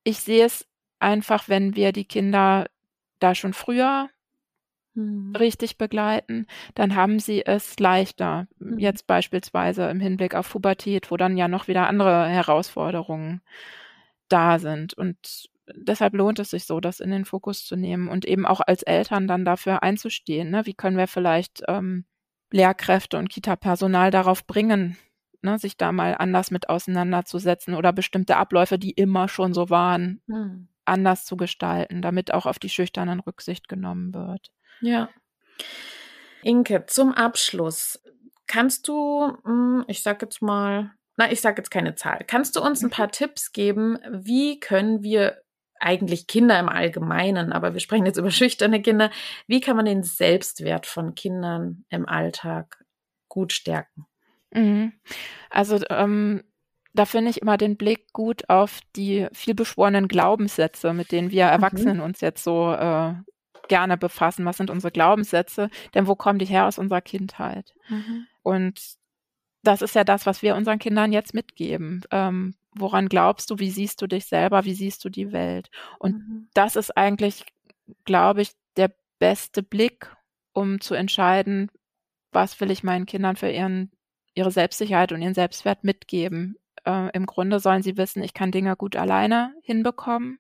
ich 0.02 0.20
sehe 0.20 0.46
es 0.46 0.66
einfach, 0.98 1.46
wenn 1.50 1.76
wir 1.76 1.92
die 1.92 2.06
Kinder 2.06 2.68
da 3.18 3.34
schon 3.34 3.52
früher 3.52 4.08
mhm. 4.94 5.36
richtig 5.36 5.76
begleiten, 5.76 6.46
dann 6.74 6.94
haben 6.94 7.18
sie 7.18 7.44
es 7.44 7.78
leichter. 7.78 8.48
Mhm. 8.58 8.78
Jetzt 8.78 9.06
beispielsweise 9.06 9.90
im 9.90 10.00
Hinblick 10.00 10.34
auf 10.34 10.50
Pubertät, 10.50 11.10
wo 11.10 11.18
dann 11.18 11.36
ja 11.36 11.48
noch 11.48 11.68
wieder 11.68 11.86
andere 11.86 12.28
Herausforderungen 12.28 13.42
da 14.30 14.58
sind. 14.58 14.94
Und 14.94 15.50
deshalb 15.74 16.14
lohnt 16.14 16.38
es 16.38 16.50
sich 16.50 16.64
so, 16.64 16.80
das 16.80 17.00
in 17.00 17.10
den 17.10 17.24
Fokus 17.24 17.64
zu 17.64 17.76
nehmen 17.76 18.08
und 18.08 18.24
eben 18.24 18.46
auch 18.46 18.60
als 18.60 18.82
Eltern 18.82 19.26
dann 19.26 19.44
dafür 19.44 19.82
einzustehen. 19.82 20.50
Ne? 20.50 20.66
Wie 20.66 20.74
können 20.74 20.96
wir 20.96 21.08
vielleicht 21.08 21.62
ähm, 21.68 22.04
Lehrkräfte 22.50 23.18
und 23.18 23.28
Kita-Personal 23.28 24.10
darauf 24.10 24.46
bringen, 24.46 24.96
ne, 25.42 25.58
sich 25.58 25.76
da 25.76 25.92
mal 25.92 26.14
anders 26.14 26.50
mit 26.50 26.68
auseinanderzusetzen 26.68 27.74
oder 27.74 27.92
bestimmte 27.92 28.36
Abläufe, 28.36 28.78
die 28.78 28.92
immer 28.92 29.28
schon 29.28 29.52
so 29.52 29.70
waren, 29.70 30.22
hm. 30.28 30.68
anders 30.84 31.24
zu 31.24 31.36
gestalten, 31.36 32.02
damit 32.02 32.32
auch 32.32 32.46
auf 32.46 32.58
die 32.58 32.68
Schüchternen 32.68 33.20
Rücksicht 33.20 33.68
genommen 33.68 34.14
wird. 34.14 34.52
Ja. 34.80 35.08
Inke, 36.42 36.86
zum 36.86 37.12
Abschluss. 37.12 38.00
Kannst 38.46 38.86
du, 38.86 39.36
hm, 39.44 39.84
ich 39.88 40.02
sag 40.02 40.22
jetzt 40.22 40.40
mal, 40.42 40.92
na, 41.16 41.32
ich 41.32 41.40
sag 41.40 41.56
jetzt 41.58 41.70
keine 41.70 41.94
Zahl. 41.94 42.22
Kannst 42.26 42.56
du 42.56 42.62
uns 42.62 42.84
ein 42.84 42.90
paar 42.90 43.10
Tipps 43.10 43.52
geben, 43.52 43.98
wie 44.10 44.60
können 44.60 45.02
wir 45.02 45.42
eigentlich 45.80 46.26
Kinder 46.26 46.58
im 46.58 46.68
Allgemeinen, 46.68 47.52
aber 47.52 47.72
wir 47.72 47.80
sprechen 47.80 48.06
jetzt 48.06 48.18
über 48.18 48.30
schüchterne 48.30 48.82
Kinder, 48.82 49.10
wie 49.46 49.60
kann 49.60 49.76
man 49.76 49.84
den 49.84 50.02
Selbstwert 50.02 50.86
von 50.86 51.14
Kindern 51.14 51.84
im 51.88 52.06
Alltag 52.06 52.84
gut 53.28 53.52
stärken? 53.52 54.06
Mhm. 54.52 54.92
Also 55.50 55.78
ähm, 55.90 56.42
da 56.94 57.04
finde 57.04 57.30
ich 57.30 57.42
immer 57.42 57.58
den 57.58 57.76
Blick 57.76 58.12
gut 58.12 58.48
auf 58.48 58.80
die 58.96 59.26
vielbeschworenen 59.32 60.08
Glaubenssätze, 60.08 60.92
mit 60.94 61.12
denen 61.12 61.30
wir 61.30 61.46
mhm. 61.46 61.52
Erwachsenen 61.52 61.96
mhm. 61.98 62.02
uns 62.02 62.20
jetzt 62.20 62.42
so 62.42 62.72
äh, 62.72 63.14
gerne 63.68 63.96
befassen. 63.96 64.44
Was 64.44 64.56
sind 64.56 64.70
unsere 64.70 64.90
Glaubenssätze? 64.90 65.68
Denn 65.94 66.06
wo 66.06 66.14
kommen 66.14 66.38
die 66.38 66.46
her 66.46 66.66
aus 66.66 66.78
unserer 66.78 67.02
Kindheit? 67.02 67.74
Mhm. 67.88 68.26
Und 68.42 68.80
das 69.66 69.82
ist 69.82 69.94
ja 69.94 70.04
das, 70.04 70.26
was 70.26 70.42
wir 70.42 70.56
unseren 70.56 70.78
Kindern 70.78 71.12
jetzt 71.12 71.34
mitgeben. 71.34 72.02
Ähm, 72.10 72.54
woran 72.72 73.08
glaubst 73.08 73.50
du? 73.50 73.58
Wie 73.58 73.70
siehst 73.70 74.00
du 74.02 74.06
dich 74.06 74.26
selber? 74.26 74.64
Wie 74.64 74.74
siehst 74.74 75.04
du 75.04 75.08
die 75.08 75.32
Welt? 75.32 75.70
Und 75.98 76.16
mhm. 76.16 76.48
das 76.54 76.76
ist 76.76 76.96
eigentlich, 76.96 77.44
glaube 78.04 78.42
ich, 78.42 78.52
der 78.76 78.92
beste 79.18 79.62
Blick, 79.62 80.14
um 80.52 80.80
zu 80.80 80.94
entscheiden, 80.94 81.70
was 82.32 82.60
will 82.60 82.70
ich 82.70 82.84
meinen 82.84 83.06
Kindern 83.06 83.36
für 83.36 83.50
ihren, 83.50 83.90
ihre 84.34 84.50
Selbstsicherheit 84.50 85.12
und 85.12 85.22
ihren 85.22 85.34
Selbstwert 85.34 85.84
mitgeben. 85.84 86.56
Äh, 86.84 87.10
Im 87.12 87.26
Grunde 87.26 87.60
sollen 87.60 87.82
sie 87.82 87.96
wissen, 87.96 88.22
ich 88.22 88.34
kann 88.34 88.52
Dinge 88.52 88.76
gut 88.76 88.96
alleine 88.96 89.54
hinbekommen. 89.62 90.38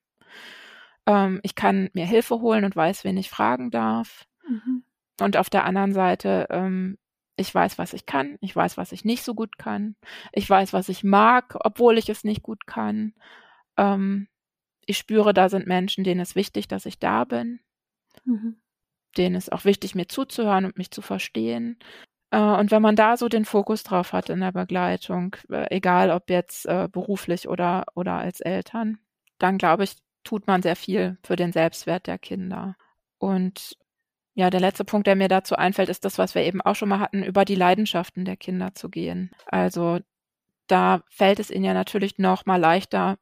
Ähm, 1.06 1.40
ich 1.42 1.54
kann 1.54 1.90
mir 1.94 2.06
Hilfe 2.06 2.40
holen 2.40 2.64
und 2.64 2.76
weiß, 2.76 3.04
wen 3.04 3.16
ich 3.16 3.30
fragen 3.30 3.70
darf. 3.70 4.26
Mhm. 4.46 4.84
Und 5.20 5.36
auf 5.36 5.48
der 5.48 5.64
anderen 5.64 5.92
Seite, 5.94 6.46
ähm, 6.50 6.98
ich 7.36 7.54
weiß, 7.54 7.78
was 7.78 7.92
ich 7.92 8.06
kann, 8.06 8.38
ich 8.40 8.54
weiß, 8.54 8.76
was 8.76 8.92
ich 8.92 9.04
nicht 9.04 9.22
so 9.22 9.34
gut 9.34 9.58
kann, 9.58 9.96
ich 10.32 10.48
weiß, 10.48 10.72
was 10.72 10.88
ich 10.88 11.04
mag, 11.04 11.56
obwohl 11.64 11.98
ich 11.98 12.08
es 12.08 12.24
nicht 12.24 12.42
gut 12.42 12.66
kann. 12.66 13.14
Ähm, 13.76 14.28
ich 14.86 14.98
spüre, 14.98 15.34
da 15.34 15.48
sind 15.48 15.66
Menschen, 15.66 16.04
denen 16.04 16.20
es 16.20 16.34
wichtig, 16.34 16.68
dass 16.68 16.86
ich 16.86 16.98
da 16.98 17.24
bin, 17.24 17.60
mhm. 18.24 18.56
denen 19.16 19.34
es 19.34 19.50
auch 19.50 19.64
wichtig, 19.64 19.94
mir 19.94 20.08
zuzuhören 20.08 20.64
und 20.64 20.78
mich 20.78 20.90
zu 20.90 21.02
verstehen. 21.02 21.78
Äh, 22.30 22.40
und 22.40 22.70
wenn 22.70 22.82
man 22.82 22.96
da 22.96 23.16
so 23.16 23.28
den 23.28 23.44
Fokus 23.44 23.82
drauf 23.82 24.12
hat 24.12 24.30
in 24.30 24.40
der 24.40 24.52
Begleitung, 24.52 25.36
äh, 25.50 25.74
egal 25.74 26.10
ob 26.10 26.30
jetzt 26.30 26.66
äh, 26.66 26.88
beruflich 26.90 27.48
oder, 27.48 27.84
oder 27.94 28.14
als 28.14 28.40
Eltern, 28.40 28.98
dann 29.38 29.58
glaube 29.58 29.84
ich, 29.84 29.96
tut 30.24 30.46
man 30.46 30.62
sehr 30.62 30.76
viel 30.76 31.18
für 31.22 31.36
den 31.36 31.52
Selbstwert 31.52 32.06
der 32.06 32.18
Kinder. 32.18 32.76
Und 33.18 33.76
ja, 34.36 34.50
der 34.50 34.60
letzte 34.60 34.84
Punkt, 34.84 35.06
der 35.06 35.16
mir 35.16 35.28
dazu 35.28 35.56
einfällt, 35.56 35.88
ist 35.88 36.04
das, 36.04 36.18
was 36.18 36.34
wir 36.34 36.42
eben 36.42 36.60
auch 36.60 36.76
schon 36.76 36.90
mal 36.90 37.00
hatten, 37.00 37.22
über 37.22 37.46
die 37.46 37.54
Leidenschaften 37.54 38.26
der 38.26 38.36
Kinder 38.36 38.74
zu 38.74 38.90
gehen. 38.90 39.30
Also 39.46 39.98
da 40.66 41.00
fällt 41.08 41.40
es 41.40 41.50
ihnen 41.50 41.64
ja 41.64 41.72
natürlich 41.72 42.18
noch 42.18 42.44
mal 42.44 42.58
leichter, 42.58 43.16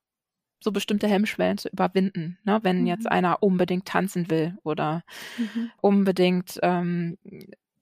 so 0.58 0.72
bestimmte 0.72 1.06
Hemmschwellen 1.06 1.56
zu 1.56 1.68
überwinden. 1.68 2.38
Ne? 2.42 2.58
Wenn 2.62 2.80
mhm. 2.80 2.86
jetzt 2.88 3.08
einer 3.08 3.44
unbedingt 3.44 3.86
tanzen 3.86 4.28
will 4.28 4.58
oder 4.64 5.04
mhm. 5.38 5.70
unbedingt 5.80 6.58
ähm, 6.62 7.16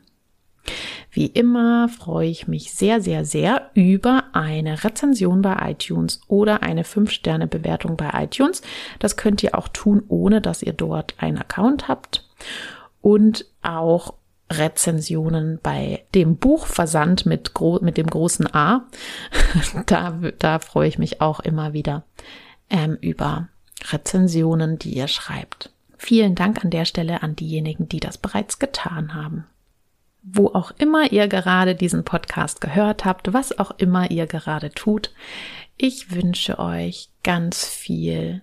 Wie 1.11 1.25
immer 1.25 1.89
freue 1.89 2.29
ich 2.29 2.47
mich 2.47 2.73
sehr, 2.73 3.01
sehr, 3.01 3.25
sehr 3.25 3.69
über 3.73 4.23
eine 4.33 4.83
Rezension 4.83 5.41
bei 5.41 5.71
iTunes 5.71 6.21
oder 6.27 6.63
eine 6.63 6.83
5-Sterne-Bewertung 6.83 7.97
bei 7.97 8.09
iTunes. 8.13 8.61
Das 8.99 9.17
könnt 9.17 9.43
ihr 9.43 9.57
auch 9.57 9.67
tun, 9.67 10.03
ohne 10.07 10.41
dass 10.41 10.63
ihr 10.63 10.73
dort 10.73 11.15
einen 11.17 11.37
Account 11.37 11.87
habt. 11.87 12.27
Und 13.01 13.45
auch 13.61 14.13
Rezensionen 14.51 15.59
bei 15.61 16.03
dem 16.13 16.37
Buchversand 16.37 17.25
mit, 17.25 17.51
mit 17.81 17.97
dem 17.97 18.07
großen 18.07 18.53
A. 18.53 18.85
da, 19.85 20.19
da 20.39 20.59
freue 20.59 20.87
ich 20.87 20.97
mich 20.97 21.21
auch 21.21 21.39
immer 21.39 21.73
wieder 21.73 22.03
ähm, 22.69 22.97
über 23.01 23.47
Rezensionen, 23.91 24.77
die 24.77 24.93
ihr 24.93 25.07
schreibt. 25.07 25.71
Vielen 25.97 26.35
Dank 26.35 26.63
an 26.63 26.71
der 26.71 26.85
Stelle 26.85 27.21
an 27.21 27.35
diejenigen, 27.35 27.87
die 27.87 27.99
das 27.99 28.17
bereits 28.17 28.59
getan 28.59 29.13
haben. 29.13 29.45
Wo 30.23 30.47
auch 30.49 30.71
immer 30.77 31.11
ihr 31.11 31.27
gerade 31.27 31.75
diesen 31.75 32.03
Podcast 32.03 32.61
gehört 32.61 33.05
habt, 33.05 33.33
was 33.33 33.57
auch 33.57 33.71
immer 33.77 34.11
ihr 34.11 34.27
gerade 34.27 34.69
tut. 34.71 35.11
Ich 35.77 36.13
wünsche 36.13 36.59
euch 36.59 37.09
ganz 37.23 37.65
viel 37.65 38.41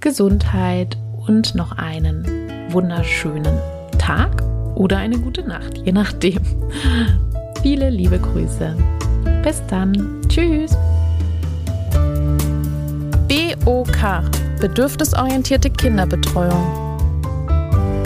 Gesundheit 0.00 0.96
und 1.26 1.54
noch 1.54 1.72
einen 1.72 2.72
wunderschönen 2.72 3.58
Tag 3.98 4.42
oder 4.74 4.98
eine 4.98 5.18
gute 5.18 5.46
Nacht, 5.46 5.78
je 5.78 5.92
nachdem. 5.92 6.40
Viele 7.62 7.90
liebe 7.90 8.18
Grüße. 8.18 8.76
Bis 9.42 9.62
dann. 9.68 10.20
Tschüss. 10.28 10.76
BOK 13.28 14.22
Bedürfnisorientierte 14.60 15.70
Kinderbetreuung. 15.70 16.85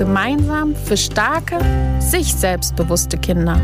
Gemeinsam 0.00 0.74
für 0.74 0.96
starke, 0.96 1.58
sich 2.00 2.34
selbstbewusste 2.34 3.18
Kinder. 3.18 3.60